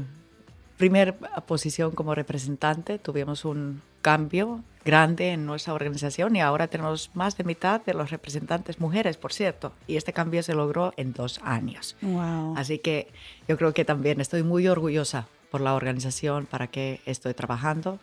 primera 0.77 1.13
posición 1.45 1.91
como 1.91 2.15
representante. 2.15 2.99
Tuvimos 2.99 3.45
un 3.45 3.81
cambio 4.01 4.63
grande 4.85 5.31
en 5.31 5.45
nuestra 5.45 5.73
organización 5.73 6.35
y 6.37 6.41
ahora 6.41 6.67
tenemos 6.67 7.11
más 7.13 7.35
de 7.35 7.43
mitad 7.43 7.81
de 7.81 7.93
los 7.93 8.09
representantes 8.09 8.79
mujeres, 8.79 9.17
por 9.17 9.33
cierto. 9.33 9.73
Y 9.85 9.97
este 9.97 10.13
cambio 10.13 10.43
se 10.43 10.53
logró 10.53 10.93
en 10.95 11.11
dos 11.11 11.41
años. 11.43 11.97
Wow. 12.01 12.55
Así 12.55 12.79
que 12.79 13.09
yo 13.47 13.57
creo 13.57 13.73
que 13.73 13.83
también 13.83 14.21
estoy 14.21 14.43
muy 14.43 14.67
orgullosa 14.67 15.27
por 15.51 15.61
la 15.61 15.73
organización 15.73 16.45
para 16.45 16.67
que 16.67 17.01
estoy 17.05 17.33
trabajando. 17.33 17.99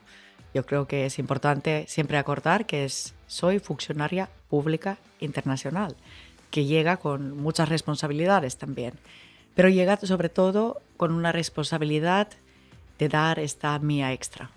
Yo 0.55 0.64
creo 0.64 0.86
que 0.86 1.05
es 1.05 1.18
importante 1.18 1.84
siempre 1.88 2.16
acordar 2.16 2.64
que 2.64 2.84
es, 2.84 3.14
soy 3.26 3.59
funcionaria 3.59 4.30
pública 4.48 4.98
internacional, 5.18 5.96
que 6.52 6.64
llega 6.64 6.96
con 6.98 7.36
muchas 7.36 7.68
responsabilidades 7.68 8.57
también, 8.57 8.94
pero 9.57 9.68
llega 9.68 9.96
sobre 9.96 10.28
todo 10.28 10.80
con 10.96 11.12
una 11.12 11.32
responsabilidad 11.32 12.28
de 13.00 13.09
dar 13.09 13.40
esta 13.40 13.76
mía 13.80 14.12
extra, 14.12 14.50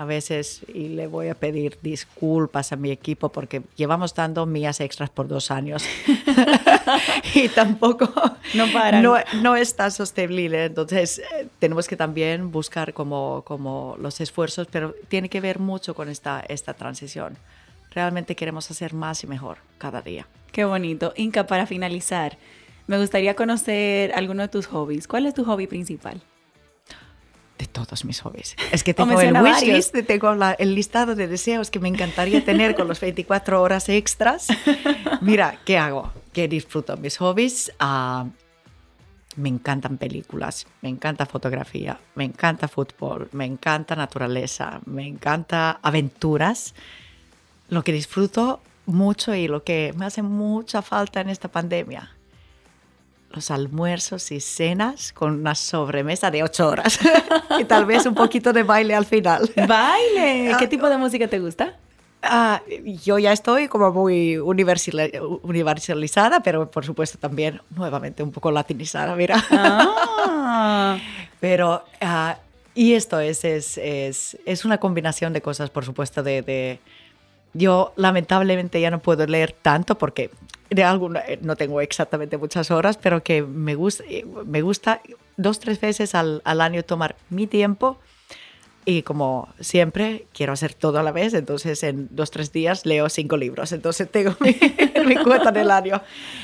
a 0.00 0.06
veces 0.06 0.62
y 0.72 0.88
le 0.88 1.06
voy 1.06 1.28
a 1.28 1.34
pedir 1.34 1.76
disculpas 1.82 2.72
a 2.72 2.76
mi 2.76 2.90
equipo 2.90 3.28
porque 3.28 3.60
llevamos 3.76 4.14
dando 4.14 4.46
mías 4.46 4.80
extras 4.80 5.10
por 5.10 5.28
dos 5.28 5.50
años 5.50 5.84
y 7.34 7.48
tampoco 7.50 8.10
no, 8.54 8.72
paran. 8.72 9.02
no, 9.02 9.16
no 9.42 9.56
está 9.56 9.90
sostenible. 9.90 10.64
Entonces 10.64 11.18
eh, 11.18 11.48
tenemos 11.58 11.86
que 11.86 11.96
también 11.96 12.50
buscar 12.50 12.94
como, 12.94 13.42
como 13.44 13.94
los 14.00 14.22
esfuerzos, 14.22 14.68
pero 14.70 14.94
tiene 15.08 15.28
que 15.28 15.42
ver 15.42 15.58
mucho 15.58 15.94
con 15.94 16.08
esta, 16.08 16.42
esta 16.48 16.72
transición. 16.72 17.36
Realmente 17.90 18.34
queremos 18.34 18.70
hacer 18.70 18.94
más 18.94 19.22
y 19.22 19.26
mejor 19.26 19.58
cada 19.76 20.00
día. 20.00 20.26
Qué 20.50 20.64
bonito. 20.64 21.12
Inca, 21.14 21.46
para 21.46 21.66
finalizar, 21.66 22.38
Me 22.86 22.98
gustaría 22.98 23.36
conocer 23.36 24.12
alguno 24.14 24.40
de 24.44 24.48
tus 24.48 24.66
hobbies. 24.66 25.06
¿Cuál 25.06 25.26
es 25.26 25.34
tu 25.34 25.44
hobby 25.44 25.66
principal? 25.66 26.22
De 27.60 27.66
todos 27.66 28.04
mis 28.04 28.20
hobbies. 28.22 28.56
Es 28.72 28.82
que 28.82 28.94
tengo 28.94 29.20
el 29.20 29.34
wishlist, 29.34 29.94
tengo 30.06 30.34
el 30.58 30.74
listado 30.74 31.14
de 31.14 31.28
deseos 31.28 31.70
que 31.70 31.78
me 31.78 31.88
encantaría 31.88 32.42
tener 32.44 32.74
con 32.74 32.88
los 32.88 33.00
24 33.08 33.60
horas 33.60 33.88
extras. 33.88 34.48
Mira, 35.20 35.58
¿qué 35.64 35.76
hago? 35.76 36.10
¿Qué 36.32 36.48
disfruto? 36.48 36.96
Mis 36.96 37.18
hobbies, 37.18 37.70
uh, 37.80 38.28
me 39.36 39.48
encantan 39.48 39.98
películas, 39.98 40.66
me 40.80 40.88
encanta 40.88 41.26
fotografía, 41.26 42.00
me 42.14 42.24
encanta 42.24 42.66
fútbol, 42.66 43.28
me 43.32 43.44
encanta 43.44 43.94
naturaleza, 43.94 44.80
me 44.86 45.06
encanta 45.06 45.78
aventuras. 45.82 46.74
Lo 47.68 47.84
que 47.84 47.92
disfruto 47.92 48.60
mucho 48.86 49.34
y 49.34 49.48
lo 49.48 49.62
que 49.62 49.92
me 49.96 50.06
hace 50.06 50.22
mucha 50.22 50.82
falta 50.82 51.20
en 51.20 51.28
esta 51.28 51.48
pandemia 51.48 52.10
los 53.30 53.50
almuerzos 53.50 54.32
y 54.32 54.40
cenas 54.40 55.12
con 55.12 55.40
una 55.40 55.54
sobremesa 55.54 56.30
de 56.30 56.42
ocho 56.42 56.68
horas 56.68 56.98
y 57.58 57.64
tal 57.64 57.86
vez 57.86 58.06
un 58.06 58.14
poquito 58.14 58.52
de 58.52 58.64
baile 58.64 58.94
al 58.94 59.06
final. 59.06 59.50
¿Baile? 59.56 60.56
¿Qué 60.58 60.64
ah, 60.64 60.68
tipo 60.68 60.88
de 60.88 60.96
música 60.96 61.28
te 61.28 61.38
gusta? 61.38 61.76
Ah, 62.22 62.60
yo 63.02 63.18
ya 63.18 63.32
estoy 63.32 63.68
como 63.68 63.92
muy 63.92 64.36
universalizada, 64.36 66.42
pero 66.42 66.70
por 66.70 66.84
supuesto 66.84 67.18
también 67.18 67.62
nuevamente 67.70 68.22
un 68.22 68.30
poco 68.30 68.50
latinizada, 68.50 69.14
mira. 69.14 69.42
Ah. 69.50 70.98
pero, 71.40 71.84
y 72.74 72.92
esto 72.92 73.20
es, 73.20 73.44
es, 73.44 73.78
es, 73.78 74.36
es, 74.44 74.64
una 74.66 74.78
combinación 74.78 75.32
de 75.32 75.40
cosas, 75.40 75.70
por 75.70 75.86
supuesto, 75.86 76.22
de, 76.22 76.42
de, 76.42 76.78
Yo 77.52 77.92
lamentablemente 77.96 78.80
ya 78.80 78.90
no 78.90 79.00
puedo 79.00 79.26
leer 79.26 79.52
tanto 79.52 79.98
porque 79.98 80.30
de 80.70 80.84
alguna, 80.84 81.20
eh, 81.20 81.38
no 81.42 81.56
tengo 81.56 81.80
exactamente 81.80 82.38
muchas 82.38 82.70
horas, 82.70 82.96
pero 82.96 83.22
que 83.22 83.42
me 83.42 83.74
gusta, 83.74 84.04
eh, 84.08 84.24
me 84.46 84.62
gusta 84.62 85.00
dos, 85.36 85.58
tres 85.58 85.80
veces 85.80 86.14
al, 86.14 86.42
al 86.44 86.60
año 86.60 86.84
tomar 86.84 87.16
mi 87.28 87.46
tiempo 87.46 87.98
y 88.84 89.02
como 89.02 89.48
siempre 89.60 90.26
quiero 90.32 90.52
hacer 90.52 90.74
todo 90.74 90.98
a 90.98 91.02
la 91.02 91.12
vez, 91.12 91.34
entonces 91.34 91.82
en 91.82 92.08
dos, 92.10 92.30
tres 92.30 92.52
días 92.52 92.86
leo 92.86 93.08
cinco 93.08 93.36
libros, 93.36 93.72
entonces 93.72 94.10
tengo 94.10 94.34
mi, 94.40 94.56
mi 95.06 95.16
cuenta 95.16 95.52
del 95.52 95.70
año. 95.70 96.00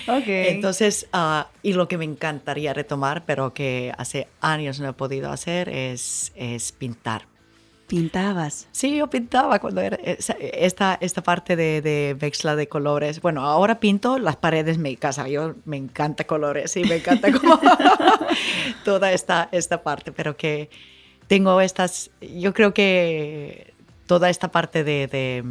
Okay. 0.07 0.49
Entonces, 0.49 1.09
uh, 1.15 1.45
y 1.63 1.73
lo 1.73 1.89
que 1.89 1.97
me 1.97 2.05
encantaría 2.05 2.75
retomar, 2.75 3.25
pero 3.25 3.55
que 3.55 3.93
hace 3.97 4.29
años 4.41 4.81
no 4.81 4.89
he 4.89 4.93
podido 4.93 5.31
hacer, 5.31 5.69
es, 5.69 6.33
es 6.35 6.73
pintar 6.73 7.27
¿Pintabas? 7.87 8.67
Sí, 8.73 8.97
yo 8.97 9.09
pintaba 9.09 9.61
cuando 9.61 9.81
era 9.81 9.97
esta, 9.97 10.99
esta 11.01 11.23
parte 11.23 11.55
de, 11.55 11.81
de 11.81 12.17
mezcla 12.21 12.57
de 12.57 12.69
colores. 12.69 13.21
Bueno, 13.21 13.43
ahora 13.43 13.79
pinto 13.79 14.19
las 14.19 14.37
paredes 14.37 14.77
de 14.77 14.83
mi 14.83 14.97
casa. 14.97 15.29
Yo 15.29 15.55
me 15.65 15.77
encanta 15.77 16.25
colores 16.25 16.77
y 16.77 16.83
me 16.83 16.97
encanta 16.97 17.29
toda 18.85 19.13
esta, 19.13 19.49
esta 19.53 19.85
parte, 19.85 20.11
pero 20.11 20.37
que 20.37 20.69
tengo 21.29 21.61
estas, 21.61 22.11
yo 22.21 22.53
creo 22.53 22.75
que 22.75 23.73
toda 24.07 24.31
esta 24.31 24.51
parte 24.51 24.83
de, 24.83 25.07
de, 25.07 25.45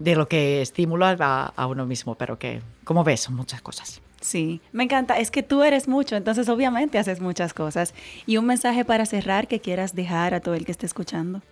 de 0.00 0.16
lo 0.16 0.26
que 0.26 0.62
estimula 0.62 1.16
a, 1.20 1.52
a 1.54 1.66
uno 1.68 1.86
mismo, 1.86 2.16
pero 2.16 2.40
que, 2.40 2.60
como 2.82 3.04
ves, 3.04 3.20
son 3.20 3.36
muchas 3.36 3.62
cosas. 3.62 4.00
Sí, 4.20 4.60
me 4.72 4.84
encanta. 4.84 5.18
Es 5.18 5.30
que 5.30 5.42
tú 5.42 5.62
eres 5.62 5.88
mucho, 5.88 6.16
entonces 6.16 6.48
obviamente 6.48 6.98
haces 6.98 7.20
muchas 7.20 7.54
cosas. 7.54 7.94
Y 8.26 8.38
un 8.38 8.46
mensaje 8.46 8.84
para 8.84 9.06
cerrar 9.06 9.46
que 9.46 9.60
quieras 9.60 9.94
dejar 9.94 10.34
a 10.34 10.40
todo 10.40 10.54
el 10.54 10.64
que 10.64 10.72
esté 10.72 10.86
escuchando. 10.86 11.42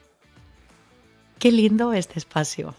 Qué 1.39 1.53
lindo 1.53 1.93
este 1.93 2.19
espacio. 2.19 2.75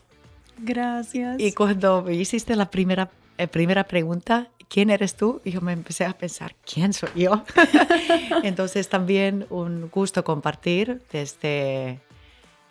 Gracias. 0.57 1.39
Y 1.39 1.51
cuando 1.51 2.01
me 2.01 2.15
hiciste 2.15 2.55
la 2.55 2.69
primera, 2.69 3.09
eh, 3.37 3.47
primera 3.47 3.83
pregunta, 3.83 4.49
¿quién 4.69 4.89
eres 4.89 5.15
tú? 5.15 5.41
Y 5.43 5.51
yo 5.51 5.61
me 5.61 5.73
empecé 5.73 6.05
a 6.05 6.13
pensar, 6.13 6.55
¿quién 6.65 6.93
soy 6.93 7.09
yo? 7.15 7.43
entonces 8.43 8.89
también 8.89 9.45
un 9.49 9.89
gusto 9.89 10.23
compartir 10.23 11.01
desde, 11.11 11.99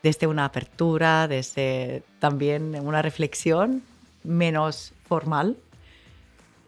desde 0.03 0.27
una 0.27 0.47
apertura, 0.47 1.29
desde 1.29 2.03
también 2.19 2.75
una 2.81 3.03
reflexión 3.03 3.83
menos 4.25 4.95
formal 5.07 5.57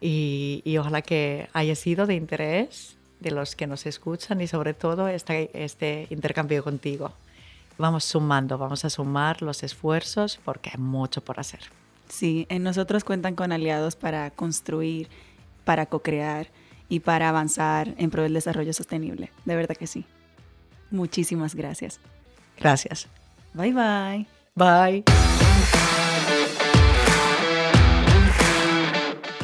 y, 0.01 0.77
ojalá 0.79 1.03
que 1.03 1.49
haya 1.53 1.75
sido 1.75 2.07
de 2.07 2.15
interés 2.15 2.97
de 3.21 3.31
los 3.31 3.57
que 3.57 3.67
nos 3.67 3.87
escuchan 3.87 4.41
y 4.41 4.47
sobre 4.47 4.75
todo 4.75 5.09
este, 5.09 5.51
este 5.53 6.07
intercambio 6.11 6.63
contigo. 6.63 7.13
Vamos 7.79 8.05
sumando, 8.05 8.59
vamos 8.59 8.85
a 8.85 8.91
sumar 8.91 9.43
los 9.43 9.63
esfuerzos 9.63 10.39
porque 10.45 10.71
hay 10.73 10.81
mucho 10.81 11.23
por 11.23 11.41
hacer. 11.41 11.61
Sí, 12.09 12.47
en 12.49 12.63
nosotros 12.63 13.05
cuentan 13.05 13.35
con 13.35 13.53
aliados 13.53 13.97
para 13.97 14.31
construir, 14.31 15.09
para 15.65 15.87
co-crear 15.87 16.49
y 16.89 17.01
para 17.01 17.29
avanzar 17.29 17.95
en 17.99 18.11
pro 18.11 18.23
del 18.23 18.35
desarrollo 18.35 18.73
sostenible. 18.73 19.31
De 19.45 19.57
verdad 19.57 19.77
que 19.77 19.87
sí. 19.87 20.05
Muchísimas 20.91 21.55
gracias. 21.55 22.01
Gracias. 22.59 23.09
Bye 23.55 23.73
bye. 23.73 24.27
Bye. 24.55 25.36